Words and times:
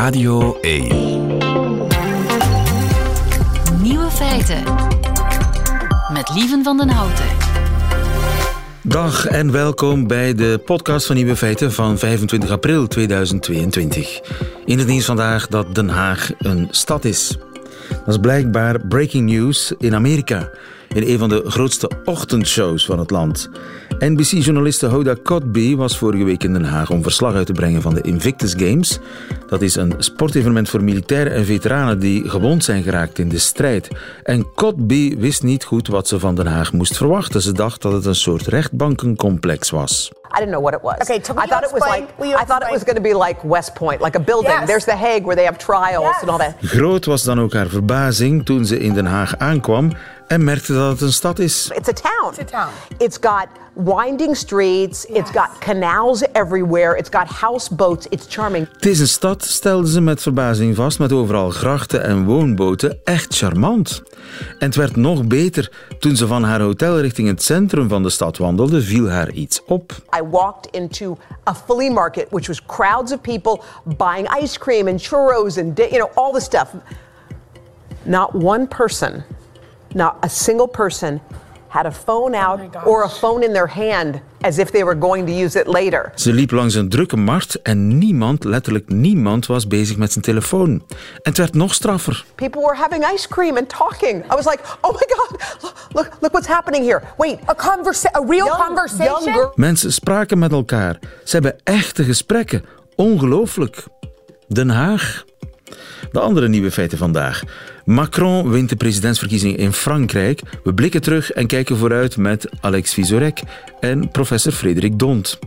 Radio 0.00 0.58
1. 0.60 0.88
Nieuwe 3.82 4.10
feiten. 4.10 4.62
Met 6.12 6.30
Lieven 6.34 6.64
van 6.64 6.76
den 6.76 6.88
Houten. 6.88 7.24
Dag 8.82 9.26
en 9.26 9.52
welkom 9.52 10.06
bij 10.06 10.34
de 10.34 10.62
podcast 10.64 11.06
van 11.06 11.16
Nieuwe 11.16 11.36
Feiten 11.36 11.72
van 11.72 11.98
25 11.98 12.50
april 12.50 12.86
2022. 12.86 14.20
In 14.64 14.78
het 14.78 14.86
nieuws 14.86 15.04
vandaag 15.04 15.46
dat 15.46 15.74
Den 15.74 15.88
Haag 15.88 16.30
een 16.38 16.68
stad 16.70 17.04
is. 17.04 17.36
Dat 17.88 18.08
is 18.08 18.18
blijkbaar 18.18 18.86
breaking 18.86 19.30
news 19.30 19.72
in 19.78 19.94
Amerika. 19.94 20.50
In 20.88 21.02
een 21.02 21.18
van 21.18 21.28
de 21.28 21.42
grootste 21.46 21.90
ochtendshows 22.04 22.84
van 22.84 22.98
het 22.98 23.10
land. 23.10 23.50
NBC-journaliste 24.00 24.86
Hoda 24.86 25.14
Kotb 25.22 25.56
was 25.76 25.96
vorige 25.98 26.24
week 26.24 26.42
in 26.44 26.52
Den 26.52 26.64
Haag 26.64 26.90
om 26.90 27.02
verslag 27.02 27.34
uit 27.34 27.46
te 27.46 27.52
brengen 27.52 27.82
van 27.82 27.94
de 27.94 28.00
Invictus 28.00 28.54
Games. 28.56 28.98
Dat 29.48 29.62
is 29.62 29.74
een 29.76 29.94
sportevenement 29.98 30.68
voor 30.68 30.82
militairen 30.82 31.32
en 31.32 31.44
veteranen 31.44 31.98
die 31.98 32.28
gewond 32.28 32.64
zijn 32.64 32.82
geraakt 32.82 33.18
in 33.18 33.28
de 33.28 33.38
strijd. 33.38 33.88
En 34.22 34.54
Kotb 34.54 34.90
wist 35.18 35.42
niet 35.42 35.64
goed 35.64 35.88
wat 35.88 36.08
ze 36.08 36.18
van 36.18 36.34
Den 36.34 36.46
Haag 36.46 36.72
moest 36.72 36.96
verwachten. 36.96 37.42
Ze 37.42 37.52
dacht 37.52 37.82
dat 37.82 37.92
het 37.92 38.04
een 38.04 38.14
soort 38.14 38.46
rechtbankencomplex 38.46 39.70
was. 39.70 40.10
I 40.32 40.38
didn't 40.38 40.50
know 40.50 40.62
what 40.62 40.74
it 40.74 40.82
was. 40.82 40.94
Okay, 40.94 41.20
to- 41.20 41.32
I 41.32 41.46
thought 41.48 41.64
it 41.64 41.70
was 41.72 41.88
like 41.96 42.06
I 42.40 42.44
thought 42.46 42.62
it 42.62 42.70
was 42.70 42.82
going 42.84 42.96
to 42.96 43.02
be 43.02 43.24
like 43.26 43.46
West 43.48 43.72
Point, 43.74 44.00
like 44.02 44.18
a 44.18 44.20
building. 44.22 44.52
Yes. 44.58 44.66
There's 44.66 44.84
the 44.84 44.96
Hague 44.96 45.22
where 45.24 45.34
they 45.36 45.44
have 45.44 45.56
trials 45.58 46.04
Yes. 46.04 46.20
and 46.20 46.30
all 46.30 46.38
that. 46.38 46.54
Groot 46.62 47.04
was 47.04 47.22
dan 47.22 47.40
ook 47.40 47.52
haar 47.52 47.68
verbazing 47.68 48.44
toen 48.44 48.64
ze 48.64 48.78
in 48.78 48.92
Den 48.94 49.06
Haag 49.06 49.38
aankwam 49.38 49.92
en 50.30 50.44
merkte 50.44 50.72
dat 50.72 50.90
het 50.90 51.00
een 51.00 51.12
stad 51.12 51.38
is. 51.38 51.70
It's 51.74 51.88
a 51.88 51.92
town. 51.92 52.30
It's 52.30 52.38
a 52.38 52.44
town. 52.44 52.72
It's 52.98 53.18
got 53.20 53.46
winding 53.74 54.36
streets. 54.36 55.04
It's 55.04 55.30
got 55.30 55.58
canals 55.58 56.22
everywhere. 56.32 56.98
It's 56.98 57.08
got 57.12 57.26
houseboats. 57.26 58.06
It's 58.08 58.26
charming. 58.28 58.68
Het 58.72 58.86
is 58.86 59.00
een 59.00 59.08
stad, 59.08 59.44
stelde 59.44 59.88
ze 59.88 60.00
met 60.00 60.22
verbazing 60.22 60.76
vast, 60.76 60.98
met 60.98 61.12
overal 61.12 61.50
grachten 61.50 62.02
en 62.02 62.24
woonboten. 62.24 62.98
Echt 63.04 63.36
charmant. 63.36 64.02
En 64.58 64.66
het 64.66 64.74
werd 64.74 64.96
nog 64.96 65.26
beter. 65.26 65.72
Toen 65.98 66.16
ze 66.16 66.26
van 66.26 66.42
haar 66.42 66.60
hotel 66.60 67.00
richting 67.00 67.28
het 67.28 67.42
centrum 67.42 67.88
van 67.88 68.02
de 68.02 68.10
stad 68.10 68.38
wandelde, 68.38 68.82
viel 68.82 69.08
haar 69.08 69.30
iets 69.30 69.62
op. 69.66 69.92
I 69.92 70.22
walked 70.30 70.74
into 70.74 71.18
a 71.48 71.54
flea 71.54 71.92
market, 71.92 72.26
which 72.30 72.46
was 72.46 72.62
crowds 72.66 73.12
of 73.12 73.20
people 73.20 73.60
buying 73.84 74.42
ice 74.42 74.58
cream 74.58 74.88
and 74.88 75.06
churros 75.06 75.58
and 75.58 75.78
you 75.78 75.90
know 75.90 76.10
all 76.14 76.32
the 76.32 76.40
stuff. 76.40 76.68
Not 78.02 78.34
one 78.34 78.66
person, 78.66 79.24
not 79.94 80.14
a 80.24 80.28
single 80.28 80.68
person, 80.68 81.20
had 81.68 81.86
a 81.86 81.92
phone 81.92 82.34
out 82.34 82.58
my 82.58 82.68
gosh. 82.72 82.84
or 82.86 83.02
a 83.04 83.08
phone 83.08 83.44
in 83.44 83.52
their 83.52 83.68
hand 83.74 84.20
as 84.40 84.58
if 84.58 84.70
they 84.70 84.84
were 84.84 84.98
going 84.98 85.26
to 85.26 85.32
use 85.32 85.58
it 85.60 85.66
later. 85.66 86.12
Ze 86.14 86.32
liep 86.32 86.50
langs 86.50 86.74
een 86.74 86.88
drukke 86.88 87.16
markt 87.16 87.62
en 87.62 87.98
niemand, 87.98 88.44
letterlijk 88.44 88.88
niemand, 88.88 89.46
was 89.46 89.66
bezig 89.66 89.96
met 89.96 90.12
zijn 90.12 90.24
telefoon. 90.24 90.70
En 90.70 90.82
het 91.22 91.36
werd 91.38 91.54
nog 91.54 91.74
straffer. 91.74 92.24
People 92.34 92.60
were 92.60 92.74
having 92.76 93.12
ice 93.14 93.28
cream 93.28 93.56
and 93.56 93.68
talking. 93.68 94.24
I 94.24 94.34
was 94.34 94.44
like, 94.44 94.58
oh 94.80 94.92
my 94.92 95.06
God, 95.08 95.40
look, 95.92 96.08
look, 96.20 96.32
what's 96.32 96.46
happening 96.48 96.84
here. 96.84 97.02
Wait, 97.16 97.38
A 97.48 97.54
conversa- 97.54 98.10
a 98.16 98.20
real 98.28 98.46
young, 98.46 98.66
conversation? 98.66 99.22
young 99.22 99.34
girl. 99.36 99.52
Mensen 99.54 99.92
spraken 99.92 100.38
met 100.38 100.52
elkaar. 100.52 100.98
Ze 101.24 101.30
hebben 101.32 101.56
echte 101.64 102.04
gesprekken. 102.04 102.64
Ongelooflijk. 102.96 103.84
Den 104.48 104.68
Haag. 104.70 105.24
De 106.12 106.20
andere 106.20 106.48
nieuwe 106.48 106.70
feiten 106.70 106.98
vandaag. 106.98 107.42
Macron 107.84 108.50
wint 108.50 108.68
de 108.68 108.76
presidentsverkiezingen 108.76 109.56
in 109.56 109.72
Frankrijk. 109.72 110.40
We 110.64 110.74
blikken 110.74 111.02
terug 111.02 111.30
en 111.30 111.46
kijken 111.46 111.76
vooruit 111.76 112.16
met 112.16 112.48
Alex 112.60 112.94
Visorek 112.94 113.42
en 113.80 114.10
professor 114.10 114.52
Frederik 114.52 114.98
Dont. 114.98 115.38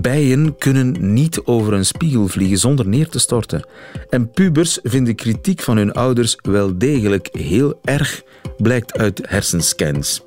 Bijen 0.00 0.56
kunnen 0.58 1.12
niet 1.12 1.40
over 1.44 1.72
een 1.72 1.84
spiegel 1.84 2.28
vliegen 2.28 2.58
zonder 2.58 2.88
neer 2.88 3.08
te 3.08 3.18
storten. 3.18 3.66
En 4.10 4.30
pubers 4.30 4.78
vinden 4.82 5.14
kritiek 5.14 5.60
van 5.60 5.76
hun 5.76 5.92
ouders 5.92 6.36
wel 6.42 6.78
degelijk 6.78 7.28
heel 7.32 7.80
erg, 7.84 8.22
blijkt 8.56 8.98
uit 8.98 9.20
hersenscans. 9.28 10.22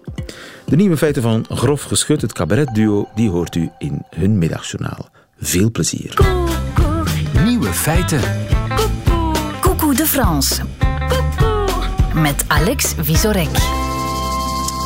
De 0.66 0.76
nieuwe 0.76 0.98
feiten 0.98 1.22
van 1.22 1.46
Grof 1.50 1.84
Geschut, 1.84 2.22
het 2.22 2.34
cabaretduo, 2.34 3.08
die 3.16 3.30
hoort 3.30 3.56
u 3.56 3.70
in 3.78 4.06
hun 4.16 4.38
middagjournaal. 4.38 5.10
Veel 5.40 5.72
plezier. 5.72 6.18
Nieuwe 7.44 7.74
feiten. 7.74 8.22
De. 10.12 10.64
Met 12.14 12.46
Alex 12.48 12.94
Visorek. 13.02 13.50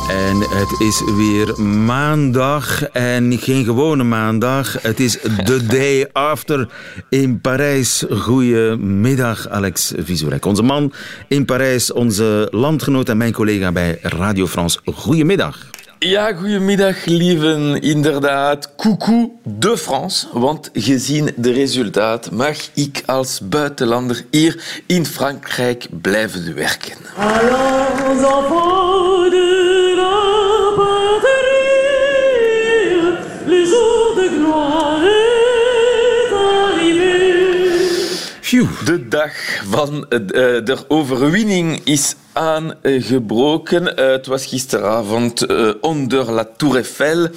En 0.08 0.40
het 0.40 0.80
is 0.80 1.02
weer 1.16 1.60
maandag 1.62 2.82
en 2.82 3.38
geen 3.38 3.64
gewone 3.64 4.04
maandag. 4.04 4.82
Het 4.82 5.00
is 5.00 5.18
the 5.44 5.66
day 5.66 6.08
after 6.12 6.68
in 7.08 7.40
Parijs. 7.40 8.04
Goedemiddag, 8.10 9.48
Alex 9.48 9.92
Visorek. 9.96 10.44
Onze 10.44 10.62
man 10.62 10.92
in 11.28 11.44
Parijs, 11.44 11.92
onze 11.92 12.48
landgenoot 12.50 13.08
en 13.08 13.16
mijn 13.16 13.32
collega 13.32 13.72
bij 13.72 13.98
Radio 14.02 14.46
France. 14.46 14.78
Goedemiddag. 14.84 15.70
Ja, 16.06 16.32
goedemiddag, 16.32 17.04
lieven. 17.04 17.80
Inderdaad, 17.80 18.76
coucou 18.76 19.30
de 19.42 19.78
France. 19.78 20.26
Want 20.32 20.70
gezien 20.72 21.30
de 21.36 21.52
resultaat 21.52 22.30
mag 22.30 22.56
ik 22.74 23.02
als 23.06 23.40
buitenlander 23.42 24.24
hier 24.30 24.82
in 24.86 25.06
Frankrijk 25.06 25.86
blijven 26.00 26.54
werken. 26.54 26.96
Allons 27.16 28.22
enfants 28.22 29.30
de 29.30 29.94
la 29.96 30.72
patrie, 30.76 31.40
le 33.46 33.66
jour 33.66 34.14
de 34.14 34.28
gloire 34.36 35.10
est 36.16 36.32
arrivé. 36.32 37.14
Phew. 38.40 38.66
De 38.84 39.08
dag 39.08 39.32
van 39.70 40.08
eh, 40.08 40.18
de 40.64 40.84
overwinning 40.88 41.80
is 41.84 42.14
aangebroken. 42.40 43.96
Eh, 43.96 44.10
het 44.10 44.26
was 44.26 44.46
gisteravond 44.46 45.46
eh, 45.46 45.70
onder 45.80 46.30
la 46.32 46.48
Tour 46.56 46.74
Eiffel. 46.74 47.28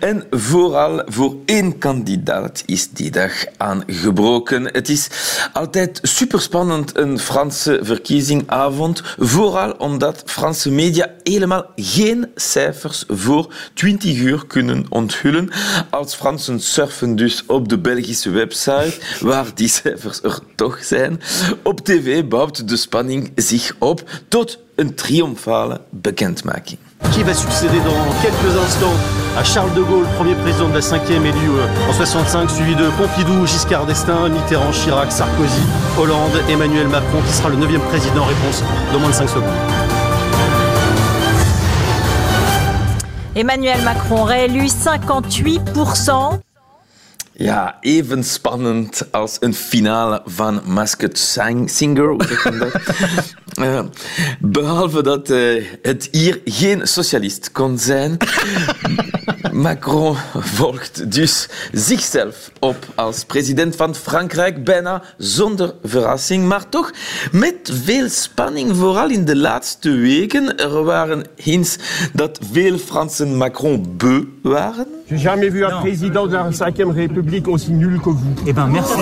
En 0.00 0.24
vooral 0.30 1.02
voor 1.06 1.36
één 1.44 1.78
kandidaat 1.78 2.62
is 2.66 2.90
die 2.90 3.10
dag 3.10 3.32
aangebroken. 3.56 4.64
Het 4.64 4.88
is 4.88 5.08
altijd 5.52 5.98
superspannend 6.02 6.96
een 6.96 7.18
Franse 7.18 7.78
verkiezingavond. 7.82 9.02
Vooral 9.18 9.70
omdat 9.72 10.22
Franse 10.24 10.70
media 10.70 11.10
helemaal 11.22 11.66
geen 11.76 12.30
cijfers 12.34 13.04
voor 13.08 13.54
20 13.74 14.16
uur 14.16 14.46
kunnen 14.46 14.86
onthullen. 14.88 15.50
Als 15.90 16.14
Fransen 16.14 16.60
surfen 16.60 17.16
dus 17.16 17.44
op 17.46 17.68
de 17.68 17.78
Belgische 17.78 18.30
website, 18.30 18.98
waar 19.20 19.46
die 19.54 19.68
cijfers 19.68 20.22
er 20.22 20.38
toch 20.54 20.84
zijn. 20.84 21.20
Op 21.62 21.84
tv 21.84 22.24
bouwt 22.24 22.68
de 22.68 22.76
spanning 22.76 23.32
zich 23.34 23.72
op 23.78 24.10
tot 24.28 24.47
een 24.76 24.94
triomfale 24.94 25.80
bekendmaking. 25.90 26.78
qui 27.12 27.22
va 27.22 27.32
succéder 27.32 27.78
dans 27.80 28.20
quelques 28.22 28.56
instants 28.64 28.94
à 29.36 29.44
Charles 29.44 29.72
de 29.74 29.82
Gaulle, 29.82 30.06
premier 30.16 30.34
président 30.34 30.68
de 30.68 30.74
la 30.74 30.80
5e 30.80 31.24
élu 31.24 31.48
euh, 31.50 31.90
en 31.90 31.92
65, 31.92 32.50
suivi 32.50 32.74
de 32.74 32.88
Pompidou, 32.98 33.46
Giscard 33.46 33.86
d'Estaing, 33.86 34.28
Mitterrand, 34.28 34.72
Chirac, 34.72 35.12
Sarkozy, 35.12 35.62
Hollande, 35.98 36.42
Emmanuel 36.48 36.88
Macron, 36.88 37.20
qui 37.26 37.32
sera 37.32 37.48
le 37.48 37.56
9e 37.56 37.80
président. 37.88 38.24
Réponse 38.24 38.62
dans 38.92 38.98
moins 38.98 39.10
de 39.10 39.14
5 39.14 39.28
secondes. 39.28 39.44
Emmanuel 43.36 43.80
Macron 43.82 44.24
réélu 44.24 44.66
58%. 44.66 46.40
Ja, 47.40 47.76
even 47.80 48.24
spannend 48.24 49.12
als 49.12 49.36
een 49.40 49.54
finale 49.54 50.22
van 50.24 50.60
Masked 50.64 51.18
Singer. 51.66 52.08
Hoe 52.08 52.24
zeg 52.24 52.44
je 52.44 52.58
dat? 52.58 52.72
Eh, 53.58 53.80
behalve 54.40 55.02
dat 55.02 55.30
eh, 55.30 55.64
het 55.82 56.08
hier 56.10 56.40
geen 56.44 56.88
socialist 56.88 57.52
kon 57.52 57.78
zijn. 57.78 58.16
Macron 59.52 60.16
volgt 60.34 61.12
dus 61.12 61.48
zichzelf 61.72 62.50
op 62.58 62.76
als 62.94 63.24
president 63.24 63.76
van 63.76 63.94
Frankrijk, 63.94 64.64
bijna 64.64 65.02
zonder 65.16 65.74
verrassing, 65.84 66.46
maar 66.46 66.68
toch 66.68 66.92
met 67.32 67.54
veel 67.84 68.08
spanning, 68.08 68.76
vooral 68.76 69.10
in 69.10 69.24
de 69.24 69.36
laatste 69.36 69.90
weken. 69.90 70.56
Er 70.58 70.84
waren 70.84 71.24
hints 71.36 71.76
dat 72.12 72.38
veel 72.52 72.78
Fransen 72.78 73.36
Macron 73.36 73.94
beu 73.96 74.24
waren. 74.42 74.86
J'ai 75.08 75.18
jamais 75.18 75.50
vu 75.50 75.64
un 75.64 75.80
président 75.80 76.26
de 76.26 76.32
la 76.32 76.50
5ème 76.50 76.92
République 76.94 77.48
aussi 77.48 77.72
nul 77.72 78.00
que 78.00 78.10
vous. 78.10 78.46
Eh 78.46 78.54
ben 78.54 78.70
merci. 78.70 78.98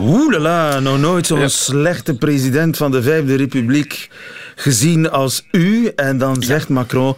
Oeh 0.00 0.30
la 0.30 0.38
la, 0.38 0.80
nog 0.80 0.98
nooit 0.98 1.26
zo'n 1.26 1.48
slechte 1.48 2.14
president 2.14 2.76
van 2.76 2.90
de 2.90 3.02
Vijfde 3.02 3.34
Republiek 3.34 4.10
gezien 4.54 5.10
als 5.10 5.46
u. 5.50 5.92
En 5.96 6.18
dan 6.18 6.42
zegt 6.42 6.68
Macron, 6.68 7.14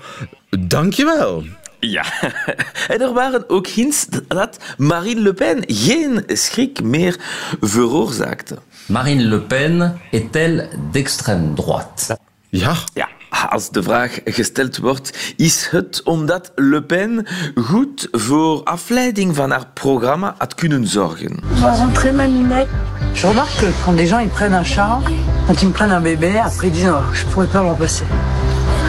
dankjewel. 0.51 1.45
Ja, 1.81 2.05
en 2.93 3.01
er 3.01 3.13
waren 3.13 3.49
ook 3.49 3.67
hints 3.67 4.07
dat 4.29 4.59
Marine 4.79 5.21
Le 5.21 5.35
Pen 5.35 5.65
geen 5.67 6.23
schrik 6.27 6.83
meer 6.83 7.17
veroorzaakte. 7.61 8.59
Marine 8.87 9.23
Le 9.23 9.41
Pen 9.41 10.01
est-elle 10.11 10.69
d'extrême 10.93 11.55
droite 11.55 12.19
Ja, 12.49 12.75
Ja, 12.95 13.09
als 13.49 13.71
de 13.71 13.83
vraag 13.83 14.19
gesteld 14.25 14.77
wordt, 14.77 15.35
is 15.37 15.69
het 15.71 16.03
omdat 16.03 16.53
Le 16.55 16.83
Pen 16.83 17.27
goed 17.55 18.09
voor 18.11 18.63
afleiding 18.65 19.37
van 19.37 19.51
haar 19.51 19.67
programma 19.75 20.35
had 20.39 20.55
kunnen 20.55 20.87
zorgen. 20.87 21.41
Rentrer 21.61 22.15
ma 22.15 22.27
minette. 22.27 22.69
Je 23.13 23.27
remarque 23.27 23.59
que 23.59 23.73
quand 23.85 23.97
des 23.97 24.09
gens 24.09 24.23
ils 24.23 24.33
prennent 24.33 24.59
un 24.59 24.65
chat, 24.65 25.01
quand 25.47 25.61
ils 25.63 25.69
me 25.69 25.73
prennent 25.73 25.95
un 25.95 26.03
bébé, 26.03 26.39
après 26.39 26.67
ils 26.67 26.73
disent 26.73 26.91
oh, 26.91 27.15
je 27.15 27.25
pourrais 27.25 27.51
pas 27.51 27.63
m'en 27.63 27.77
passer. 27.77 28.05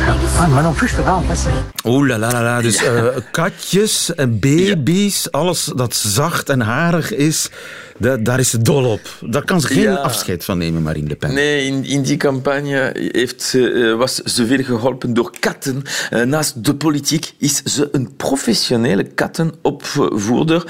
Ah, 0.10 0.72
plus, 0.76 0.94
m'en 0.98 1.22
passer. 1.28 1.52
Oeh 1.86 2.08
la 2.08 2.18
la 2.18 2.30
la 2.32 2.42
la. 2.42 2.62
Dus 2.62 2.78
eh, 2.84 3.06
katjes 3.32 4.14
en 4.16 4.40
baby's, 4.40 5.28
alles 5.32 5.72
dat 5.76 5.96
zacht 5.96 6.50
en 6.50 6.62
harig 6.62 7.12
is, 7.16 7.50
da- 7.98 8.18
daar 8.18 8.40
is 8.40 8.50
ze 8.50 8.62
dol 8.62 8.86
op. 8.86 9.00
Daar 9.22 9.44
kan 9.44 9.62
ze 9.62 9.68
geen 9.68 9.82
Ja. 9.82 9.96
afscheid 9.96 10.46
van 10.46 10.58
nemen, 10.58 10.82
Marine 10.82 11.08
Le 11.08 11.16
Pen. 11.16 11.34
Nee, 11.34 11.66
in, 11.66 11.84
in 11.86 12.02
die 12.02 12.18
campagne 12.18 12.92
heeft 13.12 13.42
ze, 13.42 13.72
eh, 13.72 13.98
was 13.98 14.16
ze 14.16 14.46
veel 14.46 14.64
geholpen 14.64 15.14
door 15.14 15.32
katten. 15.40 15.82
Eh, 16.10 16.22
naast 16.24 16.64
de 16.66 16.76
politiek 16.76 17.34
is 17.38 17.64
ze 17.64 17.90
een 17.92 18.16
professionele 18.16 19.04
kattenopvoerder. 19.04 20.64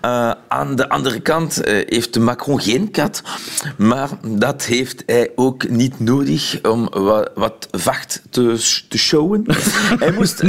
Eh, 0.00 0.30
aan 0.48 0.76
de 0.76 0.88
andere 0.88 1.20
kant 1.20 1.60
eh, 1.62 1.82
heeft 1.88 2.18
Macron 2.18 2.60
geen 2.60 2.90
kat, 2.90 3.22
maar 3.76 4.08
dat 4.28 4.62
heeft 4.64 5.02
hij 5.06 5.30
ook 5.34 5.68
niet 5.68 6.00
nodig 6.00 6.58
om 6.62 6.88
wa- 6.90 7.28
wat 7.34 7.68
vacht 7.70 8.22
te, 8.30 8.82
te 8.94 9.00
showen. 9.00 9.44
hij 10.04 10.10
moest... 10.12 10.42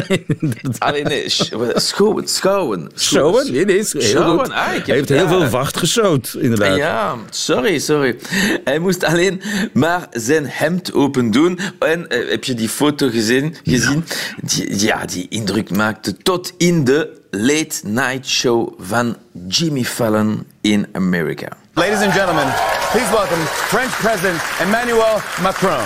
Allee, 0.77 1.03
nee, 1.03 1.29
schouwen, 1.75 2.27
schouwen. 2.27 2.89
Showen? 2.97 3.51
Nee, 3.51 3.65
nee, 3.65 3.75
heel 3.75 4.01
Schouwen, 4.01 4.39
goed. 4.39 4.53
ah, 4.53 4.65
Hij 4.65 4.81
heeft 4.85 5.09
heel 5.09 5.17
ja. 5.17 5.27
veel 5.27 5.49
vacht 5.49 5.77
geshowd, 5.77 6.35
inderdaad. 6.39 6.77
Ja, 6.77 7.15
sorry, 7.29 7.79
sorry. 7.79 8.15
Hij 8.63 8.79
moest 8.79 9.03
alleen 9.03 9.41
maar 9.73 10.07
zijn 10.11 10.45
hemd 10.47 10.93
open 10.93 11.31
doen. 11.31 11.59
En 11.79 12.09
eh, 12.09 12.29
heb 12.29 12.43
je 12.43 12.53
die 12.53 12.69
foto 12.69 13.09
gezien? 13.09 13.55
gezien? 13.63 14.03
Die, 14.41 14.79
ja, 14.85 15.05
die 15.05 15.25
indruk 15.29 15.69
maakte 15.69 16.17
tot 16.17 16.53
in 16.57 16.83
de 16.83 17.21
late 17.31 17.75
night 17.83 18.27
show 18.27 18.73
van 18.79 19.17
Jimmy 19.47 19.83
Fallon 19.83 20.45
in 20.61 20.87
Amerika. 20.91 21.47
Ladies 21.73 21.99
and 22.01 22.13
gentlemen, 22.13 22.53
please 22.91 23.11
welcome 23.11 23.41
French 23.45 23.97
President 24.01 24.41
Emmanuel 24.59 25.19
Macron. 25.41 25.85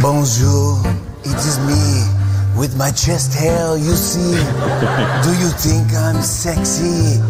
Bonjour, 0.00 0.80
it 1.24 1.38
is 1.38 1.58
me 1.60 2.04
with 2.58 2.76
my 2.76 2.90
chest 2.90 3.34
hair, 3.34 3.76
you 3.76 3.94
see. 3.94 4.32
Do 5.24 5.30
you 5.42 5.50
think 5.56 5.94
I'm 5.94 6.20
sexy? 6.22 7.20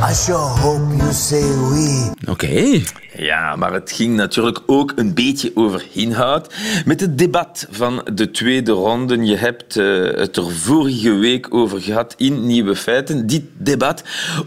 I 0.00 0.12
sure 0.14 0.38
hope 0.38 0.96
you 0.96 1.12
say 1.12 1.42
oui. 1.42 2.10
Oké. 2.28 2.82
Ja, 3.16 3.56
maar 3.56 3.72
het 3.72 3.92
ging 3.92 4.16
natuurlijk 4.16 4.60
ook 4.66 4.92
een 4.96 5.14
beetje 5.14 5.50
over 5.54 5.86
inhoud. 5.92 6.54
Met 6.84 7.00
het 7.00 7.18
debat 7.18 7.66
van 7.70 8.08
de 8.14 8.30
tweede 8.30 8.72
ronde. 8.72 9.24
Je 9.24 9.36
hebt 9.36 9.76
eh, 9.76 9.86
het 10.02 10.36
er 10.36 10.50
vorige 10.50 11.12
week 11.12 11.54
over 11.54 11.80
gehad 11.80 12.14
in 12.16 12.46
Nieuwe 12.46 12.76
Feiten. 12.76 13.26
Dit 13.26 13.42
debat, 13.56 14.02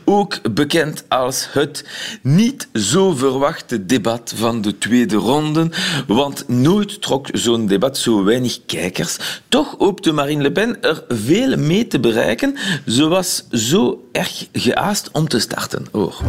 ook 0.05 0.53
bekend 0.53 1.03
als 1.07 1.47
het 1.51 1.85
niet 2.21 2.67
zo 2.73 3.15
verwachte 3.15 3.85
debat 3.85 4.33
van 4.35 4.61
de 4.61 4.77
tweede 4.77 5.15
ronde. 5.15 5.69
Want 6.07 6.47
nooit 6.47 7.01
trok 7.01 7.27
zo'n 7.31 7.67
debat 7.67 7.97
zo 7.97 8.23
weinig 8.23 8.59
kijkers. 8.65 9.41
Toch 9.47 9.75
hoopte 9.77 10.11
Marine 10.11 10.41
Le 10.41 10.51
Pen 10.51 10.81
er 10.81 11.03
veel 11.07 11.57
mee 11.57 11.87
te 11.87 11.99
bereiken. 11.99 12.55
Ze 12.87 13.07
was 13.07 13.43
zo 13.51 14.07
erg 14.11 14.47
geaast 14.53 15.09
om 15.11 15.27
te 15.27 15.39
starten. 15.41 15.83
Hoor. 15.93 16.23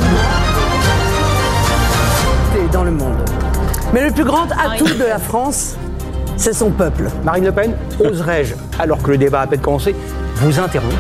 Dans 2.73 2.85
le 2.85 2.91
monde. 2.91 3.17
Mais 3.93 4.06
le 4.06 4.12
plus 4.12 4.25
grand 4.25 4.47
atout 4.53 4.87
de 4.87 5.05
la 5.05 5.19
France, 5.19 5.76
c'est 6.37 6.55
son 6.55 6.70
peuple. 6.70 7.09
Marine 7.23 7.44
Le 7.44 7.53
Pen, 7.53 7.75
oserais-je, 8.00 8.55
alors 8.79 9.03
que 9.03 9.11
le 9.11 9.19
débat 9.19 9.41
a 9.41 9.43
à 9.43 9.47
peine 9.47 9.61
commencé, 9.61 9.94
vous 10.42 10.58
interrompre 10.58 10.98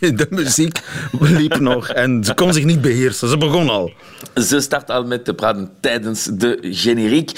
De 0.18 0.26
muziek 0.30 0.80
liep 1.20 1.60
nog 1.60 1.88
en 1.88 2.24
ze 2.24 2.34
kon 2.34 2.52
zich 2.52 2.64
niet 2.64 2.80
beheersen. 2.80 3.28
Ze 3.28 3.38
begon 3.38 3.68
al. 3.68 3.92
Ze 4.34 4.60
start 4.60 4.90
al 4.90 5.04
met 5.04 5.24
te 5.24 5.34
praten 5.34 5.70
tijdens 5.80 6.28
de 6.32 6.58
generiek. 6.62 7.32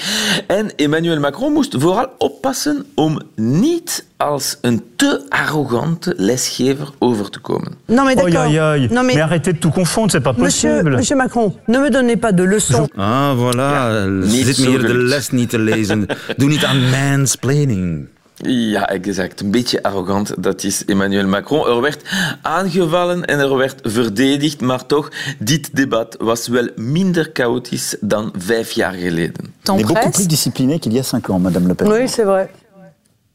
En 0.47 0.75
Emmanuel 0.75 1.19
Macron 1.19 1.53
moest 1.53 1.75
vooral 1.77 2.07
oppassen 2.17 2.85
om 2.95 3.21
niet 3.35 4.05
als 4.17 4.57
een 4.61 4.83
te 4.95 5.25
arrogante 5.29 6.13
lesgever 6.17 6.89
over 6.99 7.29
te 7.29 7.39
komen. 7.39 7.71
Non 7.85 8.03
mais 8.03 8.15
d'accord. 8.15 8.57
aïe. 8.57 8.87
Non 8.91 9.05
mais, 9.05 9.15
mais... 9.15 9.19
arrêtez 9.19 9.53
de 9.53 9.59
tout 9.59 9.73
confondre, 9.73 10.11
c'est 10.11 10.23
pas 10.23 10.33
monsieur, 10.37 10.69
possible. 10.69 10.95
monsieur 10.95 11.17
Macron, 11.17 11.55
ne 11.65 11.77
me 11.77 11.89
donnez 11.89 12.17
pas 12.17 12.35
de 12.35 12.43
leçons. 12.43 12.87
Ah, 12.95 13.33
voilà. 13.35 14.05
niet 14.05 14.45
Zit 14.45 14.57
me 14.57 14.67
hier 14.67 14.85
de 14.85 14.93
les 14.93 15.29
niet 15.29 15.49
te 15.49 15.59
lezen. 15.59 16.05
Doe 16.37 16.49
niet 16.49 16.65
aan 16.65 16.89
mansplaining. 16.89 18.07
Ja, 18.41 18.89
exact. 18.89 19.41
Een 19.41 19.51
beetje 19.51 19.83
arrogant, 19.83 20.43
dat 20.43 20.63
is 20.63 20.85
Emmanuel 20.85 21.27
Macron. 21.27 21.67
Er 21.67 21.81
werd 21.81 22.01
aangevallen 22.41 23.25
en 23.25 23.39
er 23.39 23.57
werd 23.57 23.79
verdedigd, 23.83 24.61
maar 24.61 24.85
toch, 24.85 25.09
dit 25.39 25.75
debat 25.75 26.15
was 26.19 26.47
wel 26.47 26.67
minder 26.75 27.29
chaotisch 27.33 27.95
dan 28.01 28.33
vijf 28.37 28.71
jaar 28.71 28.93
geleden. 28.93 29.53
Est 29.63 29.85
beaucoup 29.85 30.11
plus 30.11 30.27
discipliné 30.27 30.79
qu'il 30.79 30.93
y 30.93 30.99
a 30.99 31.03
cinq 31.03 31.29
ans, 31.29 31.41
Madame 31.41 31.67
Le 31.67 31.73
Pen. 31.73 31.87
Oui, 31.87 32.07
c'est 32.07 32.25
vrai. 32.25 32.49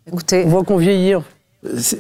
Écoutez, 0.07 0.45
On 0.45 0.49
voit 0.49 0.65
qu'on 0.65 0.79
vieillit. 0.79 1.23
Je, 1.65 1.97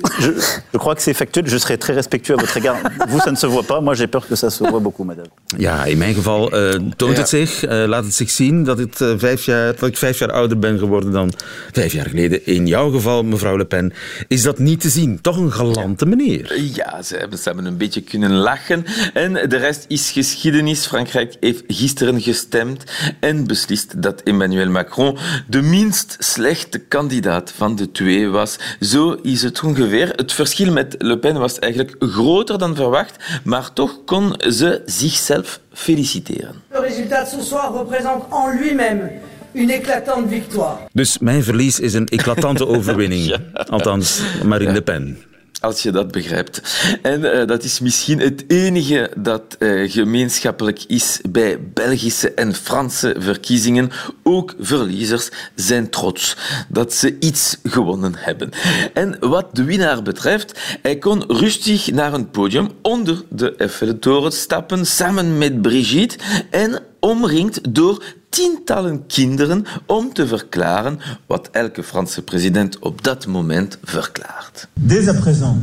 je 0.72 0.78
crois 0.78 0.94
que 0.94 1.00
c'est 1.02 1.14
factuel. 1.14 1.48
Je 1.48 1.56
serai 1.58 1.78
très 1.78 1.94
respectueux 1.94 2.34
à 2.34 2.40
votre 2.40 2.56
égard. 2.56 2.76
Vous, 3.08 3.20
ça 3.20 3.30
ne 3.30 3.36
se 3.36 3.46
voit 3.46 3.62
pas. 3.62 3.80
Moi, 3.80 3.94
j'ai 3.94 4.06
peur 4.06 4.26
que 4.28 4.36
ça 4.36 4.50
se 4.50 4.62
voit 4.64 4.80
beaucoup, 4.80 5.04
Madame. 5.04 5.26
Ja, 5.56 5.84
in 5.84 5.98
mijn 5.98 6.14
geval 6.14 6.52
eh, 6.52 6.74
toont 6.96 7.12
Ja. 7.12 7.18
het 7.18 7.28
zich, 7.28 7.64
eh, 7.64 7.84
laat 7.86 8.04
het 8.04 8.14
zich 8.14 8.30
zien 8.30 8.64
dat, 8.64 8.78
het, 8.78 9.00
eh, 9.00 9.12
vijf 9.16 9.44
jaar, 9.44 9.74
dat 9.76 9.88
ik 9.88 9.96
vijf 9.96 10.18
jaar 10.18 10.32
ouder 10.32 10.58
ben 10.58 10.78
geworden 10.78 11.10
dan 11.12 11.32
vijf 11.72 11.92
jaar 11.92 12.08
geleden. 12.08 12.46
In 12.46 12.66
jouw 12.66 12.90
geval, 12.90 13.22
mevrouw 13.22 13.56
Le 13.56 13.64
Pen, 13.64 13.92
is 14.28 14.42
dat 14.42 14.58
niet 14.58 14.80
te 14.80 14.88
zien. 14.88 15.20
Toch 15.20 15.36
een 15.36 15.52
galante 15.52 16.06
meneer. 16.06 16.60
Ja, 16.74 17.02
ze 17.02 17.16
hebben, 17.16 17.38
ze 17.38 17.44
hebben 17.44 17.64
een 17.64 17.76
beetje 17.76 18.00
kunnen 18.00 18.30
lachen. 18.32 18.84
En 19.14 19.32
de 19.32 19.56
rest 19.56 19.84
is 19.88 20.10
geschiedenis. 20.10 20.86
Frankrijk 20.86 21.36
heeft 21.40 21.62
gisteren 21.66 22.20
gestemd 22.20 22.84
en 23.20 23.46
beslist 23.46 24.02
dat 24.02 24.20
Emmanuel 24.22 24.68
Macron 24.70 25.18
de 25.48 25.62
minst 25.62 26.16
slechte 26.18 26.78
kandidaat 26.78 27.52
van 27.56 27.76
de 27.76 27.90
twee 27.90 28.28
was. 28.28 28.58
Zo 28.80 29.12
is 29.22 29.42
het 29.42 29.53
ongeveer. 29.62 30.12
Het 30.16 30.32
verschil 30.32 30.72
met 30.72 30.94
Le 30.98 31.18
Pen 31.18 31.38
was 31.38 31.58
eigenlijk 31.58 31.96
groter 31.98 32.58
dan 32.58 32.74
verwacht, 32.74 33.16
maar 33.44 33.72
toch 33.72 33.98
kon 34.04 34.34
ze 34.38 34.82
zichzelf 34.86 35.60
feliciteren. 35.72 36.54
Le 36.70 36.80
résultat 36.80 37.30
de 37.30 37.36
ce 37.36 37.46
soir 37.46 37.72
représente 37.72 38.24
en 38.30 38.58
lui-même 38.58 39.10
une 39.52 39.72
éclatante 39.72 40.28
victoire. 40.28 40.76
Dus 40.92 41.18
mijn 41.18 41.42
verlies 41.42 41.80
is 41.80 41.94
een 41.94 42.06
eclatante 42.06 42.66
overwinning. 42.76 43.36
Althans, 43.52 44.20
Marine 44.44 44.72
Le 44.72 44.82
Pen. 44.82 45.18
Als 45.64 45.82
je 45.82 45.90
dat 45.90 46.10
begrijpt. 46.10 46.60
En 47.02 47.32
eh, 47.32 47.46
dat 47.46 47.64
is 47.64 47.80
misschien 47.80 48.20
het 48.20 48.44
enige 48.46 49.10
dat 49.16 49.56
eh, 49.58 49.90
gemeenschappelijk 49.90 50.84
is 50.86 51.20
bij 51.30 51.58
Belgische 51.72 52.30
en 52.32 52.54
Franse 52.54 53.14
verkiezingen. 53.18 53.90
Ook 54.22 54.54
verliezers 54.58 55.30
zijn 55.54 55.90
trots 55.90 56.36
dat 56.68 56.94
ze 56.94 57.16
iets 57.20 57.56
gewonnen 57.62 58.14
hebben. 58.16 58.50
En 58.94 59.16
wat 59.20 59.56
de 59.56 59.64
winnaar 59.64 60.02
betreft, 60.02 60.78
hij 60.82 60.98
kon 60.98 61.24
rustig 61.26 61.92
naar 61.92 62.12
een 62.14 62.30
podium 62.30 62.70
onder 62.82 63.22
de 63.28 63.54
Eiffeltoren 63.56 64.32
stappen 64.32 64.86
samen 64.86 65.38
met 65.38 65.62
Brigitte 65.62 66.18
en 66.50 66.82
omringd 67.00 67.74
door 67.74 68.02
tientallen 68.34 69.06
kinderen 69.06 69.64
om 69.86 70.12
te 70.12 70.26
verklaren 70.26 70.98
wat 71.26 71.48
elke 71.52 71.82
Franse 71.82 72.22
president 72.22 72.78
op 72.78 73.04
dat 73.04 73.26
moment 73.26 73.78
verklaart. 73.82 74.68
Dès 74.74 75.08
à 75.08 75.14
présent, 75.14 75.56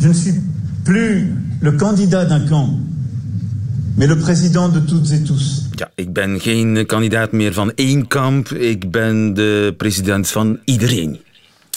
je 0.00 0.08
ne 0.08 0.14
suis 0.14 0.42
plus 0.82 1.32
le 1.60 1.76
candidat 1.76 2.24
d'un 2.24 2.48
camp, 2.48 2.68
mais 3.96 4.08
le 4.08 4.16
président 4.16 4.72
de 4.72 4.84
toutes 4.84 5.10
et 5.10 5.24
tous. 5.24 5.68
Ja, 5.74 5.90
ik 5.94 6.12
ben 6.12 6.40
geen 6.40 6.86
kandidaat 6.86 7.32
meer 7.32 7.52
van 7.52 7.72
één 7.74 8.06
kamp. 8.06 8.48
Ik 8.48 8.90
ben 8.90 9.34
de 9.34 9.74
president 9.76 10.28
van 10.28 10.58
iedereen. 10.64 11.20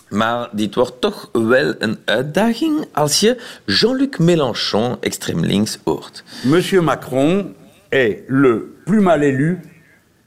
Maar 0.09 0.49
dit 0.51 0.75
wordt 0.75 1.01
toch 1.01 1.29
wel 1.31 1.73
een 1.79 1.97
uitdaging 2.05 2.85
als 2.91 3.19
je 3.19 3.41
Jean-Luc 3.65 4.17
Mélenchon, 4.17 4.97
extreem 4.99 5.45
links, 5.45 5.79
hoort. 5.83 6.23
Monsieur 6.43 6.83
Macron 6.83 7.53
est 7.89 8.17
le 8.27 8.77
plus 8.89 9.01
mal 9.01 9.23
élu 9.23 9.59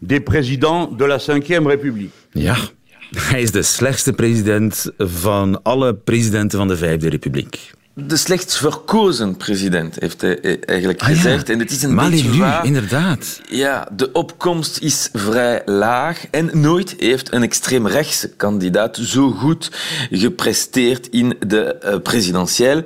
des 0.00 0.21
présidents 0.21 0.87
de 0.87 1.04
la 1.04 1.19
Ve 1.19 1.66
République. 1.66 2.12
Ja, 2.33 2.57
hij 3.16 3.42
is 3.42 3.50
de 3.50 3.62
slechtste 3.62 4.12
president 4.12 4.90
van 4.99 5.62
alle 5.62 5.95
presidenten 5.95 6.59
van 6.59 6.69
de 6.69 6.76
Vijfde 6.76 7.09
Republiek. 7.09 7.71
De 7.95 8.17
slechts 8.17 8.57
verkozen 8.57 9.37
president, 9.37 9.97
heeft 9.99 10.21
hij 10.21 10.41
eh, 10.41 10.57
eigenlijk 10.67 11.01
Ah 11.03 11.09
ja, 11.09 11.15
gezegd. 11.15 11.49
En 11.49 11.59
het 11.59 11.71
is 11.71 11.83
een 11.83 11.95
beetje 11.97 12.39
waar. 12.39 12.65
inderdaad. 12.65 13.41
Ja, 13.49 13.89
de 13.97 14.13
opkomst 14.13 14.79
is 14.79 15.09
vrij 15.13 15.63
laag 15.65 16.27
en 16.31 16.51
nooit 16.61 16.95
heeft 16.99 17.33
een 17.33 17.43
extreemrechtse 17.43 18.29
kandidaat 18.29 18.97
zo 18.97 19.31
goed 19.31 19.71
gepresteerd 20.11 21.09
in 21.09 21.37
de 21.47 21.75
eh, 21.75 21.99
presidentieel. 21.99 22.83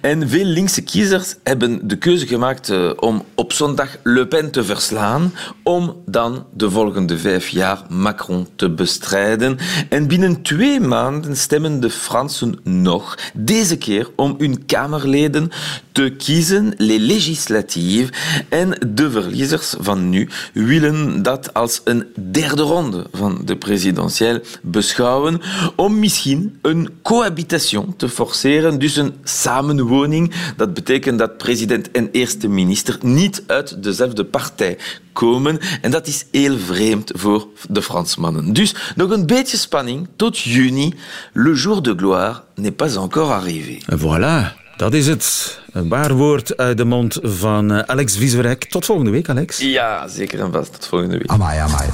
En 0.00 0.28
veel 0.28 0.44
linkse 0.44 0.82
kiezers 0.82 1.34
hebben 1.42 1.88
de 1.88 1.96
keuze 1.96 2.26
gemaakt 2.26 2.68
eh, 2.68 2.90
om 2.96 3.24
op 3.34 3.52
zondag 3.52 3.96
Le 4.02 4.26
Pen 4.26 4.50
te 4.50 4.64
verslaan, 4.64 5.32
om 5.62 5.96
dan 6.06 6.46
de 6.54 6.70
volgende 6.70 7.18
vijf 7.18 7.48
jaar 7.48 7.82
Macron 7.88 8.48
te 8.56 8.70
bestrijden. 8.70 9.58
En 9.88 10.06
binnen 10.06 10.42
twee 10.42 10.80
maanden 10.80 11.36
stemmen 11.36 11.80
de 11.80 11.90
Fransen 11.90 12.58
nog, 12.62 13.18
deze 13.34 13.78
keer 13.78 14.08
om 14.16 14.34
hun 14.38 14.49
Kamerleden 14.66 15.50
te 15.92 16.14
kiezen, 16.18 16.74
les 16.76 16.98
législatives. 16.98 18.08
En 18.48 18.78
de 18.94 19.10
verliezers 19.10 19.74
van 19.78 20.08
nu 20.08 20.28
willen 20.52 21.22
dat 21.22 21.54
als 21.54 21.80
een 21.84 22.06
derde 22.14 22.62
ronde 22.62 23.06
van 23.12 23.42
de 23.44 23.56
presidentieel 23.56 24.40
beschouwen 24.62 25.40
om 25.76 25.98
misschien 25.98 26.58
een 26.62 26.88
cohabitation 27.02 27.96
te 27.96 28.08
forceren, 28.08 28.78
dus 28.78 28.96
een 28.96 29.14
samenwoning. 29.24 30.32
Dat 30.56 30.74
betekent 30.74 31.18
dat 31.18 31.36
president 31.36 31.90
en 31.90 32.08
eerste 32.12 32.48
minister 32.48 32.98
niet 33.00 33.42
uit 33.46 33.82
dezelfde 33.82 34.24
partij 34.24 34.78
komen. 35.12 35.58
En 35.80 35.90
dat 35.90 36.06
is 36.06 36.24
heel 36.30 36.58
vreemd 36.58 37.10
voor 37.14 37.46
de 37.68 37.82
Fransmannen. 37.82 38.52
Dus 38.52 38.74
nog 38.96 39.10
een 39.10 39.26
beetje 39.26 39.56
spanning 39.56 40.08
tot 40.16 40.38
juni. 40.38 40.94
Le 41.32 41.54
jour 41.54 41.82
de 41.82 41.94
gloire 41.96 42.42
n'est 42.54 42.76
pas 42.76 42.96
encore 42.96 43.32
arrivé. 43.32 43.78
Voilà, 43.98 44.56
dat 44.76 44.94
is 44.94 45.06
het. 45.06 45.58
Een 45.72 45.88
waar 45.88 46.14
woord 46.14 46.56
uit 46.56 46.76
de 46.76 46.84
mond 46.84 47.18
van 47.22 47.72
eh, 47.72 47.78
Alex 47.78 48.16
Vizorek. 48.16 48.64
Tot 48.64 48.84
volgende 48.84 49.10
week, 49.10 49.28
Alex. 49.28 49.58
Ja, 49.58 50.08
zeker 50.08 50.40
en 50.40 50.52
vast. 50.52 50.72
Tot 50.72 50.86
volgende 50.86 51.18
week. 51.18 51.30
Amai, 51.30 51.58
amai. 51.58 51.88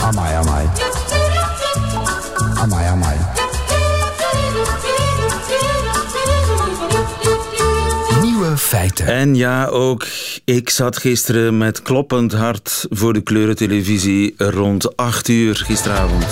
Amai, 0.00 0.34
amai. 0.34 0.68
Amai, 2.54 2.86
amai. 2.86 3.33
En 9.06 9.34
ja, 9.34 9.66
ook 9.66 10.06
ik 10.44 10.70
zat 10.70 10.96
gisteren 10.96 11.58
met 11.58 11.82
kloppend 11.82 12.32
hart 12.32 12.86
voor 12.90 13.12
de 13.12 13.20
kleurentelevisie 13.20 14.34
rond 14.38 14.96
8 14.96 15.28
uur 15.28 15.56
gisteravond. 15.56 16.26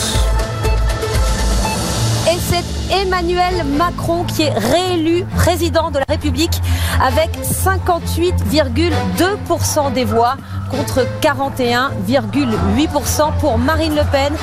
Emmanuel 2.92 3.64
Macron 3.78 4.24
qui 4.24 4.42
est 4.42 4.52
réélu 4.52 5.24
président 5.34 5.90
de 5.90 5.98
la 5.98 6.04
République 6.08 6.60
avec 7.00 7.30
58,2% 7.42 9.92
des 9.92 10.04
voix 10.04 10.36
contre 10.70 11.06
41,8% 11.20 13.38
pour 13.40 13.58
Marine 13.58 13.94
Le 13.94 14.04
Pen. 14.10 14.34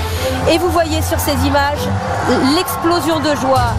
Et 0.52 0.58
vous 0.58 0.70
voyez 0.70 1.02
sur 1.02 1.20
ces 1.20 1.36
images 1.46 1.88
l'explosion 2.56 3.20
de 3.20 3.36
joie 3.36 3.76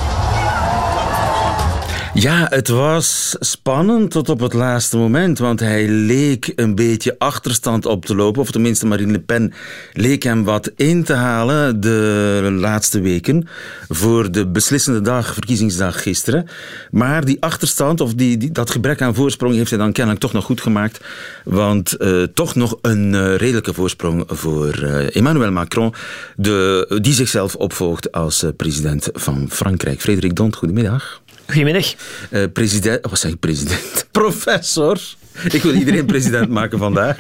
Ja, 2.15 2.47
het 2.51 2.69
was 2.69 3.37
spannend 3.41 4.11
tot 4.11 4.29
op 4.29 4.41
het 4.41 4.53
laatste 4.53 4.97
moment, 4.97 5.39
want 5.39 5.61
hij 5.61 5.89
leek 5.89 6.53
een 6.57 6.75
beetje 6.75 7.15
achterstand 7.19 7.87
op 7.87 8.05
te 8.05 8.15
lopen, 8.15 8.41
of 8.41 8.51
tenminste 8.51 8.87
Marine 8.87 9.13
Le 9.13 9.21
Pen 9.21 9.53
leek 9.93 10.23
hem 10.23 10.45
wat 10.45 10.71
in 10.77 11.05
te 11.05 11.13
halen 11.13 11.81
de 11.81 12.49
laatste 12.53 13.01
weken 13.01 13.49
voor 13.89 14.33
de 14.33 14.47
beslissende 14.47 15.01
dag, 15.01 15.33
verkiezingsdag 15.33 16.03
gisteren. 16.03 16.49
Maar 16.91 17.25
die 17.25 17.43
achterstand, 17.43 18.01
of 18.01 18.15
die, 18.15 18.37
die, 18.37 18.53
dat 18.53 18.71
gebrek 18.71 19.03
aan 19.03 19.15
voorsprong, 19.15 19.55
heeft 19.55 19.71
hij 19.71 19.79
dan 19.79 19.93
kennelijk 19.93 20.23
toch 20.23 20.33
nog 20.33 20.45
goed 20.45 20.61
gemaakt, 20.61 21.01
want 21.45 21.93
eh, 21.93 22.23
toch 22.23 22.55
nog 22.55 22.79
een 22.83 23.15
eh, 23.15 23.37
redelijke 23.37 23.75
voorsprong 23.75 24.25
voor 24.27 24.73
eh, 24.73 25.17
Emmanuel 25.17 25.53
Macron, 25.53 25.95
de, 26.37 26.99
die 27.03 27.15
zichzelf 27.15 27.55
opvolgt 27.55 28.13
als 28.13 28.45
president 28.57 29.09
van 29.13 29.47
Frankrijk. 29.51 30.01
Frederik 30.01 30.37
Dont, 30.37 30.57
goedemiddag. 30.57 31.21
Goedemiddag. 31.51 31.95
Eh, 32.31 32.43
president, 32.53 33.07
wat 33.11 33.19
zeg 33.19 33.31
ik 33.31 33.39
president? 33.39 34.07
Professor. 34.13 35.01
Ik 35.51 35.63
wil 35.63 35.75
iedereen 35.75 36.07
president 36.07 36.49
maken 36.59 36.79
vandaag. 36.79 37.17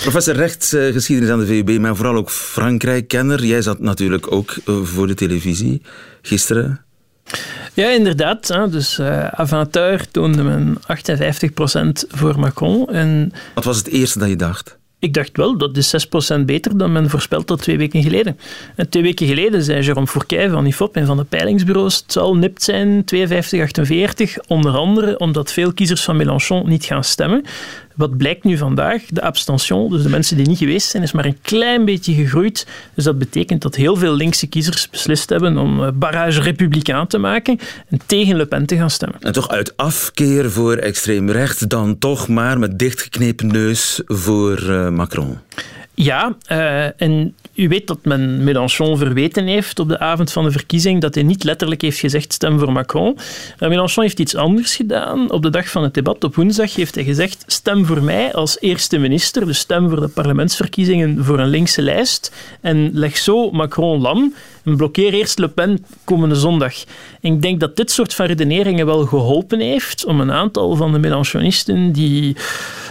Professor 0.00 0.34
rechtsgeschiedenis 0.34 1.30
aan 1.30 1.38
de 1.38 1.46
VUB, 1.46 1.78
maar 1.78 1.96
vooral 1.96 2.14
ook 2.16 2.30
Frankrijk-kenner. 2.30 3.44
Jij 3.44 3.62
zat 3.62 3.80
natuurlijk 3.80 4.32
ook 4.32 4.56
eh, 4.66 4.82
voor 4.82 5.06
de 5.06 5.14
televisie 5.14 5.82
gisteren. 6.22 6.84
Ja, 7.74 7.88
inderdaad. 7.90 8.48
Hè. 8.48 8.68
Dus 8.68 8.98
eh 8.98 9.26
Aventeur 9.26 10.10
toonde 10.10 10.42
men 10.42 10.78
58% 10.80 12.08
voor 12.08 12.38
Macron. 12.38 12.88
En 12.88 13.32
Wat 13.54 13.64
was 13.64 13.76
het 13.76 13.86
eerste 13.88 14.18
dat 14.18 14.28
je 14.28 14.36
dacht? 14.36 14.78
Ik 15.00 15.14
dacht 15.14 15.36
wel, 15.36 15.58
dat 15.58 15.76
is 15.76 16.06
6% 16.36 16.40
beter 16.44 16.78
dan 16.78 16.92
men 16.92 17.10
voorspeld 17.10 17.48
had 17.48 17.62
twee 17.62 17.78
weken 17.78 18.02
geleden. 18.02 18.38
En 18.76 18.88
twee 18.88 19.02
weken 19.02 19.26
geleden 19.26 19.62
zei 19.62 19.86
Jérôme 19.86 20.10
Fourquet 20.10 20.50
van 20.50 20.66
IFOP 20.66 20.96
en 20.96 21.06
van 21.06 21.16
de 21.16 21.24
peilingsbureaus 21.24 21.96
het 21.96 22.12
zal 22.12 22.36
nipt 22.36 22.62
zijn, 22.62 23.04
52, 23.04 23.60
48, 23.60 24.38
onder 24.46 24.72
andere 24.72 25.18
omdat 25.18 25.52
veel 25.52 25.72
kiezers 25.72 26.02
van 26.02 26.16
Mélenchon 26.16 26.68
niet 26.68 26.84
gaan 26.84 27.04
stemmen. 27.04 27.44
Wat 28.00 28.16
blijkt 28.16 28.44
nu 28.44 28.56
vandaag? 28.56 29.02
De 29.08 29.22
abstention, 29.22 29.90
dus 29.90 30.02
de 30.02 30.08
mensen 30.08 30.36
die 30.36 30.46
niet 30.46 30.58
geweest 30.58 30.90
zijn, 30.90 31.02
is 31.02 31.12
maar 31.12 31.24
een 31.24 31.38
klein 31.42 31.84
beetje 31.84 32.14
gegroeid. 32.14 32.66
Dus 32.94 33.04
dat 33.04 33.18
betekent 33.18 33.62
dat 33.62 33.74
heel 33.74 33.96
veel 33.96 34.14
linkse 34.14 34.46
kiezers 34.46 34.90
beslist 34.90 35.28
hebben 35.28 35.58
om 35.58 35.82
eh, 35.82 35.90
barrage 35.94 36.40
republikein 36.40 37.06
te 37.06 37.18
maken 37.18 37.58
en 37.88 38.00
tegen 38.06 38.36
Le 38.36 38.46
Pen 38.46 38.66
te 38.66 38.76
gaan 38.76 38.90
stemmen. 38.90 39.20
En 39.20 39.32
toch 39.32 39.48
uit 39.48 39.76
afkeer 39.76 40.50
voor 40.50 40.76
extreem 40.76 41.30
rechts, 41.30 41.60
dan 41.60 41.98
toch 41.98 42.28
maar 42.28 42.58
met 42.58 42.78
dichtgeknepen 42.78 43.46
neus 43.46 44.00
voor 44.06 44.68
eh, 44.68 44.88
Macron. 44.88 45.38
Ja, 45.94 46.36
eh, 46.46 47.02
en 47.02 47.34
u 47.54 47.68
weet 47.68 47.86
dat 47.86 47.98
men 48.02 48.44
Mélenchon 48.44 48.98
verweten 48.98 49.46
heeft 49.46 49.78
op 49.78 49.88
de 49.88 49.98
avond 49.98 50.32
van 50.32 50.44
de 50.44 50.50
verkiezing 50.50 51.00
dat 51.00 51.14
hij 51.14 51.24
niet 51.24 51.44
letterlijk 51.44 51.82
heeft 51.82 51.98
gezegd 51.98 52.32
stem 52.32 52.58
voor 52.58 52.72
Macron. 52.72 53.18
Maar 53.58 53.68
Mélenchon 53.68 54.02
heeft 54.02 54.20
iets 54.20 54.34
anders 54.34 54.76
gedaan. 54.76 55.30
Op 55.30 55.42
de 55.42 55.50
dag 55.50 55.68
van 55.68 55.82
het 55.82 55.94
debat 55.94 56.24
op 56.24 56.34
woensdag 56.34 56.74
heeft 56.74 56.94
hij 56.94 57.04
gezegd 57.04 57.44
stem 57.46 57.86
voor 57.86 58.02
mij 58.02 58.32
als 58.32 58.60
eerste 58.60 58.98
minister, 58.98 59.46
dus 59.46 59.58
stem 59.58 59.88
voor 59.88 60.00
de 60.00 60.08
parlementsverkiezingen 60.08 61.24
voor 61.24 61.38
een 61.38 61.48
linkse 61.48 61.82
lijst 61.82 62.32
en 62.60 62.90
leg 62.92 63.16
zo 63.16 63.50
Macron 63.50 64.00
lam 64.00 64.34
en 64.64 64.76
blokkeer 64.76 65.12
eerst 65.12 65.38
Le 65.38 65.48
Pen 65.48 65.84
komende 66.04 66.34
zondag. 66.34 66.74
En 67.20 67.32
ik 67.34 67.42
denk 67.42 67.60
dat 67.60 67.76
dit 67.76 67.90
soort 67.90 68.14
van 68.14 68.26
redeneringen 68.26 68.86
wel 68.86 69.06
geholpen 69.06 69.60
heeft 69.60 70.04
om 70.04 70.20
een 70.20 70.32
aantal 70.32 70.76
van 70.76 70.92
de 70.92 70.98
Mélenchonisten 70.98 71.92
die 71.92 72.36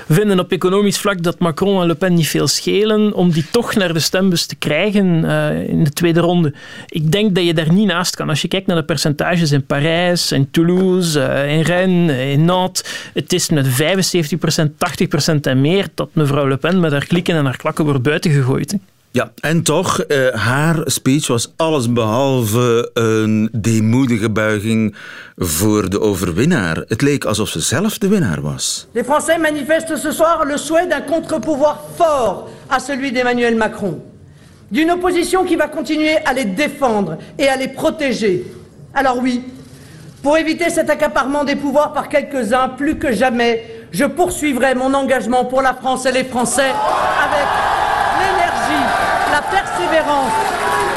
vinden 0.09 0.39
op 0.39 0.51
economisch 0.51 0.97
vlak 0.97 1.23
dat 1.23 1.39
Macron 1.39 1.81
en 1.81 1.87
Le 1.87 1.95
Pen 1.95 2.13
niet 2.13 2.27
veel 2.27 2.47
schelen, 2.47 3.13
om 3.13 3.31
die 3.31 3.45
toch 3.51 3.75
naar 3.75 3.93
de 3.93 3.99
stembus 3.99 4.45
te 4.45 4.55
krijgen 4.55 5.25
eh, 5.25 5.69
in 5.69 5.83
de 5.83 5.89
tweede 5.89 6.19
ronde. 6.19 6.53
Ik 6.87 7.11
denk 7.11 7.35
dat 7.35 7.45
je 7.45 7.53
daar 7.53 7.73
niet 7.73 7.87
naast 7.87 8.15
kan. 8.15 8.29
Als 8.29 8.41
je 8.41 8.47
kijkt 8.47 8.67
naar 8.67 8.75
de 8.75 8.83
percentages 8.83 9.51
in 9.51 9.65
Parijs, 9.65 10.31
in 10.31 10.51
Toulouse, 10.51 11.21
eh, 11.21 11.57
in 11.57 11.61
Rennes, 11.61 12.31
in 12.31 12.45
Nantes, 12.45 12.83
het 13.13 13.33
is 13.33 13.49
met 13.49 13.67
75%, 13.67 14.77
80% 14.77 15.47
en 15.47 15.61
meer 15.61 15.87
dat 15.93 16.09
mevrouw 16.13 16.47
Le 16.47 16.57
Pen 16.57 16.79
met 16.79 16.91
haar 16.91 17.05
klikken 17.05 17.35
en 17.35 17.45
haar 17.45 17.57
klakken 17.57 17.85
wordt 17.85 18.01
buitengegooid. 18.01 18.71
hè. 18.71 18.77
Ja, 19.11 19.31
en 19.41 19.63
toch, 19.63 19.99
eh, 19.99 20.27
haar 20.33 20.81
speech 20.85 21.27
was 21.27 21.53
allesbehalve 21.55 22.89
een 22.93 23.49
buiging 24.33 24.95
voor 25.37 25.89
de 25.89 26.01
overwinnaar. 26.01 26.83
Het 26.87 27.01
leek 27.01 27.25
alsof. 27.25 27.53
Les 28.93 29.03
Français 29.03 29.37
manifestent 29.39 29.97
ce 29.97 30.11
soir 30.11 30.45
le 30.45 30.57
souhait 30.57 30.87
d'un 30.87 31.01
contre-pouvoir 31.01 31.83
fort 31.95 32.49
à 32.67 32.79
celui 32.79 33.11
d'Emmanuel 33.11 33.55
Macron. 33.55 33.99
D'une 34.71 34.91
opposition 34.91 35.43
qui 35.43 35.55
va 35.55 35.67
continuer 35.67 36.17
à 36.25 36.33
les 36.33 36.45
défendre 36.45 37.17
et 37.37 37.47
à 37.47 37.55
les 37.55 37.69
protéger. 37.69 38.45
Alors 38.93 39.17
oui, 39.17 39.41
pour 40.21 40.37
éviter 40.37 40.69
cet 40.69 40.89
accaparement 40.89 41.45
des 41.45 41.55
pouvoirs 41.55 41.93
par 41.93 42.09
quelques-uns, 42.09 42.69
plus 42.69 42.99
que 42.99 43.11
jamais, 43.11 43.63
je 43.91 44.05
poursuivrai 44.05 44.75
mon 44.75 44.93
engagement 44.93 45.45
pour 45.45 45.63
la 45.63 45.73
France 45.73 46.05
et 46.05 46.11
les 46.11 46.25
Français 46.25 46.71
avec 47.23 47.47
la 49.39 49.45
persévérance 49.59 50.33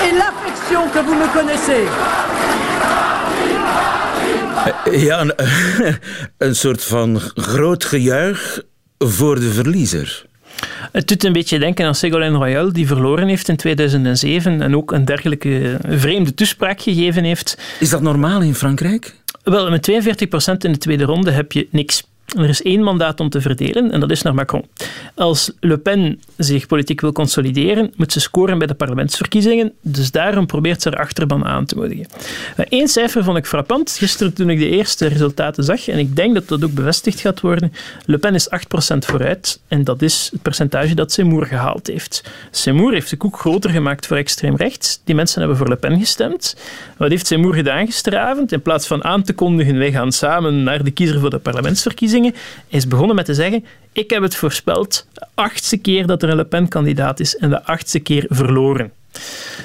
et 0.05 0.13
l'affection 0.21 0.83
que 0.93 1.01
vous 1.07 1.17
me 1.23 1.29
connaissez. 1.33 1.85
Eh, 4.87 5.03
Ja, 5.03 5.21
een, 5.21 5.33
een 6.49 6.57
soort 6.57 6.85
van 6.85 7.21
groot 7.35 7.85
gejuich 7.85 8.63
voor 8.99 9.41
de 9.41 9.51
verliezer. 9.51 10.25
Het 10.93 11.09
doet 11.09 11.25
een 11.25 11.33
beetje 11.33 11.59
denken 11.59 11.87
aan 11.87 11.95
Ségolène 11.95 12.37
Royal, 12.37 12.73
die 12.73 12.87
verloren 12.87 13.29
heeft 13.29 13.49
in 13.49 13.57
2007 13.57 14.63
en 14.63 14.77
ook 14.77 14.93
een 14.93 15.05
dergelijke 15.05 15.79
vreemde 15.89 16.35
toespraak 16.35 16.81
gegeven 16.81 17.25
heeft. 17.25 17.59
Is 17.81 17.91
dat 17.91 18.03
normaal 18.03 18.41
in 18.41 18.55
Frankrijk? 18.55 19.15
Wel, 19.43 19.71
met 19.71 19.91
42% 19.91 19.95
in 20.59 20.73
de 20.73 20.79
tweede 20.79 21.05
ronde 21.05 21.31
heb 21.31 21.53
je 21.53 21.69
niks. 21.71 22.03
Er 22.37 22.49
is 22.49 22.63
één 22.63 22.83
mandaat 22.83 23.21
om 23.21 23.29
te 23.29 23.41
verdelen 23.41 23.91
en 23.91 24.01
dat 24.01 24.11
is 24.11 24.23
naar 24.23 24.35
Macron. 24.35 24.65
Als 25.15 25.53
Le 25.61 25.79
Pen 25.79 26.21
zich 26.37 26.67
politiek 26.67 27.01
wil 27.01 27.13
consolideren, 27.13 27.93
moet 27.97 28.13
ze 28.13 28.21
scoren 28.21 28.59
bij 28.59 28.67
de 28.67 28.75
parlementsverkiezingen. 28.75 29.73
Dus 29.81 30.11
daarom 30.11 30.47
probeert 30.47 30.83
ze 30.83 30.89
haar 30.89 30.99
achterban 30.99 31.45
aan 31.45 31.65
te 31.65 31.77
moedigen. 31.77 32.07
Eén 32.57 32.89
cijfer 32.89 33.25
vond 33.25 33.37
ik 33.37 33.47
frappant. 33.47 33.91
Gisteren 33.91 34.35
toen 34.35 34.51
ik 34.51 34.59
de 34.59 34.69
eerste 34.69 35.07
resultaten 35.07 35.65
zag, 35.65 35.89
en 35.89 35.99
ik 35.99 36.17
denk 36.17 36.35
dat 36.35 36.49
dat 36.49 36.65
ook 36.65 36.75
bevestigd 36.75 37.21
gaat 37.21 37.41
worden, 37.41 37.73
Le 38.05 38.19
Pen 38.19 38.35
is 38.35 38.49
8% 38.95 38.99
vooruit 38.99 39.61
en 39.69 39.85
dat 39.85 40.03
is 40.03 40.29
het 40.33 40.43
percentage 40.43 40.95
dat 40.95 41.13
Seymour 41.13 41.47
gehaald 41.47 41.87
heeft. 41.87 42.23
Seymour 42.51 42.93
heeft 42.93 43.11
de 43.11 43.17
koek 43.17 43.39
groter 43.39 43.71
gemaakt 43.71 44.07
voor 44.07 44.17
extreem 44.17 44.57
rechts. 44.57 45.01
Die 45.05 45.15
mensen 45.15 45.39
hebben 45.39 45.57
voor 45.59 45.69
Le 45.69 45.77
Pen 45.77 45.99
gestemd. 45.99 46.57
Wat 46.97 47.11
heeft 47.11 47.27
Seymour 47.27 47.55
gedaan 47.55 47.87
gisteravond? 47.87 48.53
In 48.53 48.63
plaats 48.63 48.87
van 48.87 49.05
aan 49.05 49.23
te 49.23 49.33
kondigen, 49.33 49.79
wij 49.79 49.93
gaan 49.93 50.13
samen 50.13 50.63
naar 50.63 50.85
de 50.85 50.91
kiezer 50.91 51.21
voor 51.21 51.31
de 51.31 51.39
parlementsverkiezingen, 51.39 52.22
is 52.69 52.87
begonnen 52.87 53.17
met 53.17 53.25
te 53.25 53.35
zeggen, 53.35 53.65
ik 53.93 54.11
heb 54.11 54.23
het 54.23 54.37
voorspeld, 54.37 55.07
de 55.13 55.27
achtste 55.35 55.77
keer 55.77 56.07
dat 56.07 56.23
er 56.23 56.29
een 56.29 56.37
Le 56.37 56.45
Pen-kandidaat 56.45 57.21
is 57.21 57.37
en 57.37 57.51
de 57.51 57.65
achtste 57.65 57.99
keer 57.99 58.25
verloren. 58.29 58.93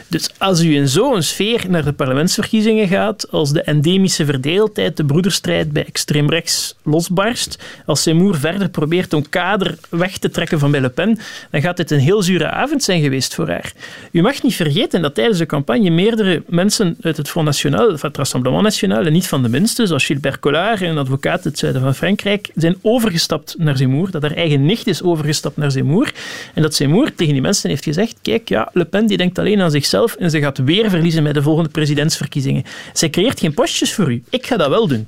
Dus 0.08 0.30
als 0.38 0.62
u 0.62 0.76
in 0.76 0.88
zo'n 0.88 1.22
sfeer 1.22 1.66
naar 1.68 1.84
de 1.84 1.94
parlementsverkiezingen 1.94 2.88
gaat, 2.88 3.32
als 3.32 3.52
de 3.52 3.62
endemische 3.62 4.26
verdeeldheid, 4.26 4.98
de 4.98 5.06
broederstrijd 5.06 5.72
bij 5.72 5.86
extreem 5.86 6.30
rechts 6.30 6.76
losbarst, 6.84 7.64
als 7.86 8.02
Seymour 8.02 8.36
verder 8.36 8.70
probeert 8.70 9.14
een 9.14 9.30
kader 9.30 9.78
weg 9.90 10.18
te 10.18 10.30
trekken 10.30 10.60
van 10.60 10.72
bij 10.72 10.82
Le 10.82 10.90
Pen, 10.90 11.20
dan 11.52 11.62
gaat 11.62 11.78
dit 11.78 11.92
een 11.92 12.00
heel 12.00 12.22
zure 12.22 12.50
avond 12.50 12.84
zijn 12.84 13.02
geweest 13.02 13.36
voor 13.36 13.50
haar. 13.50 13.74
U 14.12 14.22
mag 14.22 14.44
niet 14.44 14.56
vergeten 14.56 15.02
dat 15.02 15.16
tijdens 15.16 15.38
de 15.38 15.46
campagne 15.46 15.90
meerdere 15.90 16.44
mensen 16.48 16.98
uit 17.02 17.18
het 17.18 17.30
Front 17.30 17.46
National, 17.46 17.98
van 17.98 18.10
het 18.10 18.18
Rassemblement 18.18 18.64
National, 18.64 19.06
en 19.06 19.14
niet 19.14 19.28
van 19.28 19.44
de 19.44 19.50
minste, 19.50 19.86
zoals 19.86 20.06
Gilbert 20.06 20.40
Collard, 20.40 20.82
een 20.82 20.98
advocaat 20.98 21.36
uit 21.36 21.44
het 21.44 21.60
zuiden 21.60 21.82
van 21.82 21.96
Frankrijk, 21.96 22.50
zijn 22.56 22.78
overgestapt 22.82 23.56
naar 23.58 23.78
Seymour, 23.78 24.12
dat 24.12 24.22
haar 24.22 24.36
eigen 24.36 24.66
nicht 24.66 24.88
is 24.88 25.04
overgestapt 25.04 25.58
naar 25.58 25.72
Seymour, 25.72 26.14
en 26.54 26.62
dat 26.62 26.76
Seymour 26.76 27.16
tegen 27.16 27.34
die 27.34 27.42
mensen 27.42 27.70
heeft 27.70 27.84
gezegd, 27.84 28.16
kijk, 28.22 28.50
ja, 28.50 28.70
Le 28.74 28.86
Pen 28.86 29.08
die 29.08 29.18
denkt 29.18 29.37
alleen 29.40 29.62
aan 29.62 29.72
zichzelf 29.72 30.16
en 30.16 30.30
ze 30.30 30.40
gaat 30.40 30.58
weer 30.58 30.90
verliezen 30.90 31.24
bij 31.24 31.34
de 31.34 31.42
volgende 31.42 31.70
presidentsverkiezingen. 31.70 32.64
Zij 32.94 33.10
creëert 33.10 33.40
geen 33.40 33.54
postjes 33.54 33.94
voor 33.94 34.12
u. 34.12 34.24
Ik 34.30 34.46
ga 34.48 34.58
dat 34.58 34.70
wel 34.70 34.88
doen. 34.88 35.08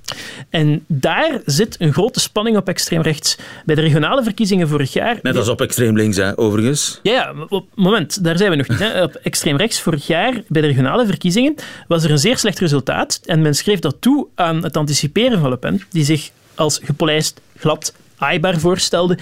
En 0.49 0.83
daar 0.87 1.41
zit 1.45 1.75
een 1.79 1.93
grote 1.93 2.19
spanning 2.19 2.57
op 2.57 2.67
extreem 2.67 3.01
rechts. 3.01 3.37
Bij 3.65 3.75
de 3.75 3.81
regionale 3.81 4.23
verkiezingen 4.23 4.67
vorig 4.67 4.93
jaar... 4.93 5.19
Net 5.21 5.37
als 5.37 5.47
op 5.47 5.61
extreem 5.61 5.95
links, 5.95 6.17
hè, 6.17 6.37
overigens. 6.37 6.99
Ja, 7.03 7.11
ja, 7.13 7.33
op- 7.47 7.67
moment, 7.75 8.23
daar 8.23 8.37
zijn 8.37 8.49
we 8.49 8.55
nog 8.55 8.67
niet. 8.67 8.79
Hè. 8.79 9.03
Op 9.03 9.13
extreem 9.15 9.57
rechts 9.57 9.81
vorig 9.81 10.07
jaar, 10.07 10.33
bij 10.47 10.61
de 10.61 10.67
regionale 10.67 11.05
verkiezingen, 11.05 11.55
was 11.87 12.03
er 12.03 12.11
een 12.11 12.19
zeer 12.19 12.37
slecht 12.37 12.59
resultaat. 12.59 13.21
En 13.25 13.41
men 13.41 13.53
schreef 13.55 13.79
dat 13.79 13.95
toe 13.99 14.27
aan 14.35 14.63
het 14.63 14.77
anticiperen 14.77 15.39
van 15.39 15.49
Le 15.49 15.57
Pen, 15.57 15.81
die 15.89 16.03
zich 16.03 16.29
als 16.55 16.79
gepolijst, 16.83 17.41
glad, 17.57 17.93
aaibaar 18.17 18.59
voorstelde 18.59 19.17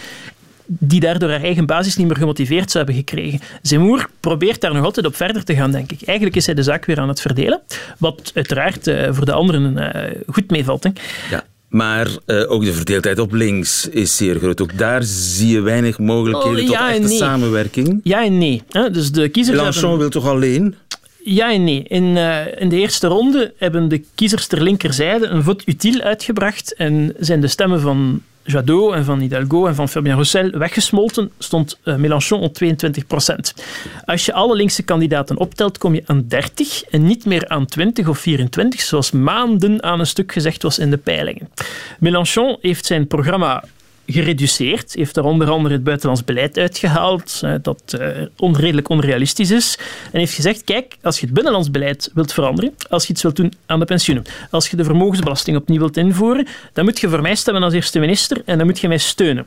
die 0.67 0.99
daardoor 0.99 1.29
haar 1.29 1.43
eigen 1.43 1.65
basis 1.65 1.95
niet 1.95 2.07
meer 2.07 2.15
gemotiveerd 2.17 2.71
zou 2.71 2.85
hebben 2.85 3.03
gekregen. 3.05 3.39
Zemmour 3.61 4.09
probeert 4.19 4.61
daar 4.61 4.73
nog 4.73 4.83
altijd 4.83 5.05
op 5.05 5.15
verder 5.15 5.43
te 5.43 5.55
gaan, 5.55 5.71
denk 5.71 5.91
ik. 5.91 6.01
Eigenlijk 6.01 6.37
is 6.37 6.45
hij 6.45 6.55
de 6.55 6.63
zaak 6.63 6.85
weer 6.85 6.99
aan 6.99 7.07
het 7.07 7.21
verdelen, 7.21 7.61
wat 7.99 8.31
uiteraard 8.33 8.87
eh, 8.87 9.07
voor 9.11 9.25
de 9.25 9.31
anderen 9.31 9.93
eh, 9.93 10.21
goed 10.27 10.51
meevalt. 10.51 10.83
Hè. 10.83 10.89
Ja. 11.29 11.43
Maar 11.67 12.07
eh, 12.25 12.51
ook 12.51 12.63
de 12.63 12.73
verdeeldheid 12.73 13.19
op 13.19 13.33
links 13.33 13.87
is 13.87 14.17
zeer 14.17 14.35
groot. 14.35 14.61
Ook 14.61 14.77
daar 14.77 15.03
zie 15.03 15.47
je 15.47 15.61
weinig 15.61 15.99
mogelijkheden 15.99 16.63
Oh, 16.63 16.69
ja 16.69 16.79
tot 16.79 16.89
echte 16.95 17.07
nee. 17.07 17.17
samenwerking. 17.17 17.99
Ja 18.03 18.25
en 18.25 18.37
nee. 18.37 18.61
Hè. 18.69 18.91
Dus 18.91 19.11
de 19.11 19.29
kiezers 19.29 19.81
hebben- 19.81 19.97
wil 19.97 20.09
toch 20.09 20.27
alleen? 20.27 20.75
Ja 21.23 21.53
en 21.53 21.63
nee. 21.63 21.83
In, 21.87 22.17
in 22.57 22.69
de 22.69 22.75
eerste 22.75 23.07
ronde 23.07 23.53
hebben 23.57 23.87
de 23.87 24.03
kiezers 24.15 24.47
ter 24.47 24.61
linkerzijde 24.61 25.25
een 25.25 25.43
vote 25.43 25.63
utile 25.67 26.03
uitgebracht 26.03 26.73
en 26.73 27.13
zijn 27.19 27.41
de 27.41 27.47
stemmen 27.47 27.81
van 27.81 28.21
Jadot 28.47 28.93
en 28.93 29.05
van 29.05 29.19
Hidalgo 29.19 29.65
en 29.65 29.75
van 29.75 29.89
Fabien 29.89 30.13
Roussel 30.13 30.49
weggesmolten, 30.49 31.31
stond 31.39 31.79
eh, 31.83 31.95
Mélenchon 31.95 32.41
op 32.41 32.53
22 32.53 33.07
procent. 33.07 33.53
Als 34.05 34.25
je 34.25 34.33
alle 34.33 34.55
linkse 34.55 34.83
kandidaten 34.83 35.37
optelt, 35.37 35.77
kom 35.77 35.93
je 35.93 36.03
aan 36.05 36.25
30 36.27 36.83
en 36.83 37.05
niet 37.05 37.25
meer 37.25 37.47
aan 37.47 37.65
20 37.65 38.07
of 38.07 38.19
24, 38.19 38.81
zoals 38.81 39.11
maanden 39.11 39.83
aan 39.83 39.99
een 39.99 40.07
stuk 40.07 40.31
gezegd 40.31 40.63
was 40.63 40.79
in 40.79 40.89
de 40.89 40.97
peilingen. 40.97 41.49
Mélenchon 41.99 42.57
heeft 42.61 42.85
zijn 42.85 43.07
programma 43.07 43.63
gereduceerd. 44.07 44.93
Heeft 44.93 45.15
daar 45.15 45.23
onder 45.23 45.49
andere 45.49 45.73
het 45.73 45.83
buitenlands 45.83 46.23
beleid 46.23 46.57
uitgehaald, 46.57 47.39
eh, 47.43 47.53
dat 47.61 47.95
eh, 47.99 48.07
onredelijk 48.37 48.89
onrealistisch 48.89 49.51
is. 49.51 49.77
En 50.11 50.19
heeft 50.19 50.33
gezegd, 50.33 50.63
kijk, 50.63 50.97
als 51.01 51.19
je 51.19 51.25
het 51.25 51.33
binnenlands 51.33 51.71
beleid 51.71 52.11
wilt 52.13 52.33
veranderen, 52.33 52.73
als 52.89 53.05
je 53.05 53.13
iets 53.13 53.21
wilt 53.21 53.35
doen 53.35 53.53
aan 53.65 53.79
de 53.79 53.85
pensioenen, 53.85 54.25
als 54.51 54.69
je 54.69 54.77
de 54.77 54.83
vermogensbelasting 54.83 55.57
opnieuw 55.57 55.79
wilt 55.79 55.97
invoeren, 55.97 56.47
dan 56.73 56.85
moet 56.85 56.99
je 56.99 57.09
voor 57.09 57.21
mij 57.21 57.35
stemmen 57.35 57.63
als 57.63 57.73
eerste 57.73 57.99
minister 57.99 58.41
en 58.45 58.57
dan 58.57 58.67
moet 58.67 58.79
je 58.79 58.87
mij 58.87 58.97
steunen. 58.97 59.45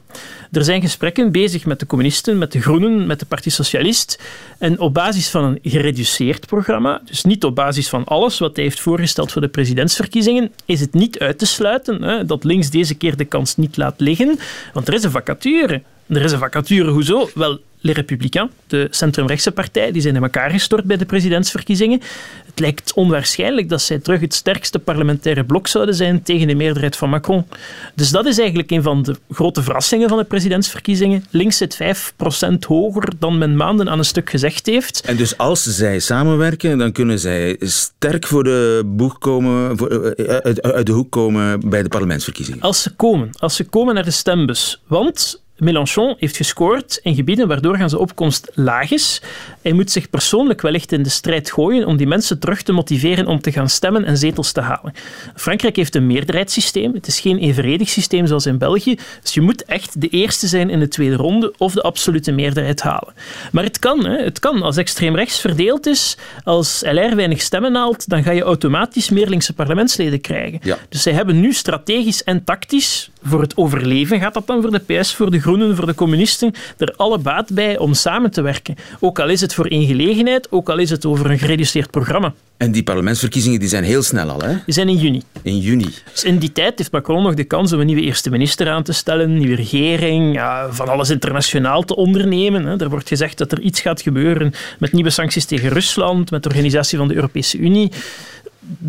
Er 0.53 0.65
zijn 0.65 0.81
gesprekken 0.81 1.33
bezig 1.33 1.65
met 1.65 1.81
de 1.81 1.87
communisten, 1.87 2.39
met 2.39 2.53
de 2.53 2.61
groenen, 2.61 3.07
met 3.07 3.19
de 3.19 3.27
Partie 3.27 3.53
Socialist. 3.53 4.23
En 4.59 4.79
op 4.79 4.95
basis 4.95 5.29
van 5.29 5.45
een 5.45 5.59
gereduceerd 5.63 6.47
programma, 6.47 7.03
dus 7.05 7.25
niet 7.25 7.45
op 7.45 7.55
basis 7.55 7.89
van 7.89 8.05
alles 8.05 8.39
wat 8.39 8.57
hij 8.57 8.65
heeft 8.65 8.81
voorgesteld 8.81 9.33
voor 9.33 9.43
de 9.43 9.49
presidentsverkiezingen, 9.49 10.53
is 10.65 10.81
het 10.81 10.95
niet 10.95 11.19
uit 11.19 11.39
te 11.39 11.47
sluiten 11.47 12.03
hè, 12.03 12.25
dat 12.25 12.45
links 12.45 12.71
deze 12.71 12.95
keer 12.95 13.17
de 13.17 13.25
kans 13.25 13.57
niet 13.57 13.77
laat 13.77 14.01
liggen. 14.01 14.39
Want 14.73 14.89
er 14.89 14.95
is 14.95 15.05
een 15.05 15.11
vacature. 15.11 15.83
Er 16.11 16.23
is 16.23 16.33
een 16.33 16.39
vacature, 16.39 16.91
hoezo? 16.91 17.31
Wel, 17.35 17.61
Les 17.81 17.95
Républicains, 17.95 18.51
de 18.67 18.89
centrumrechtse 18.91 19.53
partij, 19.53 19.93
die 19.93 20.03
zijn 20.03 20.15
in 20.17 20.23
elkaar 20.23 20.51
gestort 20.51 20.85
bij 20.85 20.97
de 20.97 21.05
presidentsverkiezingen. 21.05 22.01
Het 22.47 22.59
lijkt 22.59 22.93
onwaarschijnlijk 22.95 23.69
dat 23.69 23.83
zij 23.83 23.99
terug 23.99 24.21
het 24.21 24.35
sterkste 24.35 24.79
parlementaire 24.79 25.45
blok 25.45 25.67
zouden 25.67 25.95
zijn 25.95 26.23
tegen 26.23 26.47
de 26.47 26.55
meerderheid 26.55 26.97
van 26.97 27.11
Macron. 27.11 27.47
Dus 27.95 28.11
dat 28.11 28.27
is 28.27 28.39
eigenlijk 28.39 28.71
een 28.71 28.83
van 28.83 29.03
de 29.03 29.17
grote 29.31 29.63
verrassingen 29.63 30.09
van 30.09 30.19
de 30.19 30.25
presidentsverkiezingen. 30.25 31.25
Links 31.31 31.57
zit 31.57 31.79
5% 31.83 32.59
hoger 32.67 33.13
dan 33.19 33.39
men 33.39 33.57
maanden 33.57 33.89
aan 33.91 33.99
een 33.99 34.05
stuk 34.05 34.31
gezegd 34.31 34.67
heeft. 34.67 35.01
En 35.01 35.17
dus 35.17 35.39
als 35.39 35.63
zij 35.63 35.99
samenwerken, 35.99 36.79
dan 36.79 36.93
kunnen 36.93 37.19
zij 37.19 37.57
sterk 37.61 38.27
voor 38.27 38.45
de 38.45 38.83
boeg 38.87 39.19
komen, 39.19 39.77
voor, 39.77 39.89
eh, 39.89 40.37
uit, 40.37 40.63
uit 40.63 40.87
de 40.87 40.93
hoek 40.93 41.11
komen 41.11 41.69
bij 41.69 41.83
de 41.83 41.89
parlementsverkiezingen. 41.89 42.61
Als 42.61 42.83
ze 42.83 42.91
komen, 42.91 43.31
als 43.39 43.57
ze 43.57 43.65
komen 43.65 43.95
naar 43.95 44.05
de 44.05 44.11
stembus. 44.11 44.83
Want 44.87 45.43
Mélenchon 45.61 46.15
heeft 46.19 46.37
gescoord 46.37 47.01
in 47.03 47.15
gebieden 47.15 47.49
waardoor 47.49 47.77
gaan 47.77 47.89
zijn 47.89 48.01
opkomst 48.01 48.51
laag 48.55 48.91
is. 48.91 49.23
Hij 49.63 49.73
moet 49.73 49.91
zich 49.91 50.11
persoonlijk 50.11 50.61
wellicht 50.61 50.93
in 50.93 51.03
de 51.03 51.09
strijd 51.09 51.51
gooien 51.51 51.87
om 51.87 51.97
die 51.97 52.07
mensen 52.07 52.39
terug 52.39 52.63
te 52.63 52.73
motiveren 52.73 53.27
om 53.27 53.41
te 53.41 53.53
gaan 53.53 53.69
stemmen 53.69 54.05
en 54.05 54.17
zetels 54.17 54.53
te 54.53 54.61
halen. 54.61 54.93
Frankrijk 55.35 55.77
heeft 55.77 55.95
een 55.95 56.07
meerderheidssysteem. 56.07 56.95
Het 56.95 57.07
is 57.07 57.21
geen 57.21 57.39
evenredig 57.39 57.89
systeem 57.89 58.27
zoals 58.27 58.47
in 58.47 58.59
België. 58.59 58.99
Dus 59.23 59.35
je 59.35 59.41
moet 59.41 59.65
echt 59.65 60.01
de 60.01 60.09
eerste 60.09 60.47
zijn 60.47 60.71
in 60.71 60.79
de 60.79 60.89
tweede 60.89 61.17
ronde 61.17 61.55
of 61.59 61.73
de 61.73 61.83
absolute 61.83 62.33
meerderheid 62.33 62.83
halen. 62.83 63.15
Maar 63.53 63.65
het 63.65 63.79
kan, 63.79 64.05
hè. 64.05 64.23
het 64.23 64.39
kan. 64.39 64.63
Als 64.63 64.77
extreem 64.77 65.15
rechts 65.15 65.41
verdeeld 65.41 65.87
is, 65.87 66.17
als 66.45 66.83
LR 66.85 67.17
weinig 67.17 67.41
stemmen 67.41 67.75
haalt, 67.75 68.09
dan 68.09 68.23
ga 68.23 68.31
je 68.31 68.43
automatisch 68.43 69.11
meer 69.11 69.29
linkse 69.29 69.53
parlementsleden 69.53 70.21
krijgen. 70.21 70.59
Ja. 70.63 70.79
Dus 70.89 71.03
zij 71.03 71.13
hebben 71.13 71.41
nu 71.41 71.53
strategisch 71.53 72.25
en 72.25 72.45
tactisch, 72.45 73.11
voor 73.23 73.41
het 73.41 73.57
overleven 73.57 74.21
gaat 74.21 74.35
dat 74.35 74.47
dan 74.47 74.63
voor 74.63 74.71
de 74.71 74.79
PS, 75.01 75.15
voor 75.15 75.31
de 75.31 75.41
Groenen, 75.41 75.77
voor 75.77 75.87
de 75.87 75.95
communisten, 75.95 76.53
er 76.79 76.95
alle 76.97 77.19
baat 77.19 77.55
bij 77.55 77.79
om 77.79 77.95
samen 77.95 78.31
te 78.31 78.43
werken. 78.43 78.75
Ook 79.01 79.19
al 79.19 79.29
is 79.29 79.41
het 79.41 79.55
voor 79.55 79.67
één 79.67 79.87
gelegenheid, 79.87 80.47
ook 80.51 80.69
al 80.69 80.79
is 80.79 80.91
het 80.91 81.07
over 81.07 81.31
een 81.31 81.39
gereduceerd 81.39 81.91
programma. 81.91 82.35
En 82.57 82.73
die 82.73 82.83
parlementsverkiezingen 82.83 83.61
die 83.61 83.69
zijn 83.69 83.85
heel 83.85 84.03
snel 84.03 84.29
al, 84.29 84.41
hè? 84.41 84.55
Die 84.65 84.75
zijn 84.75 84.89
in 84.89 84.97
juni. 84.97 85.23
In 85.43 85.59
juni. 85.59 85.87
Dus 86.13 86.25
in 86.25 86.39
die 86.39 86.53
tijd 86.53 86.79
heeft 86.79 86.93
Macron 86.93 87.23
nog 87.23 87.35
de 87.35 87.45
kans 87.45 87.73
om 87.73 87.81
een 87.81 87.87
nieuwe 87.87 88.03
eerste 88.03 88.31
minister 88.31 88.69
aan 88.69 88.83
te 88.83 88.93
stellen, 88.93 89.31
een 89.31 89.39
nieuwe 89.39 89.55
regering, 89.55 90.35
ja, 90.35 90.73
van 90.73 90.89
alles 90.89 91.11
internationaal 91.11 91.83
te 91.83 91.97
ondernemen. 91.97 92.65
Hè. 92.65 92.81
Er 92.81 92.89
wordt 92.89 93.09
gezegd 93.09 93.39
dat 93.39 93.53
er 93.53 93.61
iets 93.61 93.81
gaat 93.81 94.03
gebeuren 94.03 94.53
met 94.79 94.93
nieuwe 94.93 95.11
sancties 95.11 95.45
tegen 95.45 95.69
Rusland, 95.69 96.31
met 96.31 96.43
de 96.43 96.49
organisatie 96.49 96.99
van 96.99 97.09
de 97.09 97.15
Europese 97.15 97.59
Unie. 97.59 97.93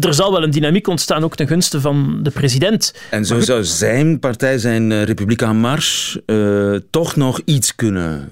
Er 0.01 0.13
zal 0.13 0.31
wel 0.31 0.43
een 0.43 0.51
dynamiek 0.51 0.87
ontstaan, 0.87 1.23
ook 1.23 1.35
ten 1.35 1.47
gunste 1.47 1.81
van 1.81 2.19
de 2.23 2.29
president. 2.29 2.93
En 3.09 3.25
zo 3.25 3.39
zou 3.39 3.63
zijn 3.63 4.19
partij, 4.19 4.57
zijn 4.57 4.91
eh, 4.91 5.03
Republiek 5.03 5.41
en 5.41 5.55
Marche, 5.57 6.23
eh, 6.25 6.87
toch 6.89 7.15
nog 7.15 7.41
iets 7.45 7.75
kunnen 7.75 8.29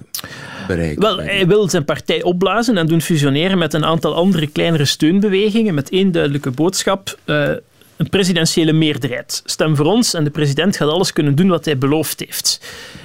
bereiken. 0.68 1.02
Wel, 1.02 1.18
hij 1.18 1.48
wil 1.48 1.70
zijn 1.70 1.86
partij 1.86 2.24
opblazen 2.24 2.78
en 2.78 2.88
doen 2.88 3.02
fusioneren 3.02 3.58
met 3.58 3.74
een 3.74 3.86
aantal 3.86 4.16
andere 4.16 4.48
kleinere 4.48 4.86
steunbewegingen 4.86 5.74
met 5.74 5.90
één 5.90 6.12
duidelijke 6.12 6.52
boodschap. 6.52 7.18
eh, 7.26 7.50
een 7.98 8.10
presidentiële 8.10 8.74
meerderheid. 8.74 9.42
Stem 9.46 9.76
voor 9.76 9.86
ons 9.86 10.14
en 10.14 10.24
de 10.24 10.30
president 10.30 10.78
gaat 10.78 10.90
alles 10.90 11.14
kunnen 11.14 11.36
doen 11.36 11.48
wat 11.48 11.66
hij 11.66 11.78
beloofd 11.78 12.20
heeft. 12.20 12.60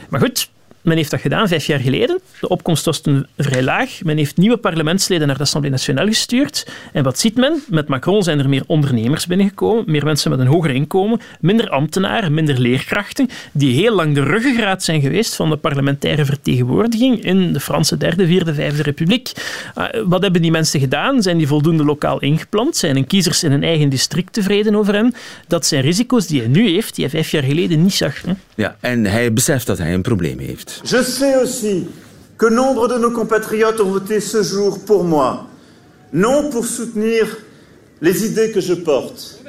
Maar 0.09 0.20
goed, 0.20 0.48
Men 0.84 0.96
heeft 0.96 1.10
dat 1.10 1.20
gedaan 1.20 1.48
vijf 1.48 1.66
jaar 1.66 1.78
geleden. 1.78 2.20
De 2.40 2.48
opkomst 2.48 2.84
was 2.84 3.02
vrij 3.38 3.62
laag. 3.62 4.02
Men 4.02 4.16
heeft 4.16 4.36
nieuwe 4.36 4.56
parlementsleden 4.56 5.26
naar 5.26 5.36
de 5.36 5.42
Assemblée 5.42 5.70
Nationale 5.70 6.08
gestuurd. 6.08 6.66
En 6.92 7.04
wat 7.04 7.18
ziet 7.18 7.36
men? 7.36 7.62
Met 7.68 7.88
Macron 7.88 8.22
zijn 8.22 8.38
er 8.38 8.48
meer 8.48 8.62
ondernemers 8.66 9.26
binnengekomen, 9.26 9.84
meer 9.86 10.04
mensen 10.04 10.30
met 10.30 10.38
een 10.38 10.46
hoger 10.46 10.70
inkomen, 10.70 11.20
minder 11.40 11.68
ambtenaren, 11.68 12.34
minder 12.34 12.60
leerkrachten, 12.60 13.28
die 13.52 13.74
heel 13.74 13.94
lang 13.94 14.14
de 14.14 14.22
ruggengraat 14.22 14.82
zijn 14.82 15.00
geweest 15.00 15.34
van 15.34 15.50
de 15.50 15.56
parlementaire 15.56 16.24
vertegenwoordiging 16.24 17.24
in 17.24 17.52
de 17.52 17.60
Franse 17.60 17.96
derde, 17.96 18.26
vierde, 18.26 18.54
vijfde 18.54 18.82
republiek. 18.82 19.32
Uh, 19.78 19.84
wat 20.06 20.22
hebben 20.22 20.42
die 20.42 20.50
mensen 20.50 20.80
gedaan? 20.80 21.22
Zijn 21.22 21.38
die 21.38 21.46
voldoende 21.46 21.84
lokaal 21.84 22.20
ingeplant? 22.20 22.76
Zijn 22.76 22.94
hun 22.94 23.06
kiezers 23.06 23.42
in 23.42 23.50
hun 23.50 23.64
eigen 23.64 23.88
district 23.88 24.32
tevreden 24.32 24.74
over 24.74 24.94
hem? 24.94 25.12
Dat 25.48 25.66
zijn 25.66 25.82
risico's 25.82 26.26
die 26.26 26.40
hij 26.40 26.48
nu 26.48 26.68
heeft, 26.68 26.94
die 26.94 27.04
hij 27.04 27.12
vijf 27.12 27.30
jaar 27.30 27.42
geleden 27.42 27.82
niet 27.82 27.94
zag. 27.94 28.22
Hè? 28.22 28.32
Ja, 28.54 28.76
en 28.80 29.04
hij 29.04 29.32
beseft 29.32 29.66
dat 29.66 29.78
hij 29.78 29.94
een 29.94 30.02
probleem 30.02 30.38
heeft. 30.38 30.73
Je 30.82 31.02
sais 31.02 31.37
aussi 31.37 31.87
que 32.37 32.46
nombre 32.46 32.88
de 32.88 32.98
nos 32.98 33.10
compatriotes 33.10 33.80
ont 33.80 33.90
voté 33.90 34.20
ce 34.20 34.42
jour 34.42 34.84
pour 34.84 35.04
moi, 35.04 35.46
non 36.12 36.50
pour 36.50 36.66
soutenir 36.66 37.37
les 38.00 38.26
idées 38.26 38.50
que 38.50 38.60
je 38.60 38.74
porte, 38.74 39.40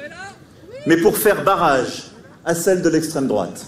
mais 0.86 0.96
pour 0.96 1.16
faire 1.16 1.42
barrage 1.42 2.04
à 2.44 2.54
celles 2.54 2.82
de 2.82 2.88
l'extrême 2.88 3.26
droite. 3.26 3.66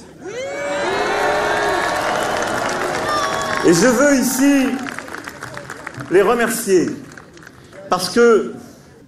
Et 3.67 3.75
je 3.75 3.87
veux 3.87 4.15
ici 4.15 4.69
les 6.11 6.23
remercier 6.23 6.87
parce 7.91 8.09
que 8.09 8.53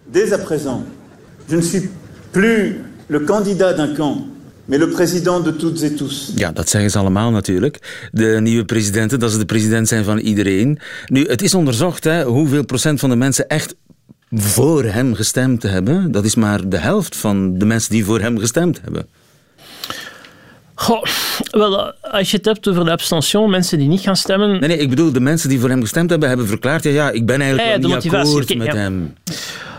dès 0.09 0.33
à 0.33 0.39
présent, 0.39 0.83
je 1.49 1.57
ne 1.57 1.61
suis 1.61 1.89
plus 2.33 2.83
le 3.09 3.21
candidat 3.21 3.73
d'un 3.73 3.95
camp, 3.95 4.19
mais 4.71 4.79
le 4.79 4.89
président 4.89 5.41
de 5.41 5.57
toutes 5.57 5.83
et 5.83 5.97
tous. 5.97 6.33
Ja, 6.35 6.53
dat 6.53 6.69
zeggen 6.69 6.91
ze 6.91 6.99
allemaal 6.99 7.31
natuurlijk. 7.31 8.09
De 8.13 8.39
nieuwe 8.41 8.65
presidenten, 8.65 9.21
dat 9.21 9.31
ze 9.31 9.39
de 9.39 9.45
president 9.45 9.89
zijn 9.89 10.05
van 10.05 10.19
iedereen. 10.19 10.79
Nu, 11.07 11.27
het 11.27 11.43
is 11.43 11.55
onderzocht 11.55 12.05
hè, 12.05 12.25
hoeveel 12.25 12.65
procent 12.65 13.01
van 13.01 13.11
de 13.11 13.17
mensen 13.17 13.49
echt 13.49 13.75
voor 14.33 14.85
hem 14.85 15.15
gestemd 15.15 15.63
hebben. 15.63 16.13
Dat 16.13 16.25
is 16.25 16.35
maar 16.35 16.69
de 16.69 16.77
helft 16.77 17.17
van 17.17 17.59
de 17.59 17.65
mensen 17.65 17.91
die 17.91 18.05
voor 18.05 18.21
hem 18.21 18.39
gestemd 18.39 18.81
hebben. 18.83 19.07
Goh, 20.75 21.05
wel, 21.51 21.93
als 22.01 22.31
je 22.31 22.37
het 22.37 22.47
hebt 22.47 22.69
over 22.69 22.85
de 22.85 22.91
abstention, 22.91 23.51
mensen 23.51 23.79
die 23.79 23.89
niet 23.89 24.01
gaan 24.01 24.17
stemmen... 24.17 24.51
Nee, 24.51 24.69
nee, 24.69 24.79
ik 24.79 24.89
bedoel, 24.89 25.13
de 25.13 25.21
mensen 25.21 25.49
die 25.49 25.61
voor 25.61 25.69
hem 25.69 25.81
gestemd 25.81 26.11
hebben, 26.11 26.29
hebben 26.29 26.47
verklaard, 26.47 26.85
ja, 26.85 26.91
ja 26.91 27.11
ik 27.11 27.27
ben 27.27 27.41
eigenlijk 27.41 27.69
Ja, 27.69 27.75
ja, 27.75 27.89
wel 27.89 27.97
niet 28.03 28.15
akkoord 28.15 28.57
met 28.57 28.67
ja. 28.67 28.75
hem. 28.75 29.15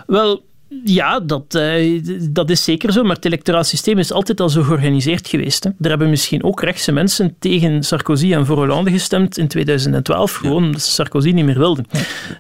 Wel, 0.08 0.44
ja, 0.84 1.20
dat, 1.20 1.56
eh, 1.56 2.02
dat 2.30 2.50
is 2.50 2.64
zeker 2.64 2.92
zo, 2.92 3.04
maar 3.04 3.16
het 3.16 3.26
electoraal 3.26 3.64
systeem 3.64 3.98
is 3.98 4.12
altijd 4.12 4.40
al 4.40 4.50
zo 4.50 4.64
georganiseerd 4.64 5.28
geweest. 5.28 5.64
Hè. 5.64 5.70
Er 5.82 5.90
hebben 5.90 6.10
misschien 6.10 6.44
ook 6.44 6.62
rechtse 6.62 6.92
mensen 6.92 7.36
tegen 7.40 7.84
Sarkozy 7.84 8.34
en 8.34 8.46
voor 8.46 8.58
Hollande 8.58 8.92
gestemd 8.92 9.38
in 9.38 9.48
2012, 9.48 10.34
gewoon 10.34 10.64
omdat 10.64 10.82
ze 10.82 10.92
Sarkozy 10.92 11.32
niet 11.32 11.46
meer 11.46 11.58
wilden. 11.58 11.86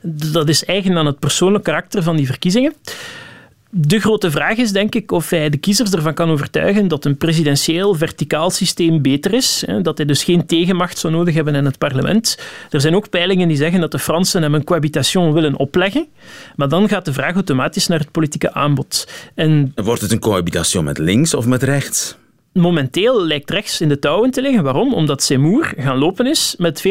Dat 0.04 0.50
is 0.50 0.66
eigen 0.66 0.98
aan 0.98 1.06
het 1.06 1.20
persoonlijk 1.20 1.64
karakter 1.64 2.04
van 2.04 2.16
die 2.16 2.26
verkiezingen. 2.26 2.74
De 3.74 4.00
grote 4.00 4.32
vraag 4.32 4.58
is, 4.58 4.72
denk 4.72 4.96
ik, 4.96 5.12
of 5.12 5.30
hij 5.30 5.50
de 5.50 5.58
kiezers 5.58 5.92
ervan 5.92 6.14
kan 6.14 6.30
overtuigen 6.30 6.88
dat 6.88 7.06
een 7.06 7.18
presidentieel 7.18 7.96
verticaal 7.96 8.50
systeem 8.50 9.02
beter 9.02 9.34
is. 9.34 9.66
Dat 9.82 9.98
hij 9.98 10.06
dus 10.06 10.24
geen 10.24 10.46
tegenmacht 10.46 10.98
zou 10.98 11.14
nodig 11.14 11.34
hebben 11.34 11.56
in 11.56 11.66
het 11.66 11.78
parlement. 11.78 12.38
Er 12.70 12.82
zijn 12.82 12.96
ook 12.96 13.10
peilingen 13.10 13.48
die 13.48 13.58
zeggen 13.58 13.80
dat 13.80 13.92
de 13.92 14.00
Fransen 14.00 14.42
hem 14.42 14.54
een 14.54 14.64
cohabitation 14.64 15.34
willen 15.34 15.56
opleggen. 15.58 16.08
Maar 16.56 16.70
dan 16.70 16.90
gaat 16.90 17.06
de 17.06 17.14
vraag 17.14 17.34
automatisch 17.34 17.88
naar 17.88 18.00
het 18.00 18.12
politieke 18.12 18.54
aanbod. 18.54 19.08
En 19.36 19.72
Wordt 19.76 20.02
het 20.02 20.12
een 20.12 20.20
cohabitation 20.20 20.84
met 20.84 20.98
links 20.98 21.34
of 21.34 21.46
met 21.46 21.64
rechts? 21.64 22.16
Momenteel 22.54 23.26
lijkt 23.26 23.50
rechts 23.50 23.82
in 23.82 23.90
de 23.90 24.00
touwen 24.00 24.32
te 24.32 24.42
liggen. 24.42 24.64
Waarom? 24.64 24.94
Omdat 24.94 25.24
Seymour 25.24 25.74
gaan 25.78 25.98
lopen 25.98 26.28
is 26.28 26.56
met 26.58 26.84
40% 26.88 26.90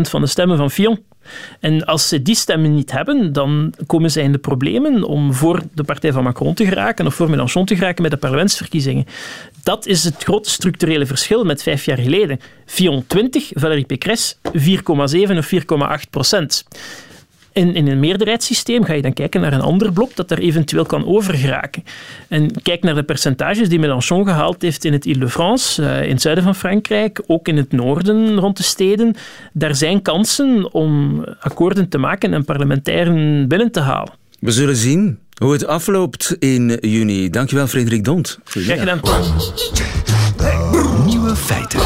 van 0.00 0.20
de 0.20 0.26
stemmen 0.26 0.56
van 0.56 0.70
Fillon. 0.70 0.98
En 1.60 1.84
als 1.84 2.08
ze 2.08 2.22
die 2.22 2.34
stemmen 2.34 2.74
niet 2.74 2.92
hebben, 2.92 3.32
dan 3.32 3.74
komen 3.86 4.10
zij 4.10 4.22
in 4.22 4.32
de 4.32 4.38
problemen 4.38 5.04
om 5.04 5.32
voor 5.32 5.62
de 5.74 5.84
partij 5.84 6.12
van 6.12 6.22
Macron 6.22 6.54
te 6.54 6.64
geraken 6.64 7.06
of 7.06 7.14
voor 7.14 7.30
Mélenchon 7.30 7.64
te 7.64 7.76
geraken 7.76 8.02
met 8.02 8.10
de 8.10 8.16
parlementsverkiezingen. 8.16 9.06
Dat 9.62 9.86
is 9.86 10.04
het 10.04 10.22
grote 10.22 10.50
structurele 10.50 11.06
verschil 11.06 11.44
met 11.44 11.62
vijf 11.62 11.84
jaar 11.84 11.98
geleden. 11.98 12.40
Fillon 12.66 13.04
20, 13.06 13.50
Valérie 13.54 13.84
Pécresse 13.84 14.34
4,7 14.58 15.36
of 15.36 15.50
4,8 15.54 16.10
procent. 16.10 16.64
In, 17.52 17.74
in 17.74 17.86
een 17.88 18.00
meerderheidssysteem 18.00 18.84
ga 18.84 18.92
je 18.92 19.02
dan 19.02 19.12
kijken 19.12 19.40
naar 19.40 19.52
een 19.52 19.60
ander 19.60 19.92
blok 19.92 20.16
dat 20.16 20.28
daar 20.28 20.38
eventueel 20.38 20.84
kan 20.84 21.06
overgeraken. 21.06 21.84
En 22.28 22.62
kijk 22.62 22.82
naar 22.82 22.94
de 22.94 23.02
percentages 23.02 23.68
die 23.68 23.78
Mélenchon 23.78 24.24
gehaald 24.24 24.62
heeft 24.62 24.84
in 24.84 24.92
het 24.92 25.04
Ile-de-France, 25.04 25.84
eh, 25.84 26.02
in 26.04 26.10
het 26.10 26.20
zuiden 26.20 26.44
van 26.44 26.54
Frankrijk, 26.54 27.22
ook 27.26 27.48
in 27.48 27.56
het 27.56 27.72
noorden 27.72 28.38
rond 28.38 28.56
de 28.56 28.62
steden. 28.62 29.14
Daar 29.52 29.74
zijn 29.74 30.02
kansen 30.02 30.72
om 30.72 31.24
akkoorden 31.40 31.88
te 31.88 31.98
maken 31.98 32.32
en 32.34 32.44
parlementairen 32.44 33.48
binnen 33.48 33.70
te 33.70 33.80
halen. 33.80 34.12
We 34.40 34.50
zullen 34.50 34.76
zien 34.76 35.18
hoe 35.38 35.52
het 35.52 35.66
afloopt 35.66 36.36
in 36.38 36.78
juni. 36.80 37.30
Dankjewel, 37.30 37.66
Frederik 37.66 38.04
Dont. 38.04 38.38
Graag 38.44 38.78
gedaan. 38.78 39.00
Nieuwe 41.04 41.36
feiten. 41.36 41.80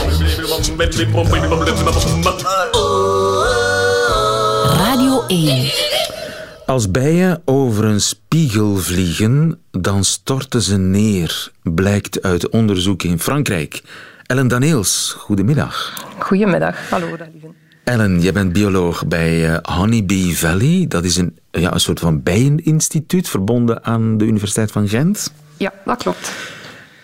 Radio 5.28 5.48
1. 5.48 5.70
Als 6.66 6.90
bijen 6.90 7.42
over 7.44 7.84
een 7.84 8.00
spiegel 8.00 8.76
vliegen, 8.76 9.60
dan 9.70 10.04
storten 10.04 10.62
ze 10.62 10.76
neer, 10.76 11.50
blijkt 11.62 12.22
uit 12.22 12.48
onderzoek 12.48 13.02
in 13.02 13.18
Frankrijk. 13.18 13.82
Ellen 14.26 14.48
Daneels, 14.48 15.14
goedemiddag. 15.18 16.04
Goedemiddag, 16.18 16.90
hallo 16.90 17.06
lieve. 17.06 17.46
Ellen, 17.84 18.20
jij 18.20 18.32
bent 18.32 18.52
bioloog 18.52 19.06
bij 19.06 19.52
eh, 19.52 19.74
Honeybee 19.76 20.38
Valley. 20.38 20.84
Dat 20.88 21.04
is 21.04 21.16
een, 21.16 21.38
ja, 21.50 21.72
een 21.72 21.80
soort 21.80 22.00
van 22.00 22.22
bijeninstituut 22.22 23.28
verbonden 23.28 23.84
aan 23.84 24.18
de 24.18 24.24
Universiteit 24.24 24.72
van 24.72 24.88
Gent. 24.88 25.32
Ja, 25.56 25.72
dat 25.84 26.02
klopt. 26.02 26.32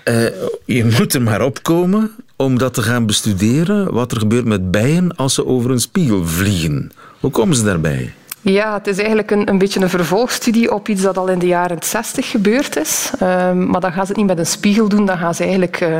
Eh, 0.04 0.24
je 0.64 0.84
moet 0.84 1.14
er 1.14 1.22
maar 1.22 1.42
opkomen 1.42 2.10
om 2.36 2.58
dat 2.58 2.74
te 2.74 2.82
gaan 2.82 3.06
bestuderen, 3.06 3.92
wat 3.92 4.12
er 4.12 4.18
gebeurt 4.18 4.44
met 4.44 4.70
bijen 4.70 5.16
als 5.16 5.34
ze 5.34 5.46
over 5.46 5.70
een 5.70 5.80
spiegel 5.80 6.26
vliegen. 6.26 6.92
Hoe 7.22 7.30
komen 7.30 7.56
ze 7.56 7.64
daarbij? 7.64 8.12
Ja, 8.40 8.74
het 8.74 8.86
is 8.86 8.96
eigenlijk 8.98 9.30
een, 9.30 9.48
een 9.48 9.58
beetje 9.58 9.80
een 9.80 9.88
vervolgstudie 9.90 10.72
op 10.74 10.88
iets 10.88 11.02
dat 11.02 11.18
al 11.18 11.28
in 11.28 11.38
de 11.38 11.46
jaren 11.46 11.78
60 11.82 12.30
gebeurd 12.30 12.76
is. 12.76 13.10
Ehm, 13.18 13.66
maar 13.66 13.80
dan 13.80 13.92
gaan 13.92 14.02
ze 14.06 14.08
het 14.08 14.16
niet 14.16 14.26
met 14.26 14.38
een 14.38 14.46
spiegel 14.46 14.88
doen, 14.88 15.06
dan 15.06 15.18
gaan 15.18 15.34
ze 15.34 15.42
eigenlijk 15.42 15.80
eh, 15.80 15.98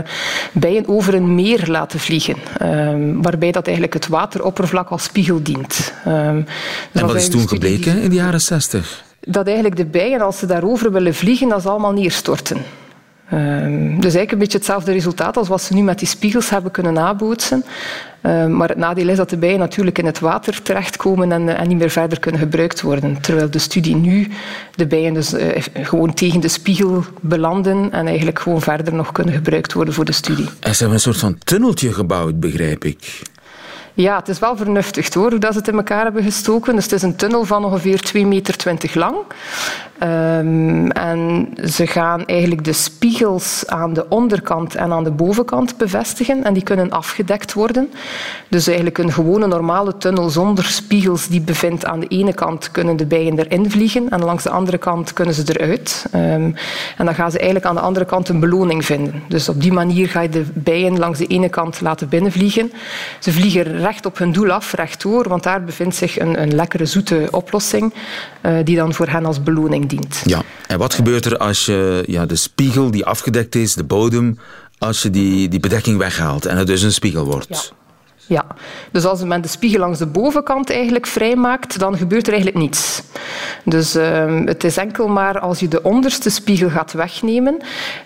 bijen 0.53 0.89
over 0.89 1.15
een 1.15 1.35
meer 1.35 1.65
laten 1.67 2.01
vliegen. 2.01 2.35
Ehm, 2.59 3.21
waarbij 3.23 3.53
dat 3.53 3.65
eigenlijk 3.65 3.95
het 3.95 4.09
wateroppervlak 4.09 4.89
als 4.89 5.03
spiegel 5.03 5.43
dient. 5.43 5.93
Ehm, 6.05 6.35
dus 6.37 6.45
En 6.93 7.01
dat 7.01 7.03
wat 7.03 7.15
is 7.17 7.29
toen 7.29 7.39
die- 7.41 7.49
gebleken 7.49 8.01
in 8.03 8.09
de 8.09 8.17
jaren 8.17 8.41
60? 8.41 9.05
Dat 9.21 9.47
eigenlijk 9.47 9.77
de 9.77 9.85
bijen, 9.87 10.21
als 10.21 10.39
ze 10.39 10.47
daarover 10.47 10.93
willen 10.93 11.15
vliegen, 11.15 11.49
dat 11.49 11.63
ze 11.63 11.69
allemaal 11.69 11.93
neerstorten. 11.93 12.57
Ehm, 13.33 13.85
dus 13.85 14.15
eigenlijk 14.15 14.33
een 14.33 14.39
beetje 14.39 14.59
hetzelfde 14.59 14.93
resultaat 14.93 15.37
als 15.37 15.49
wat 15.49 15.63
ze 15.63 15.75
nu 15.75 15.83
met 15.83 15.99
die 15.99 16.09
spiegels 16.09 16.51
hebben 16.51 16.71
kunnen 16.71 16.93
nabootsen. 16.93 17.65
Ehm, 18.21 18.57
maar 18.57 18.69
het 18.69 18.79
nadeel 18.79 19.09
is 19.09 19.17
dat 19.17 19.31
de 19.31 19.37
bijen 19.37 19.59
natuurlijk 19.59 19.99
in 19.99 20.07
het 20.07 20.21
water 20.21 20.63
terechtkomen 20.63 21.33
en, 21.33 21.49
eh, 21.49 21.61
en 21.61 21.69
niet 21.69 21.79
meer 21.79 21.91
verder 21.91 22.21
kunnen 22.21 22.41
gebruikt 22.41 22.81
worden. 22.81 23.21
Terwijl 23.21 23.51
de 23.51 23.59
studie 23.59 23.97
nu 23.97 24.29
de 24.75 24.87
bijen 24.87 25.15
dus 25.15 25.33
eh, 25.33 25.63
gewoon 25.73 26.15
tegen 26.15 26.41
de 26.41 26.49
spiegel 26.49 27.05
belanden 27.21 27.93
en 27.93 28.07
eigenlijk 28.07 28.39
gewoon 28.39 28.61
verder 28.61 28.95
nog 28.95 29.13
kunnen 29.13 29.35
gebruikt 29.35 29.73
worden 29.73 29.95
voor 29.95 30.05
de 30.05 30.13
studie. 30.13 30.49
En 30.61 30.75
ze 30.75 30.79
hebben 30.79 30.95
een 30.95 31.01
soort 31.03 31.19
van 31.19 31.39
tunneltje 31.39 31.93
gebouwd, 31.93 32.41
begrijp 32.41 32.85
ik. 32.85 33.23
Ja, 33.95 34.17
het 34.17 34.29
is 34.29 34.39
wel 34.39 34.57
vernuftig 34.57 35.15
hoor, 35.15 35.31
hoe 35.31 35.39
dat 35.39 35.53
ze 35.53 35.59
het 35.59 35.69
in 35.69 35.77
elkaar 35.77 36.03
hebben 36.03 36.23
gestoken. 36.23 36.75
Dus 36.75 36.85
het 36.85 36.93
is 36.93 37.03
een 37.03 37.17
tunnel 37.17 37.45
van 37.45 37.65
ongeveer 37.65 38.01
2,20 38.01 38.27
meter 38.27 38.91
lang. 38.95 39.17
Ehm, 39.99 40.91
en 40.91 41.49
ze 41.65 41.87
gaan 41.87 42.27
eigenlijk 42.27 42.65
de 42.65 42.73
spiegels 42.73 43.67
aan 43.67 43.93
de 43.93 44.09
onderkant 44.09 44.75
en 44.75 44.93
aan 44.93 45.05
de 45.05 45.11
bovenkant 45.11 45.77
bevestigen. 45.77 46.45
En 46.45 46.55
die 46.55 46.63
kunnen 46.63 46.91
afgedekt 46.91 47.53
worden. 47.53 47.91
Dus 48.49 48.67
eigenlijk 48.67 48.99
een 48.99 49.13
gewone 49.13 49.47
normale 49.47 49.97
tunnel 49.97 50.31
zonder 50.31 50.65
spiegels 50.65 51.29
die 51.29 51.41
bevindt 51.41 51.85
aan 51.85 52.01
de 52.01 52.07
ene 52.07 52.35
kant 52.35 52.71
kunnen 52.71 52.97
de 52.97 53.07
bijen 53.07 53.39
erin 53.39 53.71
vliegen. 53.71 54.09
En 54.09 54.25
langs 54.25 54.43
de 54.43 54.51
andere 54.51 54.79
kant 54.79 55.13
kunnen 55.13 55.35
ze 55.35 55.43
eruit. 55.47 56.07
Ehm, 56.11 56.51
en 56.97 57.05
dan 57.05 57.15
gaan 57.15 57.31
ze 57.31 57.37
eigenlijk 57.37 57.67
aan 57.67 57.75
de 57.75 57.81
andere 57.81 58.05
kant 58.05 58.29
een 58.29 58.41
beloning 58.41 58.85
vinden. 58.85 59.23
Dus 59.29 59.49
op 59.49 59.61
die 59.61 59.73
manier 59.73 60.09
ga 60.09 60.21
je 60.21 60.29
de 60.29 60.45
bijen 60.55 60.99
langs 60.99 61.19
de 61.19 61.27
ene 61.27 61.49
kant 61.49 61.81
laten 61.81 62.09
binnenvliegen. 62.09 62.73
Ze 63.19 63.33
vliegen 63.33 63.81
recht 63.83 64.07
op 64.07 64.19
hun 64.19 64.33
doel 64.33 64.51
af, 64.51 64.73
rechtdoor, 64.73 65.29
want 65.29 65.43
daar 65.43 65.65
bevindt 65.65 65.95
zich 65.95 66.19
een, 66.19 66.43
een 66.43 66.55
lekkere 66.55 66.87
zoete 66.87 67.29
oplossing 67.31 67.95
eh, 68.41 68.55
die 68.65 68.77
dan 68.77 68.95
voor 68.95 69.09
hen 69.09 69.25
als 69.25 69.43
beloning 69.43 69.89
dient. 69.89 70.23
Ja, 70.25 70.43
en 70.67 70.79
wat 70.79 70.95
gebeurt 70.95 71.25
er 71.25 71.37
als 71.37 71.67
je 71.67 72.05
ja, 72.07 72.27
de 72.27 72.37
spiegel 72.37 72.91
die 72.91 73.05
afgedekt 73.05 73.55
is, 73.55 73.75
de 73.75 73.85
bodem, 73.85 74.39
als 74.79 75.03
je 75.03 75.11
die, 75.11 75.49
die 75.49 75.61
bedekking 75.61 75.99
weghaalt 75.99 76.47
en 76.47 76.57
het 76.57 76.67
dus 76.67 76.83
een 76.83 76.93
spiegel 76.93 77.25
wordt? 77.25 77.49
Ja, 77.49 77.82
dus 78.91 79.05
als 79.05 79.25
men 79.25 79.41
de 79.41 79.49
spiegel 79.49 79.79
langs 79.79 79.99
de 79.99 80.07
bovenkant 80.07 80.71
eigenlijk 80.71 81.07
vrijmaakt, 81.07 81.79
dan 81.79 81.97
gebeurt 81.97 82.27
er 82.27 82.33
eigenlijk 82.33 82.63
niets. 82.63 83.03
Dus 83.65 83.95
ehm, 83.95 84.47
het 84.47 84.65
is 84.65 84.77
enkel 84.77 85.09
maar 85.09 85.39
als 85.39 85.61
je 85.61 85.69
de 85.69 85.83
onderste 85.83 86.31
spiegel 86.31 86.71
gaat 86.71 86.93
wegnemen, 86.93 87.57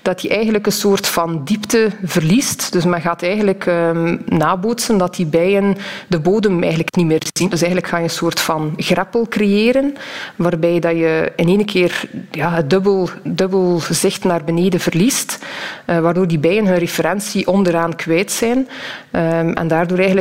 dat 0.02 0.22
je 0.22 0.29
eigenlijk 0.29 0.66
een 0.66 0.72
soort 0.72 1.07
van 1.07 1.44
diepte 1.44 1.90
verliest. 2.05 2.72
Dus 2.72 2.85
men 2.85 3.00
gaat 3.00 3.22
eigenlijk 3.22 3.66
ehm, 3.66 4.16
nabootsen 4.26 4.98
dat 4.98 5.16
die 5.16 5.26
bijen 5.26 5.76
de 6.09 6.20
bodem 6.20 6.61
eigenlijk 6.61 6.96
niet 6.96 7.07
meer 7.07 7.22
zien. 7.33 7.48
Dus 7.48 7.61
eigenlijk 7.61 7.90
ga 7.90 7.96
je 7.96 8.05
een 8.05 8.11
soort 8.11 8.40
van 8.40 8.74
greppel 8.76 9.26
creëren, 9.29 9.94
waarbij 10.37 10.81
dat 10.81 10.92
je 10.96 11.33
in 11.37 11.48
één 11.48 11.64
keer 11.64 12.09
ja, 12.31 12.50
het 12.50 12.70
dubbel, 12.70 13.09
dubbel 13.22 13.81
zicht 13.90 14.24
naar 14.24 14.44
beneden 14.44 14.81
verliest, 14.81 15.38
eh, 15.85 15.98
waardoor 15.98 16.29
die 16.29 16.38
bijen 16.38 16.66
hun 16.66 16.79
referentie 16.79 17.46
onderaan 17.46 17.96
kwijt 17.96 18.33
zijn. 18.33 18.68
Ehm, 19.11 19.50
en 19.50 19.68
daardoor 19.68 19.98
eigenlijk 19.98 20.15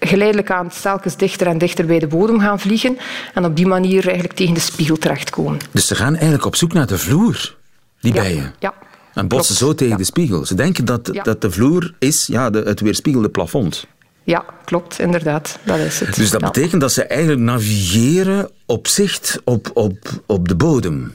geleidelijk 0.00 0.50
aan 0.50 0.70
telkens 0.82 1.16
dichter 1.16 1.46
en 1.46 1.58
dichter 1.58 1.86
bij 1.86 1.98
de 1.98 2.06
bodem 2.06 2.40
gaan 2.40 2.60
vliegen 2.60 2.98
en 3.34 3.44
op 3.44 3.56
die 3.56 3.66
manier 3.66 4.04
eigenlijk 4.04 4.34
tegen 4.34 4.54
de 4.54 4.60
spiegel 4.60 4.96
terechtkomen. 4.96 5.58
Dus 5.70 5.86
ze 5.86 5.94
gaan 5.94 6.14
eigenlijk 6.14 6.44
op 6.44 6.56
zoek 6.56 6.72
naar 6.72 6.86
de 6.86 6.98
vloer, 6.98 7.56
die 8.00 8.12
bijen. 8.12 8.54
Ja. 8.58 8.74
En 9.14 9.28
botsen 9.28 9.54
zo 9.54 9.74
tegen 9.74 9.96
de 9.96 10.04
spiegel. 10.04 10.44
Ze 10.46 10.54
denken 10.54 10.84
dat, 10.84 11.10
Ja. 11.12 11.22
dat 11.22 11.40
de 11.40 11.50
vloer 11.50 11.94
is 11.98 12.26
ja, 12.26 12.50
de, 12.50 12.58
het 12.58 12.80
weerspiegelde 12.80 13.28
plafond. 13.28 13.86
Ja, 14.22 14.44
klopt, 14.64 14.98
inderdaad. 14.98 15.58
Dat 15.64 15.78
is 15.78 16.00
het. 16.00 16.14
Dus 16.14 16.30
dat 16.30 16.40
betekent 16.40 16.80
dat 16.80 16.92
ze 16.92 17.04
eigenlijk 17.04 17.40
navigeren 17.40 18.50
op 18.66 18.86
zicht 18.86 19.40
op, 19.44 19.70
op, 19.74 19.98
op 20.26 20.48
de 20.48 20.56
bodem. 20.56 21.14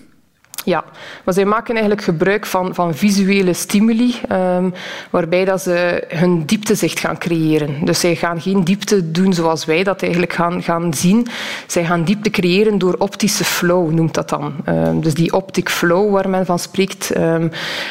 Ja, 0.63 0.84
maar 1.23 1.34
zij 1.34 1.45
maken 1.45 1.73
eigenlijk 1.73 2.04
gebruik 2.04 2.45
van, 2.45 2.76
van 2.76 2.95
visuele 2.95 3.54
stimuli, 3.54 4.15
ehm, 4.28 4.69
waarbij 5.10 5.45
dat 5.45 5.62
ze 5.62 6.04
hun 6.08 6.45
dieptezicht 6.45 6.99
gaan 6.99 7.17
creëren. 7.17 7.86
Dus 7.86 7.99
zij 7.99 8.15
gaan 8.15 8.41
geen 8.41 8.63
diepte 8.63 9.12
doen 9.12 9.34
zoals 9.34 9.65
wij 9.65 9.84
dat 9.84 10.02
eigenlijk 10.02 10.34
gaan, 10.34 10.63
gaan 10.63 10.93
zien. 10.93 11.28
Zij 11.67 11.86
gaan 11.86 12.04
diepte 12.04 12.30
creëren 12.30 12.78
door 12.78 12.95
optische 12.97 13.43
flow, 13.43 13.91
noemt 13.91 14.13
dat 14.13 14.30
dan. 14.30 14.54
Ehm, 14.65 14.99
dus 14.99 15.13
die 15.13 15.34
optic 15.34 15.69
flow 15.69 16.12
waar 16.12 16.30
men 16.30 16.45
van 16.45 16.60
spreekt, 16.60 17.12
ehm, 17.12 17.47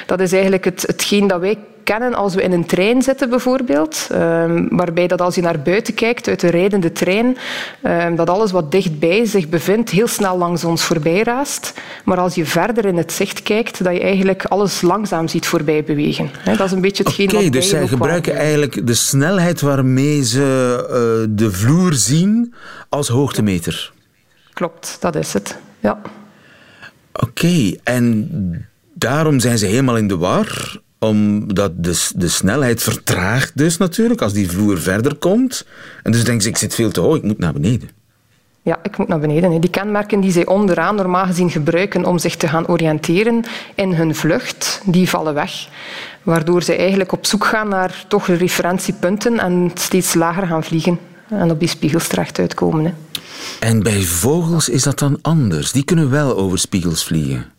dat 0.07 0.21
is 0.21 0.33
eigenlijk 0.33 0.65
het, 0.65 0.83
hetgeen 0.87 1.27
dat 1.27 1.41
wij 1.41 1.59
kennen 1.85 2.15
als 2.15 2.35
we 2.35 2.43
in 2.43 2.53
een 2.53 2.67
trein 2.67 3.03
zitten 3.03 3.31
bijvoorbeeld, 3.31 4.09
ehm, 4.11 4.67
waarbij 4.71 5.07
dat 5.07 5.21
als 5.21 5.35
je 5.35 5.41
naar 5.41 5.63
buiten 5.63 5.95
kijkt 5.95 6.29
uit 6.29 6.41
de 6.41 6.51
rijdende 6.51 6.93
trein, 6.93 7.37
ehm, 7.83 8.15
dat 8.15 8.31
alles 8.31 8.51
wat 8.51 8.71
dichtbij 8.71 9.25
zich 9.25 9.49
bevindt 9.49 9.91
heel 9.91 10.07
snel 10.07 10.39
langs 10.39 10.65
ons 10.65 10.85
voorbij 10.85 11.23
raast. 11.23 11.73
Maar 12.05 12.19
als 12.19 12.35
je 12.35 12.47
verder 12.47 12.85
in 12.85 12.97
het 12.97 13.13
zicht 13.13 13.43
kijkt, 13.43 13.85
dat 13.85 13.93
je 13.93 14.01
eigenlijk 14.01 14.45
alles 14.45 14.81
langzaam 14.81 15.29
ziet 15.29 15.47
voorbij 15.47 15.85
bewegen. 15.85 16.31
Dat 16.45 16.61
is 16.61 16.73
een 16.73 16.81
beetje 16.81 17.03
hetgeen 17.03 17.29
Oké, 17.29 17.43
wat 17.43 17.53
dus 17.53 17.69
zij 17.69 17.89
gebruiken 17.89 18.37
eigenlijk 18.37 18.87
de 18.87 18.95
snelheid 18.95 19.61
waarmee 19.61 20.25
ze 20.25 20.41
eh, 20.89 21.35
de 21.37 21.53
vloer 21.53 21.95
zien 21.95 22.55
als 22.89 23.09
hoogtemeter. 23.09 23.93
Klopt, 24.53 24.97
dat 25.01 25.17
is 25.17 25.33
het. 25.33 25.57
Ja. 25.81 26.01
Oké, 27.13 27.77
en 27.85 28.29
daarom 28.95 29.41
zijn 29.41 29.59
ze 29.59 29.67
helemaal 29.67 29.97
in 29.97 30.09
de 30.09 30.17
war, 30.17 30.81
omdat 31.03 31.85
de, 31.85 32.09
de 32.17 32.29
snelheid 32.29 32.83
vertraagt 32.83 33.53
dus 33.55 33.77
natuurlijk 33.77 34.23
als 34.23 34.33
die 34.33 34.51
vloer 34.51 34.81
verder 34.81 35.15
komt. 35.15 35.67
En 36.03 36.13
dus 36.13 36.25
denken 36.25 36.43
ze, 36.43 36.49
ik 36.49 36.57
zit 36.57 36.75
veel 36.75 36.91
te 36.91 37.01
hoog, 37.01 37.17
ik 37.17 37.23
moet 37.23 37.39
naar 37.39 37.53
beneden. 37.53 37.89
Ja, 38.63 38.79
ik 38.83 38.99
moet 38.99 39.09
naar 39.09 39.19
beneden. 39.19 39.61
Die 39.61 39.71
kenmerken 39.71 40.21
die 40.21 40.33
zij 40.33 40.47
onderaan 40.47 40.95
normaal 40.95 41.27
gezien 41.27 41.51
gebruiken 41.51 42.05
om 42.05 42.19
zich 42.19 42.37
te 42.37 42.49
gaan 42.49 42.69
oriënteren 42.69 43.45
in 43.75 43.95
hun 43.95 44.15
vlucht, 44.15 44.83
die 44.85 45.09
vallen 45.09 45.35
weg. 45.35 45.69
Waardoor 46.23 46.63
zij 46.63 46.79
eigenlijk 46.79 47.13
op 47.13 47.27
zoek 47.27 47.45
gaan 47.45 47.69
naar 47.69 48.05
toch 48.09 48.27
referentiepunten 48.27 49.39
en 49.39 49.71
steeds 49.75 50.15
lager 50.15 50.47
gaan 50.47 50.65
vliegen. 50.65 50.99
En 51.29 51.51
op 51.51 51.59
die 51.59 51.69
spiegels 51.69 52.07
terecht 52.07 52.39
uitkomen. 52.39 52.85
Hè. 52.85 52.93
En 53.61 53.83
bij 53.83 54.03
vogels 54.03 54.69
is 54.69 54.83
dat 54.83 54.99
dan 54.99 55.19
anders. 55.23 55.73
Die 55.73 55.85
kunnen 55.85 56.11
wel 56.11 56.37
over 56.37 56.59
spiegels 56.59 57.05
vliegen. 57.05 57.52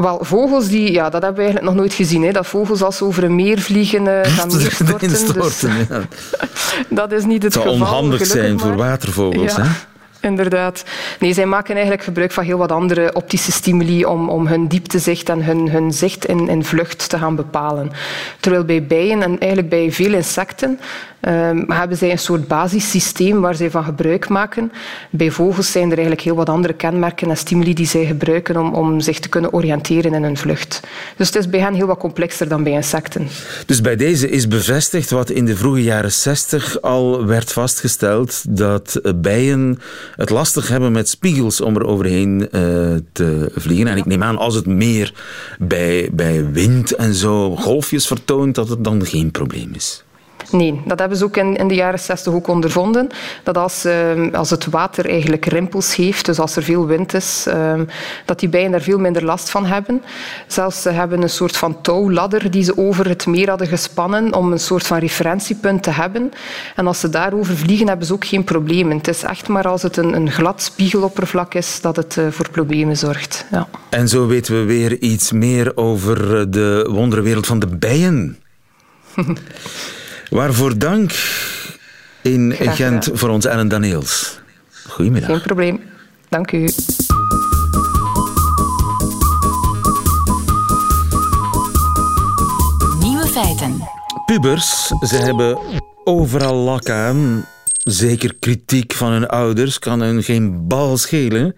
Wel, 0.00 0.18
vogels, 0.24 0.68
die, 0.68 0.92
ja, 0.92 1.10
dat 1.10 1.22
hebben 1.22 1.34
we 1.34 1.42
eigenlijk 1.42 1.66
nog 1.66 1.74
nooit 1.74 1.94
gezien. 1.94 2.22
Hè. 2.22 2.32
Dat 2.32 2.46
vogels 2.46 2.82
als 2.82 2.96
ze 2.96 3.04
over 3.04 3.24
een 3.24 3.34
meer 3.34 3.58
vliegen 3.58 4.22
eh, 4.22 4.32
gaan 4.32 4.48
neerstorten. 4.48 4.98
Dus 5.08 5.20
Instorten, 5.20 5.72
ja. 5.90 6.02
dat 6.88 7.12
is 7.12 7.24
niet 7.24 7.42
het 7.42 7.54
Het 7.54 7.62
zou 7.62 7.76
geval. 7.76 7.86
onhandig 7.86 8.26
zijn 8.26 8.58
voor 8.58 8.76
watervogels. 8.76 9.56
Ja. 9.56 9.62
Hè? 9.62 9.68
Inderdaad. 10.20 10.84
Nee, 11.18 11.32
zij 11.32 11.46
maken 11.46 11.72
eigenlijk 11.74 12.04
gebruik 12.04 12.32
van 12.32 12.44
heel 12.44 12.58
wat 12.58 12.72
andere 12.72 13.14
optische 13.14 13.52
stimuli 13.52 14.04
om, 14.04 14.28
om 14.28 14.46
hun 14.46 14.68
dieptezicht 14.68 15.28
en 15.28 15.44
hun, 15.44 15.70
hun 15.70 15.92
zicht 15.92 16.24
in, 16.24 16.48
in 16.48 16.64
vlucht 16.64 17.08
te 17.08 17.18
gaan 17.18 17.36
bepalen. 17.36 17.90
Terwijl 18.40 18.64
bij 18.64 18.86
bijen 18.86 19.22
en 19.22 19.38
eigenlijk 19.38 19.68
bij 19.68 19.92
veel 19.92 20.12
insecten 20.12 20.80
ehm, 21.20 21.70
hebben 21.70 21.96
zij 21.96 22.10
een 22.10 22.18
soort 22.18 22.48
basissysteem 22.48 23.40
waar 23.40 23.54
zij 23.54 23.70
van 23.70 23.84
gebruik 23.84 24.28
maken. 24.28 24.72
Bij 25.10 25.30
vogels 25.30 25.72
zijn 25.72 25.84
er 25.84 25.92
eigenlijk 25.92 26.20
heel 26.20 26.34
wat 26.34 26.48
andere 26.48 26.72
kenmerken 26.72 27.30
en 27.30 27.36
stimuli 27.36 27.74
die 27.74 27.86
zij 27.86 28.04
gebruiken 28.04 28.56
om, 28.56 28.74
om 28.74 29.00
zich 29.00 29.18
te 29.18 29.28
kunnen 29.28 29.52
oriënteren 29.52 30.14
in 30.14 30.22
hun 30.22 30.36
vlucht. 30.36 30.80
Dus 31.16 31.26
het 31.26 31.36
is 31.36 31.50
bij 31.50 31.60
hen 31.60 31.74
heel 31.74 31.86
wat 31.86 31.98
complexer 31.98 32.48
dan 32.48 32.62
bij 32.62 32.72
insecten. 32.72 33.28
Dus 33.66 33.80
bij 33.80 33.96
deze 33.96 34.30
is 34.30 34.48
bevestigd 34.48 35.10
wat 35.10 35.30
in 35.30 35.44
de 35.44 35.56
vroege 35.56 35.82
jaren 35.82 36.12
60 36.12 36.82
al 36.82 37.26
werd 37.26 37.52
vastgesteld: 37.52 38.56
dat 38.56 39.00
bijen 39.16 39.78
het 40.16 40.30
lastig 40.30 40.68
hebben 40.68 40.92
met 40.92 41.08
spiegels 41.08 41.60
om 41.60 41.76
er 41.76 41.84
overheen 41.84 42.48
eh, 42.50 42.60
te 43.12 43.50
vliegen. 43.54 43.86
En 43.86 43.96
ik 43.96 44.06
neem 44.06 44.22
aan, 44.22 44.38
als 44.38 44.54
het 44.54 44.66
meer 44.66 45.12
bij, 45.58 46.08
bij 46.12 46.50
wind 46.52 46.94
en 46.94 47.14
zo 47.14 47.56
golfjes 47.56 48.06
vertoont, 48.06 48.54
dat 48.54 48.68
het 48.68 48.84
dan 48.84 49.06
geen 49.06 49.30
probleem 49.30 49.70
is. 49.74 50.04
Nee, 50.50 50.80
dat 50.84 50.98
hebben 50.98 51.18
ze 51.18 51.24
ook 51.24 51.36
in, 51.36 51.56
in 51.56 51.68
de 51.68 51.74
jaren 51.74 51.98
60 51.98 52.32
ook 52.32 52.48
ondervonden. 52.48 53.08
Dat 53.42 53.56
als, 53.56 53.84
ehm, 53.84 54.34
als 54.34 54.50
het 54.50 54.66
water 54.66 55.08
eigenlijk 55.08 55.44
rimpels 55.44 55.96
heeft, 55.96 56.24
dus 56.24 56.38
als 56.38 56.56
er 56.56 56.62
veel 56.62 56.86
wind 56.86 57.14
is, 57.14 57.44
ehm, 57.48 57.84
dat 58.24 58.40
die 58.40 58.48
bijen 58.48 58.70
daar 58.70 58.80
veel 58.80 58.98
minder 58.98 59.24
last 59.24 59.50
van 59.50 59.66
hebben. 59.66 60.02
Zelfs 60.46 60.82
ze 60.82 60.90
hebben 60.90 61.22
een 61.22 61.30
soort 61.30 61.56
van 61.56 61.80
touwladder 61.80 62.50
die 62.50 62.62
ze 62.62 62.76
over 62.76 63.08
het 63.08 63.26
meer 63.26 63.48
hadden 63.48 63.66
gespannen 63.66 64.34
om 64.34 64.52
een 64.52 64.60
soort 64.60 64.86
van 64.86 64.98
referentiepunt 64.98 65.82
te 65.82 65.90
hebben. 65.90 66.32
En 66.76 66.86
als 66.86 67.00
ze 67.00 67.08
daarover 67.08 67.56
vliegen, 67.56 67.88
hebben 67.88 68.06
ze 68.06 68.12
ook 68.12 68.24
geen 68.24 68.44
problemen. 68.44 68.96
Het 68.96 69.08
is 69.08 69.22
echt 69.22 69.48
maar 69.48 69.68
als 69.68 69.82
het 69.82 69.96
een, 69.96 70.14
een 70.14 70.30
glad 70.30 70.62
spiegeloppervlak 70.62 71.54
is 71.54 71.80
dat 71.80 71.96
het 71.96 72.16
eh, 72.16 72.24
voor 72.30 72.50
problemen 72.50 72.96
zorgt. 72.96 73.46
Ja. 73.50 73.68
En 73.90 74.08
zo 74.08 74.26
weten 74.26 74.54
we 74.54 74.64
weer 74.64 74.98
iets 74.98 75.32
meer 75.32 75.76
over 75.76 76.40
eh, 76.40 76.44
de 76.48 76.88
wonderenwereld 76.90 77.46
van 77.46 77.58
de 77.58 77.66
bijen. 77.66 78.38
Waarvoor 80.30 80.78
dank 80.78 81.12
in 82.22 82.54
Gent 82.58 83.10
voor 83.12 83.28
ons 83.28 83.44
Ellen 83.44 83.68
Daneels. 83.68 84.40
Goedemiddag. 84.88 85.30
Geen 85.30 85.40
probleem. 85.40 85.80
Dank 86.28 86.52
u. 86.52 86.68
Nieuwe 93.00 93.26
feiten. 93.26 93.82
Pubers, 94.26 94.86
ze 95.00 95.16
hebben 95.16 95.58
overal 96.04 96.54
lak 96.54 96.88
aan. 96.88 97.46
Zeker 97.82 98.34
kritiek 98.34 98.92
van 98.92 99.12
hun 99.12 99.26
ouders 99.26 99.78
kan 99.78 100.00
hun 100.00 100.22
geen 100.22 100.66
bal 100.66 100.96
schelen. 100.96 101.56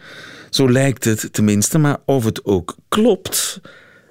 Zo 0.51 0.71
lijkt 0.71 1.05
het 1.05 1.29
tenminste, 1.33 1.79
maar 1.79 1.97
of 2.05 2.25
het 2.25 2.45
ook 2.45 2.77
klopt, 2.89 3.61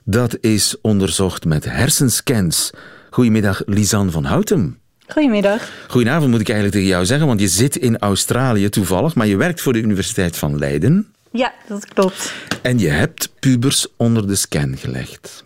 dat 0.03 0.37
is 0.41 0.75
onderzocht 0.81 1.45
met 1.45 1.65
hersenscans. 1.65 2.71
Goedemiddag, 3.09 3.61
Lisanne 3.65 4.11
van 4.11 4.23
Houten. 4.23 4.77
Goedemiddag. 5.07 5.69
Goedenavond 5.87 6.31
moet 6.31 6.39
ik 6.41 6.49
eigenlijk 6.49 6.77
tegen 6.77 6.91
jou 6.93 7.05
zeggen, 7.05 7.27
want 7.27 7.39
je 7.39 7.47
zit 7.47 7.75
in 7.75 7.97
Australië 7.99 8.69
toevallig, 8.69 9.15
maar 9.15 9.27
je 9.27 9.37
werkt 9.37 9.61
voor 9.61 9.73
de 9.73 9.79
Universiteit 9.81 10.37
van 10.37 10.57
Leiden. 10.57 11.13
Ja, 11.31 11.53
dat 11.67 11.85
klopt. 11.93 12.33
En 12.61 12.79
je 12.79 12.87
hebt 12.89 13.29
pubers 13.39 13.87
onder 13.97 14.27
de 14.27 14.35
scan 14.35 14.77
gelegd. 14.77 15.43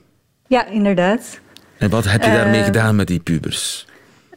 Ja, 0.48 0.68
inderdaad. 0.68 1.40
En 1.78 1.90
wat 1.90 2.06
heb 2.06 2.24
je 2.24 2.32
daarmee 2.32 2.60
Eh, 2.60 2.66
gedaan 2.66 2.96
met 2.96 3.08
die 3.08 3.20
pubers? 3.20 3.86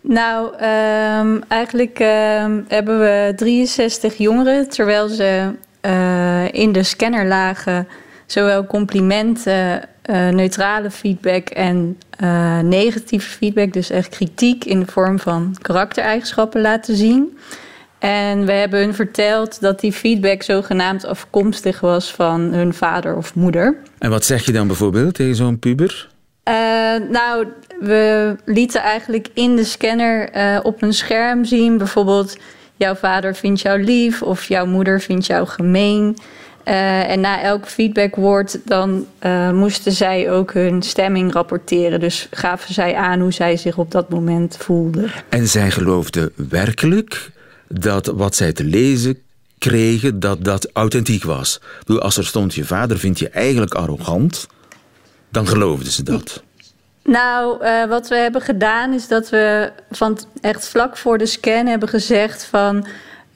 Nou, 0.03 0.57
ehm, 0.59 1.39
eigenlijk 1.49 1.99
ehm, 1.99 2.61
hebben 2.69 2.99
we 3.01 3.33
63 3.37 4.17
jongeren, 4.17 4.69
terwijl 4.69 5.09
ze 5.09 5.53
eh, 5.81 6.53
in 6.53 6.73
de 6.73 6.83
scanner 6.83 7.27
lagen, 7.27 7.89
zowel 8.27 8.67
complimenten, 8.67 9.83
eh, 10.03 10.29
neutrale 10.29 10.91
feedback 10.91 11.49
en 11.49 11.99
eh, 12.11 12.59
negatieve 12.59 13.31
feedback, 13.31 13.73
dus 13.73 13.91
echt 13.91 14.09
kritiek 14.09 14.65
in 14.65 14.81
de 14.81 14.87
vorm 14.87 15.19
van 15.19 15.57
karaktereigenschappen 15.63 16.61
laten 16.61 16.97
zien. 16.97 17.39
En 17.99 18.47
we 18.47 18.53
hebben 18.53 18.81
hun 18.81 18.95
verteld 18.95 19.61
dat 19.61 19.81
die 19.81 19.93
feedback 19.93 20.43
zogenaamd 20.43 21.07
afkomstig 21.07 21.81
was 21.81 22.13
van 22.13 22.41
hun 22.41 22.75
vader 22.75 23.17
of 23.17 23.35
moeder. 23.35 23.77
En 23.99 24.11
wat 24.11 24.25
zeg 24.25 24.45
je 24.45 24.53
dan 24.53 24.67
bijvoorbeeld 24.67 25.15
tegen 25.15 25.35
zo'n 25.35 25.59
puber? 25.59 26.09
Eh, 26.43 26.55
nou, 27.11 27.47
we 27.81 28.37
lieten 28.45 28.81
eigenlijk 28.81 29.29
in 29.35 29.57
de 29.57 29.65
scanner 29.65 30.31
op 30.63 30.83
een 30.83 30.93
scherm 30.93 31.45
zien, 31.45 31.79
bijvoorbeeld 31.79 32.37
jouw 32.77 32.95
vader 32.95 33.35
vindt 33.35 33.61
jou 33.61 33.83
lief 33.83 34.23
of 34.23 34.49
jouw 34.49 34.67
moeder 34.67 35.01
vindt 35.01 35.27
jou 35.27 35.47
gemeen. 35.47 36.17
Eh, 36.67 37.11
en 37.11 37.21
na 37.21 37.43
elk 37.43 37.67
feedbackwoord 37.67 38.59
dan 38.65 39.07
eh, 39.19 39.51
moesten 39.51 39.93
zij 39.93 40.31
ook 40.31 40.53
hun 40.53 40.83
stemming 40.83 41.33
rapporteren. 41.33 42.01
Dus 42.01 42.29
gaven 42.31 42.75
zij 42.75 42.95
aan 42.95 43.21
hoe 43.21 43.33
zij 43.33 43.57
zich 43.57 43.79
op 43.79 43.91
dat 43.91 44.09
moment 44.09 44.57
voelden. 44.57 45.11
En 45.29 45.49
zij 45.49 45.71
geloofden 45.71 46.33
werkelijk 46.49 47.31
dat 47.69 48.07
wat 48.07 48.35
zij 48.35 48.53
te 48.53 48.65
lezen 48.65 49.19
kregen, 49.59 50.21
dat 50.21 50.45
dat 50.45 50.71
authentiek 50.73 51.25
was. 51.25 51.57
Ik 51.57 51.87
bedoel, 51.87 52.03
als 52.03 52.17
er 52.17 52.27
stond, 52.27 52.55
je 52.55 52.65
vader 52.65 52.99
vindt 52.99 53.19
je 53.19 53.29
eigenlijk 53.29 53.75
arrogant, 53.75 54.47
dan 55.31 55.47
geloofden 55.47 55.93
ze 55.93 56.03
dat. 56.03 56.43
Nou, 57.05 57.63
eh, 57.63 57.85
wat 57.85 58.09
we 58.09 58.17
hebben 58.17 58.41
gedaan 58.41 58.93
is 58.93 59.09
dat 59.09 59.31
we 59.31 59.73
van 59.91 60.19
echt 60.41 60.69
vlak 60.69 60.97
voor 60.97 61.19
de 61.19 61.27
scan 61.27 61.67
hebben 61.67 61.89
gezegd 61.89 62.45
van 62.45 62.87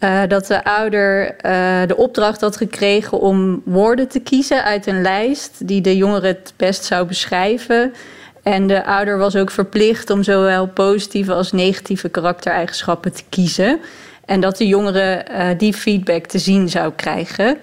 eh, 0.01 0.21
dat 0.29 0.47
de 0.47 0.65
ouder 0.65 1.37
eh, 1.37 1.81
de 1.87 1.97
opdracht 1.97 2.41
had 2.41 2.57
gekregen 2.57 3.21
om 3.21 3.63
woorden 3.65 4.09
te 4.09 4.21
kiezen 4.21 4.65
uit 4.65 4.87
een 4.87 5.03
lijst 5.03 5.67
die 5.69 5.81
de 5.81 5.97
jongere 5.97 6.27
het 6.27 6.53
best 6.57 6.85
zou 6.85 7.07
beschrijven. 7.07 7.95
En 8.43 8.67
de 8.67 8.85
ouder 8.85 9.19
was 9.19 9.37
ook 9.37 9.51
verplicht 9.51 10.11
om 10.11 10.23
zowel 10.23 10.67
positieve 10.67 11.33
als 11.33 11.53
negatieve 11.53 12.09
karaktereigenschappen 12.09 13.13
te 13.13 13.23
kiezen. 13.29 13.81
En 14.25 14.41
dat 14.41 14.57
de 14.57 14.67
jongere 14.67 15.15
eh, 15.15 15.49
die 15.59 15.75
feedback 15.75 16.27
te 16.27 16.39
zien 16.39 16.69
zou 16.69 16.93
krijgen. 16.97 17.59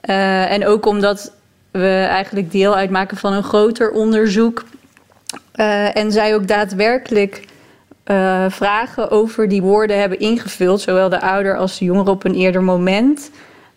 En 0.00 0.66
ook 0.66 0.86
omdat 0.86 1.32
we 1.70 2.06
eigenlijk 2.08 2.52
deel 2.52 2.76
uitmaken 2.76 3.16
van 3.16 3.32
een 3.32 3.42
groter 3.42 3.90
onderzoek. 3.90 4.64
en 5.92 6.12
zij 6.12 6.34
ook 6.34 6.48
daadwerkelijk 6.48 7.42
eh, 8.04 8.44
vragen 8.48 9.10
over 9.10 9.48
die 9.48 9.62
woorden 9.62 10.00
hebben 10.00 10.18
ingevuld, 10.18 10.80
zowel 10.80 11.08
de 11.08 11.20
ouder 11.20 11.56
als 11.56 11.78
de 11.78 11.84
jongere 11.84 12.10
op 12.10 12.24
een 12.24 12.34
eerder 12.34 12.62
moment. 12.62 13.30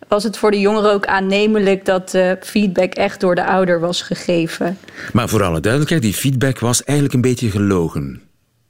Was 0.07 0.23
het 0.23 0.37
voor 0.37 0.51
de 0.51 0.59
jongere 0.59 0.89
ook 0.91 1.05
aannemelijk 1.05 1.85
dat 1.85 2.09
de 2.09 2.37
feedback 2.41 2.93
echt 2.93 3.19
door 3.19 3.35
de 3.35 3.45
ouder 3.45 3.79
was 3.79 4.01
gegeven? 4.01 4.77
Maar 5.13 5.29
voor 5.29 5.43
alle 5.43 5.59
duidelijkheid, 5.59 6.01
die 6.03 6.13
feedback 6.13 6.59
was 6.59 6.83
eigenlijk 6.83 7.15
een 7.15 7.21
beetje 7.31 7.49
gelogen. 7.51 8.21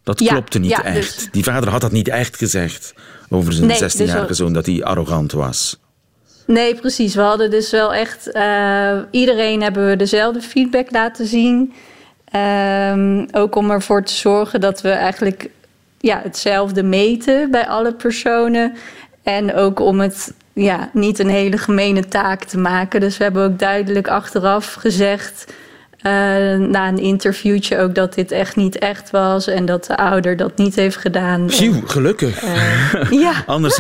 Dat 0.04 0.20
Ja, 0.20 0.32
klopte 0.32 0.60
niet 0.60 0.70
ja, 0.70 0.84
echt. 0.84 1.16
dus- 1.16 1.28
Die 1.32 1.44
vader 1.44 1.70
had 1.70 1.82
dat 1.82 1.92
niet 1.92 2.08
echt 2.08 2.38
gezegd 2.38 2.94
over 3.30 3.54
zijn 3.54 3.68
Nee, 3.68 3.80
dus 3.80 3.94
16-jarige 3.96 4.26
wel- 4.26 4.36
zoon, 4.36 4.54
dat 4.54 4.66
hij 4.66 4.84
arrogant 4.84 5.32
was. 5.32 5.80
Nee, 6.48 6.76
precies. 6.76 7.16
We 7.16 7.22
hadden 7.22 7.50
dus 7.52 7.72
wel 7.72 7.94
echt. 7.94 8.32
eh, 8.32 8.98
iedereen 9.12 9.62
hebben 9.62 9.88
we 9.88 9.96
dezelfde 9.96 10.42
feedback 10.42 10.92
laten 10.92 11.28
zien. 11.28 11.74
Ehm, 12.36 13.26
ook 13.32 13.56
om 13.56 13.72
ervoor 13.72 14.04
te 14.04 14.14
zorgen 14.14 14.62
dat 14.62 14.82
we 14.82 14.90
eigenlijk 14.90 15.50
ja, 15.98 16.20
hetzelfde 16.24 16.84
meten 16.84 17.52
bij 17.52 17.68
alle 17.68 17.94
personen. 17.94 18.74
En 19.24 19.54
ook 19.54 19.80
om 19.80 20.00
het 20.00 20.34
ja, 20.54 20.90
niet 20.94 21.20
een 21.20 21.30
hele 21.30 21.58
gemene 21.58 22.08
taak 22.08 22.44
te 22.44 22.58
maken. 22.58 23.00
Dus 23.00 23.18
we 23.18 23.24
hebben 23.24 23.44
ook 23.44 23.60
duidelijk 23.60 24.08
achteraf 24.08 24.74
gezegd. 24.74 25.54
Eh, 26.06 26.12
na 26.58 26.88
een 26.88 26.98
interviewtje 26.98 27.78
ook 27.78 27.96
dat 27.96 28.14
dit 28.14 28.32
echt 28.32 28.56
niet 28.56 28.78
echt 28.78 29.12
was 29.12 29.48
en 29.48 29.66
dat 29.66 29.86
de 29.86 29.98
ouder 29.98 30.38
dat 30.38 30.58
niet 30.58 30.76
heeft 30.76 30.98
gedaan. 30.98 31.50
Phew, 31.50 31.90
gelukkig. 31.90 32.42
ja. 33.26 33.44
anders, 33.46 33.80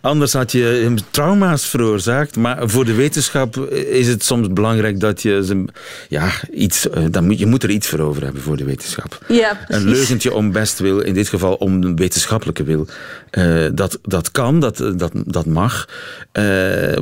anders 0.00 0.32
had 0.32 0.52
je 0.52 0.62
hem 0.62 0.96
trauma's 1.10 1.66
veroorzaakt. 1.66 2.36
Maar 2.36 2.68
voor 2.68 2.84
de 2.84 2.94
wetenschap 2.94 3.56
is 3.72 4.08
het 4.08 4.24
soms 4.24 4.52
belangrijk 4.52 5.00
dat 5.00 5.22
je 5.22 5.64
ja, 6.08 6.28
iets, 6.52 6.90
eh, 6.90 7.04
dan 7.10 7.26
moet, 7.26 7.38
je 7.38 7.46
moet 7.46 7.62
er 7.62 7.70
iets 7.70 7.88
voor 7.88 8.00
over 8.00 8.22
hebben 8.22 8.42
voor 8.42 8.56
de 8.56 8.64
wetenschap. 8.64 9.18
Ja, 9.28 9.54
precies. 9.66 9.84
Een 9.84 9.90
leugentje 9.90 10.34
om 10.34 10.52
best 10.52 10.78
wil, 10.78 11.00
in 11.00 11.14
dit 11.14 11.28
geval 11.28 11.54
om 11.54 11.82
een 11.82 11.96
wetenschappelijke 11.96 12.64
wil. 12.64 12.86
eh, 13.30 13.66
dat, 13.72 13.98
dat 14.02 14.30
kan, 14.30 14.60
dat, 14.60 14.76
dat, 14.96 15.12
dat 15.12 15.46
mag. 15.46 15.88
Eh, 16.32 16.44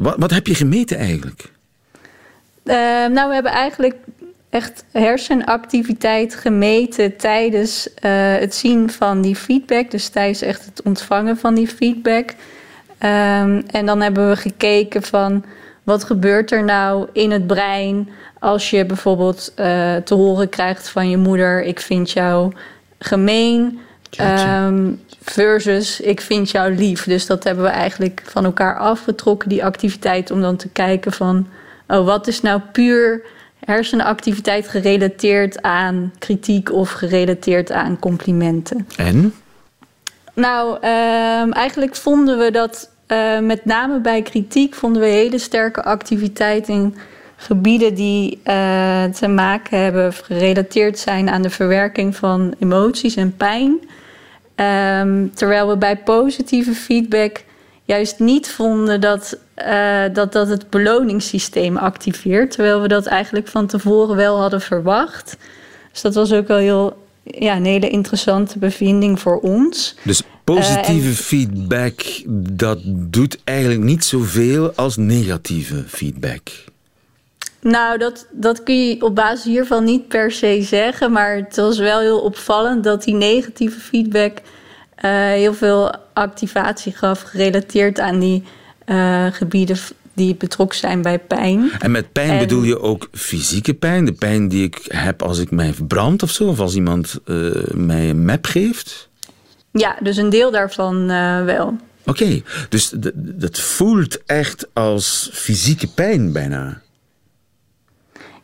wat, 0.00 0.14
wat 0.18 0.30
heb 0.30 0.46
je 0.46 0.54
gemeten 0.54 0.96
eigenlijk? 0.96 1.50
Eh, 2.64 2.76
nou, 3.06 3.28
we 3.28 3.34
hebben 3.34 3.52
eigenlijk 3.52 3.94
echt 4.52 4.84
hersenactiviteit 4.90 6.34
gemeten 6.34 7.16
tijdens 7.16 7.94
eh, 7.94 8.10
het 8.34 8.54
zien 8.54 8.90
van 8.90 9.22
die 9.22 9.36
feedback. 9.36 9.90
Dus 9.90 10.08
tijdens 10.08 10.42
echt 10.42 10.64
het 10.64 10.82
ontvangen 10.82 11.36
van 11.36 11.54
die 11.54 11.68
feedback. 11.68 12.34
Ehm, 12.98 13.62
en 13.66 13.86
dan 13.86 14.00
hebben 14.00 14.28
we 14.28 14.36
gekeken 14.36 15.02
van 15.02 15.44
wat 15.82 16.04
gebeurt 16.04 16.50
er 16.50 16.64
nou 16.64 17.08
in 17.12 17.30
het 17.30 17.46
brein 17.46 18.08
als 18.38 18.70
je 18.70 18.86
bijvoorbeeld 18.86 19.52
eh, 19.54 19.96
te 19.96 20.14
horen 20.14 20.48
krijgt 20.48 20.88
van 20.88 21.10
je 21.10 21.16
moeder: 21.16 21.62
ik 21.62 21.80
vind 21.80 22.10
jou 22.10 22.52
gemeen. 22.98 23.78
ehm, 24.10 24.90
versus 25.22 26.00
ik 26.00 26.20
vind 26.20 26.50
jou 26.50 26.74
lief. 26.74 27.04
Dus 27.04 27.26
dat 27.26 27.44
hebben 27.44 27.64
we 27.64 27.70
eigenlijk 27.70 28.22
van 28.24 28.44
elkaar 28.44 28.78
afgetrokken, 28.78 29.48
die 29.48 29.64
activiteit, 29.64 30.30
om 30.30 30.40
dan 30.40 30.56
te 30.56 30.68
kijken 30.68 31.12
van 31.12 31.46
oh, 31.88 32.06
wat 32.06 32.26
is 32.26 32.40
nou 32.40 32.60
puur 32.72 33.22
hersenactiviteit 33.64 34.68
gerelateerd 34.68 35.62
aan 35.62 36.12
kritiek 36.18 36.72
of 36.72 36.90
gerelateerd 36.90 37.72
aan 37.72 37.98
complimenten. 37.98 38.88
En? 38.96 39.34
Nou, 40.34 40.78
ehm, 40.80 41.50
eigenlijk 41.50 41.96
vonden 41.96 42.38
we 42.38 42.50
dat 42.50 42.90
eh, 43.06 43.38
met 43.38 43.64
name 43.64 44.00
bij 44.00 44.22
kritiek 44.22 44.74
vonden 44.74 45.02
we 45.02 45.08
hele 45.08 45.38
sterke 45.38 45.82
activiteit 45.82 46.68
in 46.68 46.96
gebieden 47.36 47.94
die 47.94 48.40
eh, 48.42 49.04
te 49.04 49.28
maken 49.28 49.78
hebben 49.78 50.06
of 50.06 50.18
gerelateerd 50.18 50.98
zijn 50.98 51.30
aan 51.30 51.42
de 51.42 51.50
verwerking 51.50 52.16
van 52.16 52.54
emoties 52.58 53.16
en 53.16 53.36
pijn. 53.36 53.80
Ehm, 54.54 55.26
terwijl 55.34 55.68
we 55.68 55.76
bij 55.76 55.96
positieve 55.96 56.74
feedback 56.74 57.44
juist 57.92 58.18
niet 58.18 58.48
vonden 58.50 59.00
dat, 59.00 59.38
eh, 59.54 60.02
dat 60.12 60.32
dat 60.32 60.48
het 60.48 60.70
beloningssysteem 60.70 61.76
activeert. 61.76 62.50
Terwijl 62.50 62.80
we 62.80 62.88
dat 62.88 63.06
eigenlijk 63.06 63.48
van 63.48 63.66
tevoren 63.66 64.16
wel 64.16 64.40
hadden 64.40 64.60
verwacht. 64.60 65.36
Dus 65.92 66.00
dat 66.00 66.14
was 66.14 66.32
ook 66.32 66.46
wel 66.48 66.56
heel, 66.56 66.96
ja, 67.22 67.56
een 67.56 67.64
hele 67.64 67.88
interessante 67.90 68.58
bevinding 68.58 69.20
voor 69.20 69.40
ons. 69.40 69.94
Dus 70.02 70.22
positieve 70.44 71.00
Eh, 71.00 71.06
en- 71.06 71.14
feedback, 71.14 72.00
dat 72.50 72.78
doet 72.86 73.38
eigenlijk 73.44 73.80
niet 73.80 74.04
zoveel 74.04 74.72
als 74.74 74.96
negatieve 74.96 75.84
feedback. 75.86 76.48
Nou, 77.60 77.98
dat, 77.98 78.26
dat 78.30 78.62
kun 78.62 78.88
je 78.88 79.02
op 79.04 79.14
basis 79.14 79.44
hiervan 79.44 79.84
niet 79.84 80.08
per 80.08 80.30
se 80.32 80.62
zeggen. 80.62 81.12
Maar 81.12 81.36
het 81.36 81.56
was 81.56 81.78
wel 81.78 82.00
heel 82.00 82.20
opvallend 82.20 82.84
dat 82.84 83.04
die 83.04 83.14
negatieve 83.14 83.80
feedback 83.80 84.38
heel 85.08 85.54
veel 85.54 85.94
activatie 86.12 86.92
gaf, 86.92 87.22
gerelateerd 87.22 88.00
aan 88.00 88.18
die 88.18 88.44
eh, 88.84 89.26
gebieden 89.32 89.76
die 90.14 90.34
betrokken 90.34 90.78
zijn 90.78 91.02
bij 91.02 91.18
pijn. 91.18 91.70
En 91.78 91.90
met 91.90 92.12
pijn 92.12 92.30
En- 92.30 92.38
bedoel 92.38 92.62
je 92.62 92.80
ook 92.80 93.08
fysieke 93.12 93.74
pijn? 93.74 94.04
De 94.04 94.12
pijn 94.12 94.48
die 94.48 94.64
ik 94.64 94.78
heb 94.88 95.22
als 95.22 95.38
ik 95.38 95.50
mij 95.50 95.72
verbrand 95.72 96.22
of 96.22 96.30
zo? 96.30 96.44
Of 96.48 96.60
als 96.60 96.74
iemand 96.74 97.18
eh, 97.24 97.50
mij 97.74 98.10
een 98.10 98.24
map 98.24 98.46
geeft? 98.46 99.08
Ja, 99.72 99.96
dus 100.00 100.16
een 100.16 100.30
deel 100.30 100.50
daarvan 100.50 101.10
eh, 101.10 101.44
wel. 101.44 101.76
Oké, 102.06 102.42
dus 102.68 102.92
dat 103.14 103.60
voelt 103.60 104.24
echt 104.24 104.66
als 104.72 105.30
fysieke 105.32 105.86
pijn 105.86 106.32
bijna. 106.32 106.80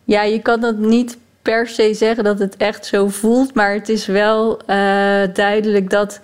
Ja, 0.05 0.23
je 0.23 0.43
kan 0.43 0.61
dat 0.61 0.79
niet 0.79 1.19
per 1.43 1.69
se 1.69 1.95
zeggen 1.95 2.25
dat 2.25 2.39
het 2.39 2.57
echt 2.57 2.87
zo 2.87 3.09
voelt, 3.09 3.55
maar 3.55 3.73
het 3.75 3.89
is 3.89 4.07
wel 4.07 4.61
eh, 4.61 4.67
duidelijk 5.33 5.91
dat 5.91 6.21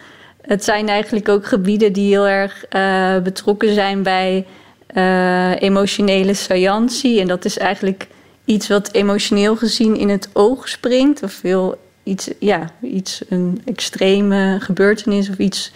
het 0.46 0.64
zijn 0.64 0.88
eigenlijk 0.88 1.28
ook 1.28 1.46
gebieden 1.46 1.92
die 1.92 2.08
heel 2.08 2.28
erg 2.28 2.64
eh, 2.64 3.18
betrokken 3.18 3.74
zijn 3.74 4.02
bij 4.02 4.46
eh, 4.86 5.62
emotionele 5.62 6.34
saillantie. 6.34 7.20
En 7.20 7.26
dat 7.26 7.44
is 7.44 7.58
eigenlijk 7.58 8.06
iets 8.44 8.68
wat 8.68 8.92
emotioneel 8.92 9.56
gezien 9.56 9.96
in 9.96 10.08
het 10.08 10.28
oog 10.32 10.68
springt, 10.68 11.22
of 11.22 11.42
heel 11.42 11.78
iets, 12.02 12.30
ja, 12.38 12.70
iets 12.82 13.22
een 13.28 13.62
extreme 13.64 14.56
gebeurtenis 14.60 15.28
of 15.28 15.38
iets 15.38 15.72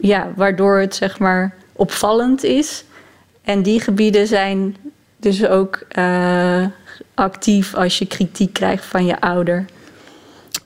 ja, 0.00 0.32
waardoor 0.36 0.78
het 0.78 0.94
zeg 0.94 1.18
maar 1.18 1.54
opvallend 1.72 2.44
is. 2.44 2.84
En 3.42 3.62
die 3.62 3.80
gebieden 3.80 4.26
zijn 4.26 4.76
dus 5.16 5.46
ook 5.46 5.84
eh, 5.88 6.64
actief 7.14 7.74
als 7.74 7.98
je 7.98 8.06
kritiek 8.06 8.52
krijgt 8.52 8.84
van 8.84 9.06
je 9.06 9.20
ouder. 9.20 9.64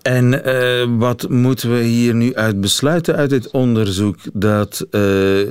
En 0.03 0.45
eh, 0.45 0.85
wat 0.99 1.29
moeten 1.29 1.73
we 1.73 1.81
hier 1.81 2.15
nu 2.15 2.35
uit 2.35 2.61
besluiten 2.61 3.17
uit 3.17 3.31
dit 3.31 3.51
onderzoek? 3.51 4.17
Dat 4.33 4.87
eh, 4.91 5.41
eh, 5.41 5.47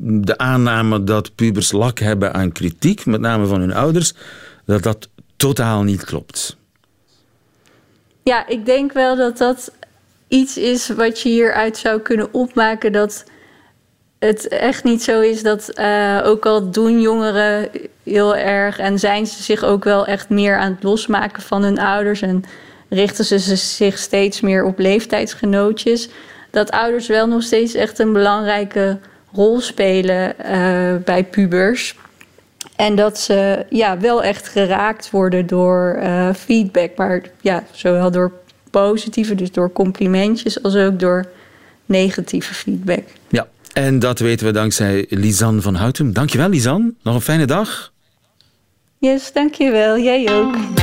de 0.00 0.38
aanname 0.38 1.04
dat 1.04 1.34
pubers 1.34 1.72
lak 1.72 1.98
hebben 1.98 2.34
aan 2.34 2.52
kritiek, 2.52 3.06
met 3.06 3.20
name 3.20 3.46
van 3.46 3.60
hun 3.60 3.72
ouders, 3.72 4.12
dat 4.64 4.82
dat 4.82 5.08
totaal 5.36 5.82
niet 5.82 6.04
klopt. 6.04 6.56
Ja, 8.22 8.46
ik 8.46 8.66
denk 8.66 8.92
wel 8.92 9.16
dat 9.16 9.38
dat 9.38 9.72
iets 10.28 10.56
is 10.56 10.88
wat 10.88 11.20
je 11.20 11.28
hieruit 11.28 11.76
zou 11.76 12.00
kunnen 12.00 12.32
opmaken. 12.32 12.92
Dat 12.92 13.24
het 14.18 14.48
echt 14.48 14.84
niet 14.84 15.02
zo 15.02 15.20
is 15.20 15.42
dat, 15.42 15.80
ook 16.24 16.46
al 16.46 16.70
doen 16.70 17.00
jongeren 17.00 17.70
heel 18.02 18.36
erg 18.36 18.78
en 18.78 18.98
zijn 18.98 19.26
ze 19.26 19.42
zich 19.42 19.64
ook 19.64 19.84
wel 19.84 20.06
echt 20.06 20.28
meer 20.28 20.58
aan 20.58 20.72
het 20.72 20.82
losmaken 20.82 21.42
van 21.42 21.62
hun 21.62 21.78
ouders 21.78 22.20
en 22.20 22.44
richten 22.88 23.24
ze 23.24 23.56
zich 23.56 23.98
steeds 23.98 24.40
meer 24.40 24.64
op 24.64 24.78
leeftijdsgenootjes, 24.78 26.08
dat 26.50 26.70
ouders 26.70 27.06
wel 27.06 27.26
nog 27.26 27.42
steeds 27.42 27.74
echt 27.74 27.98
een 27.98 28.12
belangrijke 28.12 28.98
rol 29.32 29.60
spelen 29.60 30.38
eh, 30.38 30.94
bij 31.04 31.24
pubers. 31.24 31.96
En 32.76 32.96
dat 32.96 33.18
ze 33.18 33.66
ja, 33.70 33.98
wel 33.98 34.22
echt 34.22 34.48
geraakt 34.48 35.10
worden 35.10 35.46
door 35.46 35.98
eh, 36.00 36.34
feedback. 36.34 36.90
Maar 36.96 37.22
ja, 37.40 37.64
zowel 37.72 38.10
door 38.10 38.32
positieve, 38.70 39.34
dus 39.34 39.52
door 39.52 39.72
complimentjes, 39.72 40.62
als 40.62 40.76
ook 40.76 40.98
door 40.98 41.26
negatieve 41.86 42.54
feedback. 42.54 43.04
Ja, 43.28 43.46
en 43.72 43.98
dat 43.98 44.18
weten 44.18 44.46
we 44.46 44.52
dankzij 44.52 45.06
Lisanne 45.08 45.60
van 45.60 45.74
Houten. 45.74 46.12
Dankjewel, 46.12 46.48
Lisanne. 46.48 46.92
Nog 47.02 47.14
een 47.14 47.20
fijne 47.20 47.46
dag. 47.46 47.92
Yes, 48.98 49.32
dankjewel. 49.32 49.98
Jij 49.98 50.34
ook. 50.34 50.77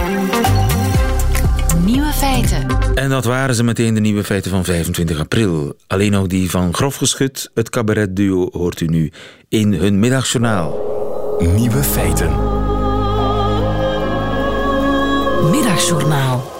Feiten. 2.15 2.67
En 2.95 3.09
dat 3.09 3.25
waren 3.25 3.55
ze 3.55 3.63
meteen 3.63 3.93
de 3.93 3.99
nieuwe 3.99 4.23
feiten 4.23 4.51
van 4.51 4.63
25 4.63 5.19
april. 5.19 5.75
Alleen 5.87 6.11
nog 6.11 6.27
die 6.27 6.49
van 6.49 6.73
Grof 6.73 6.95
Geschut, 6.95 7.51
het 7.53 7.69
cabaretduo, 7.69 8.49
hoort 8.51 8.81
u 8.81 8.85
nu 8.85 9.11
in 9.49 9.73
hun 9.73 9.99
middagjournaal. 9.99 10.79
Nieuwe 11.39 11.83
feiten. 11.83 12.29
Middagjournaal. 15.49 16.51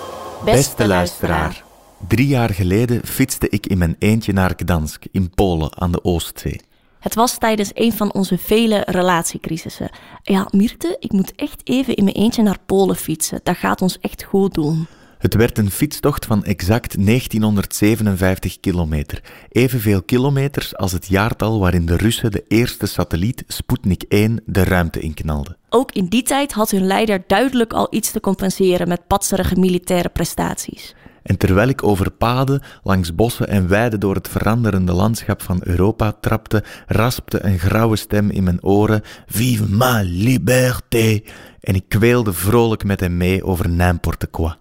Beste 0.46 0.88
luisteraar. 0.88 1.64
Drie 2.08 2.28
jaar 2.28 2.50
geleden 2.50 3.02
fietste 3.06 3.50
ik 3.50 3.68
in 3.68 3.78
mijn 3.78 3.96
eentje 4.00 4.34
naar 4.34 4.54
Gdansk 4.56 5.04
in 5.12 5.30
Polen 5.30 5.78
aan 5.78 5.92
de 5.92 6.04
Oostzee. 6.04 6.62
Het 7.00 7.16
was 7.16 7.38
tijdens 7.38 7.72
een 7.74 7.94
van 7.94 8.14
onze 8.14 8.38
vele 8.38 8.84
relatiecrisissen. 8.86 9.90
Ja, 10.24 10.48
Mirte, 10.52 10.96
ik 11.00 11.12
moet 11.12 11.36
echt 11.36 11.62
even 11.64 11.96
in 11.96 12.04
mijn 12.04 12.16
eentje 12.16 12.44
naar 12.44 12.58
Polen 12.66 12.96
fietsen. 12.96 13.40
Dat 13.44 13.58
gaat 13.58 13.82
ons 13.82 14.00
echt 14.00 14.24
goed 14.24 14.54
doen. 14.54 14.88
Het 15.18 15.34
werd 15.34 15.58
een 15.58 15.72
fietstocht 15.72 16.26
van 16.26 16.44
exact 16.44 17.06
1957 17.06 18.60
kilometer. 18.60 19.22
Evenveel 19.50 20.04
kilometers 20.04 20.76
als 20.76 20.92
het 20.92 21.08
jaartal 21.08 21.60
waarin 21.60 21.86
de 21.86 21.98
Russen 21.98 22.32
de 22.32 22.44
eerste 22.48 22.86
satelliet 22.86 23.44
Sputnik 23.48 24.04
1 24.08 24.42
de 24.46 24.64
ruimte 24.64 25.00
inknalden. 25.00 25.58
Ook 25.70 25.92
in 25.92 26.06
die 26.06 26.24
tijd 26.24 26.54
had 26.54 26.72
hun 26.72 26.86
leider 26.86 27.24
duidelijk 27.28 27.74
al 27.74 27.88
iets 27.90 28.12
te 28.12 28.20
compenseren 28.20 28.88
met 28.88 29.08
patserige 29.08 29.56
militaire 29.56 30.10
prestaties. 30.10 30.96
En 31.24 31.38
terwijl 31.38 31.68
ik 31.68 31.84
over 31.84 32.12
paden, 32.12 32.62
langs 32.84 33.16
bossen 33.16 33.48
en 33.48 33.68
weiden 33.68 34.00
door 34.00 34.16
het 34.16 34.28
veranderende 34.28 34.94
landschap 34.94 35.42
van 35.42 35.60
Europa 35.64 36.12
trapte, 36.22 36.64
raspte 36.88 37.46
een 37.46 37.60
grauwe 37.60 37.96
stem 37.96 38.30
in 38.30 38.44
mijn 38.44 38.64
oren: 38.64 39.02
Vive 39.26 39.70
ma 39.70 40.02
liberté! 40.04 41.22
En 41.60 41.76
ik 41.76 41.84
kweelde 41.88 42.34
vrolijk 42.34 42.84
met 42.84 43.00
hem 43.00 43.18
mee 43.18 43.44
over 43.44 43.70
n'importe 43.70 44.28
quoi. 44.28 44.54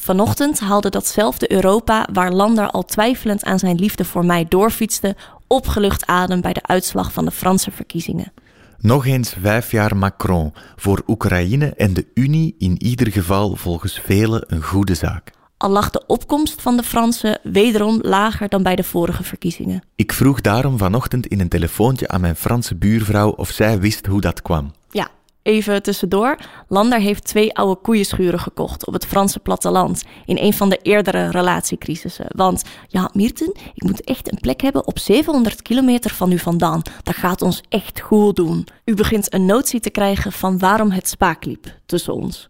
Vanochtend 0.00 0.60
haalde 0.60 0.88
datzelfde 0.88 1.52
Europa, 1.52 2.08
waar 2.12 2.32
Lander 2.32 2.70
al 2.70 2.84
twijfelend 2.84 3.44
aan 3.44 3.58
zijn 3.58 3.76
liefde 3.76 4.04
voor 4.04 4.24
mij 4.24 4.46
doorfietste, 4.48 5.16
opgelucht 5.46 6.06
adem 6.06 6.40
bij 6.40 6.52
de 6.52 6.62
uitslag 6.62 7.12
van 7.12 7.24
de 7.24 7.30
Franse 7.30 7.70
verkiezingen. 7.70 8.32
Nog 8.78 9.06
eens 9.06 9.34
vijf 9.40 9.70
jaar 9.70 9.96
Macron, 9.96 10.52
voor 10.76 11.02
Oekraïne 11.06 11.66
en 11.66 11.94
de 11.94 12.06
Unie 12.14 12.54
in 12.58 12.82
ieder 12.82 13.12
geval 13.12 13.56
volgens 13.56 14.00
velen 14.04 14.44
een 14.46 14.62
goede 14.62 14.94
zaak. 14.94 15.32
Al 15.56 15.70
lag 15.70 15.90
de 15.90 16.02
opkomst 16.06 16.62
van 16.62 16.76
de 16.76 16.82
Fransen 16.82 17.38
wederom 17.42 17.98
lager 18.02 18.48
dan 18.48 18.62
bij 18.62 18.76
de 18.76 18.84
vorige 18.84 19.22
verkiezingen. 19.22 19.82
Ik 19.96 20.12
vroeg 20.12 20.40
daarom 20.40 20.78
vanochtend 20.78 21.26
in 21.26 21.40
een 21.40 21.48
telefoontje 21.48 22.08
aan 22.08 22.20
mijn 22.20 22.36
Franse 22.36 22.74
buurvrouw 22.74 23.30
of 23.30 23.50
zij 23.50 23.80
wist 23.80 24.06
hoe 24.06 24.20
dat 24.20 24.42
kwam. 24.42 24.72
Ja, 24.90 25.08
even 25.42 25.82
tussendoor. 25.82 26.38
Lander 26.68 26.98
heeft 26.98 27.24
twee 27.24 27.54
oude 27.54 27.80
koeienschuren 27.80 28.40
gekocht 28.40 28.86
op 28.86 28.92
het 28.92 29.06
Franse 29.06 29.38
platteland 29.38 30.02
in 30.24 30.38
een 30.38 30.52
van 30.52 30.68
de 30.68 30.78
eerdere 30.82 31.30
relatiecrisissen. 31.30 32.26
Want 32.28 32.62
ja, 32.86 33.10
Mirten, 33.12 33.56
ik 33.74 33.82
moet 33.82 34.04
echt 34.04 34.32
een 34.32 34.40
plek 34.40 34.60
hebben 34.60 34.86
op 34.86 34.98
700 34.98 35.62
kilometer 35.62 36.10
van 36.10 36.32
u 36.32 36.38
vandaan. 36.38 36.82
Dat 37.02 37.16
gaat 37.16 37.42
ons 37.42 37.62
echt 37.68 38.00
goed 38.00 38.36
doen. 38.36 38.66
U 38.84 38.94
begint 38.94 39.34
een 39.34 39.46
notie 39.46 39.80
te 39.80 39.90
krijgen 39.90 40.32
van 40.32 40.58
waarom 40.58 40.90
het 40.90 41.08
spaak 41.08 41.44
liep 41.44 41.74
tussen 41.86 42.14
ons. 42.14 42.48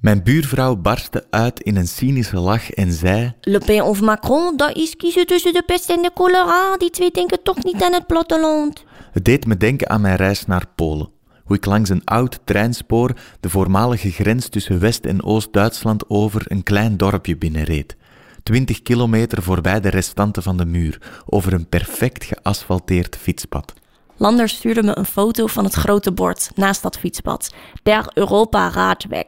Mijn 0.00 0.22
buurvrouw 0.22 0.76
barstte 0.76 1.26
uit 1.30 1.60
in 1.60 1.76
een 1.76 1.88
cynische 1.88 2.38
lach 2.38 2.70
en 2.70 2.92
zei: 2.92 3.34
Le 3.40 3.58
Pen 3.58 3.84
of 3.84 4.00
Macron, 4.00 4.56
dat 4.56 4.76
is 4.76 4.96
kiezen 4.96 5.26
tussen 5.26 5.52
de 5.52 5.62
pest 5.66 5.90
en 5.90 6.02
de 6.02 6.10
cholera. 6.14 6.76
Die 6.76 6.90
twee 6.90 7.10
denken 7.10 7.42
toch 7.42 7.64
niet 7.64 7.82
aan 7.82 7.92
het 7.92 8.06
platteland. 8.06 8.84
Het 9.12 9.24
deed 9.24 9.46
me 9.46 9.56
denken 9.56 9.88
aan 9.90 10.00
mijn 10.00 10.16
reis 10.16 10.46
naar 10.46 10.66
Polen. 10.74 11.10
Hoe 11.50 11.58
ik 11.58 11.64
langs 11.66 11.90
een 11.90 12.04
oud 12.04 12.40
treinspoor 12.44 13.14
de 13.40 13.48
voormalige 13.48 14.10
grens 14.10 14.48
tussen 14.48 14.78
West- 14.78 15.04
en 15.04 15.24
Oost-Duitsland 15.24 16.04
over 16.08 16.42
een 16.44 16.62
klein 16.62 16.96
dorpje 16.96 17.36
binnenreed. 17.36 17.96
Twintig 18.42 18.82
kilometer 18.82 19.42
voorbij 19.42 19.80
de 19.80 19.88
restanten 19.88 20.42
van 20.42 20.56
de 20.56 20.64
muur, 20.64 21.22
over 21.26 21.52
een 21.52 21.68
perfect 21.68 22.24
geasfalteerd 22.24 23.16
fietspad. 23.16 23.74
Lander 24.16 24.48
stuurde 24.48 24.82
me 24.82 24.98
een 24.98 25.06
foto 25.06 25.46
van 25.46 25.64
het 25.64 25.74
grote 25.74 26.12
bord 26.12 26.50
naast 26.54 26.82
dat 26.82 26.98
fietspad. 26.98 27.54
Der 27.82 28.10
Europa 28.14 28.70
Raadweg. 28.70 29.26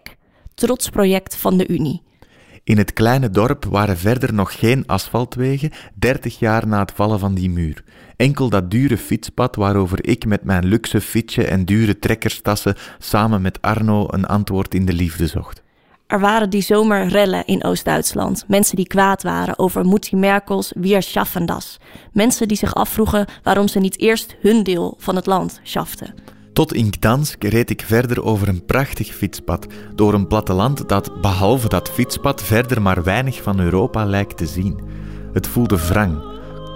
Trots 0.55 0.89
project 0.89 1.37
van 1.37 1.57
de 1.57 1.69
Unie. 1.69 2.03
In 2.65 2.79
het 2.79 2.93
kleine 2.93 3.31
dorp 3.31 3.65
waren 3.65 3.99
verder 3.99 4.35
nog 4.35 4.59
geen 4.59 4.87
asfaltwegen, 4.87 5.71
30 5.95 6.39
jaar 6.39 6.67
na 6.67 6.79
het 6.79 6.93
vallen 6.95 7.19
van 7.19 7.35
die 7.35 7.51
muur. 7.51 7.85
Enkel 8.17 8.49
dat 8.49 8.71
dure 8.71 8.99
fietspad 8.99 9.57
waarover 9.57 10.07
ik 10.07 10.27
met 10.27 10.45
mijn 10.45 10.65
luxe 10.65 11.01
fietsje 11.01 11.45
en 11.45 11.65
dure 11.65 11.99
trekkerstassen 11.99 12.75
samen 12.99 13.43
met 13.43 13.63
Arno 13.63 14.07
een 14.11 14.27
antwoord 14.27 14.75
in 14.75 14.85
de 14.85 14.93
liefde 14.93 15.27
zocht. 15.27 15.63
Er 16.07 16.21
waren 16.21 16.51
die 16.51 16.63
zomer 16.63 17.07
rellen 17.07 17.47
in 17.47 17.65
Oost-Duitsland. 17.65 18.45
Mensen 18.49 18.77
die 18.77 18.87
kwaad 18.87 19.23
waren 19.23 19.59
over 19.59 19.87
Mutti 19.87 20.17
Merkels 20.17 20.73
Wir 20.77 21.03
schaffen 21.03 21.47
das. 21.47 21.81
Mensen 22.13 22.49
die 22.49 22.57
zich 22.57 22.75
afvroegen 22.75 23.27
waarom 23.43 23.69
ze 23.69 23.79
niet 23.79 23.99
eerst 23.99 24.37
hun 24.41 24.63
deel 24.63 24.95
van 24.99 25.17
het 25.17 25.27
land 25.27 25.61
schaften. 25.63 26.15
Tot 26.53 26.75
in 26.75 26.93
Gdansk 26.99 27.45
reed 27.45 27.71
ik 27.71 27.83
verder 27.87 28.25
over 28.25 28.49
een 28.49 28.65
prachtig 28.65 29.15
fietspad, 29.15 29.67
door 29.95 30.15
een 30.15 30.27
platteland 30.27 30.89
dat, 30.89 31.21
behalve 31.21 31.69
dat 31.69 31.91
fietspad, 31.91 32.43
verder 32.43 32.83
maar 32.83 33.03
weinig 33.03 33.43
van 33.43 33.61
Europa 33.61 34.05
lijkt 34.05 34.37
te 34.37 34.47
zien. 34.47 34.81
Het 35.33 35.47
voelde 35.47 35.87
wrang, 35.89 36.23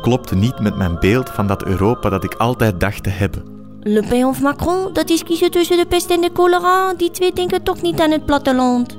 klopte 0.02 0.34
niet 0.34 0.58
met 0.58 0.76
mijn 0.76 0.98
beeld 1.00 1.30
van 1.30 1.46
dat 1.46 1.64
Europa 1.64 2.08
dat 2.08 2.24
ik 2.24 2.34
altijd 2.34 2.80
dacht 2.80 3.02
te 3.02 3.10
hebben. 3.10 3.42
Le 3.80 4.04
Pen 4.08 4.26
of 4.26 4.40
Macron, 4.40 4.92
dat 4.92 5.10
is 5.10 5.22
kiezen 5.22 5.50
tussen 5.50 5.76
de 5.76 5.86
pest 5.86 6.10
en 6.10 6.20
de 6.20 6.30
cholera. 6.34 6.94
Die 6.94 7.10
twee 7.10 7.32
denken 7.32 7.62
toch 7.62 7.82
niet 7.82 8.00
aan 8.00 8.10
het 8.10 8.26
platteland. 8.26 8.96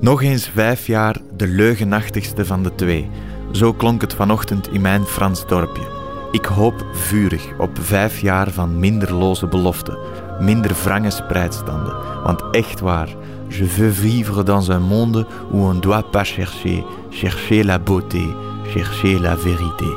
Nog 0.00 0.22
eens 0.22 0.48
vijf 0.48 0.86
jaar 0.86 1.16
de 1.36 1.46
leugenachtigste 1.46 2.44
van 2.44 2.62
de 2.62 2.74
twee. 2.74 3.10
Zo 3.52 3.72
klonk 3.72 4.00
het 4.00 4.14
vanochtend 4.14 4.68
in 4.68 4.80
mijn 4.80 5.04
Frans 5.04 5.46
dorpje. 5.46 6.01
Ik 6.32 6.44
hoop 6.44 6.86
vurig 6.92 7.48
op 7.58 7.70
vijf 7.80 8.20
jaar 8.20 8.50
van 8.50 8.78
minder 8.78 9.14
loze 9.14 9.46
beloften, 9.46 9.98
minder 10.40 10.76
wrange 10.84 11.10
spreidstanden. 11.10 11.94
Want 12.24 12.42
echt 12.50 12.80
waar, 12.80 13.08
je 13.48 13.64
veux 13.64 13.94
vivre 13.94 14.42
dans 14.42 14.68
un 14.68 14.82
monde 14.82 15.26
où 15.50 15.68
on 15.68 15.80
doit 15.80 16.10
pas 16.10 16.28
chercher, 16.28 16.84
chercher 17.10 17.64
la 17.64 17.78
beauté, 17.78 18.26
chercher 18.72 19.20
la 19.20 19.36
vérité. 19.36 19.96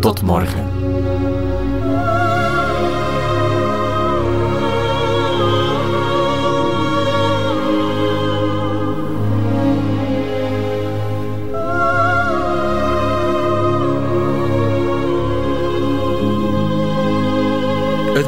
Tot 0.00 0.22
morgen. 0.22 1.31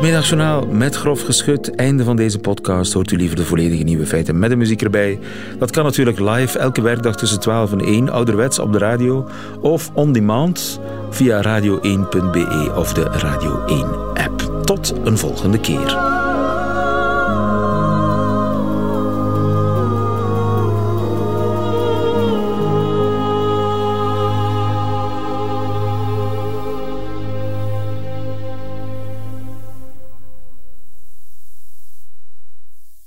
Middagjournaal 0.04 0.66
met 0.66 0.94
grof 0.94 1.22
geschut. 1.22 1.74
Einde 1.74 2.04
van 2.04 2.16
deze 2.16 2.38
podcast. 2.38 2.92
Hoort 2.92 3.10
u 3.10 3.16
liever 3.16 3.36
de 3.36 3.44
volledige 3.44 3.82
nieuwe 3.82 4.06
feiten 4.06 4.38
met 4.38 4.50
de 4.50 4.56
muziek 4.56 4.82
erbij. 4.82 5.18
Dat 5.58 5.70
kan 5.70 5.84
natuurlijk 5.84 6.18
live 6.18 6.58
elke 6.58 6.80
werkdag 6.80 7.16
tussen 7.16 7.40
12 7.40 7.72
en 7.72 7.80
1. 7.80 8.08
Ouderwets 8.08 8.58
op 8.58 8.72
de 8.72 8.78
radio. 8.78 9.28
Of 9.60 9.90
on 9.94 10.12
demand 10.12 10.80
via 11.10 11.42
radio1.be 11.42 12.72
of 12.76 12.92
de 12.92 13.02
Radio 13.02 13.64
1 13.66 13.86
app. 14.14 14.64
Tot 14.64 14.94
een 15.04 15.18
volgende 15.18 15.60
keer. 15.60 16.22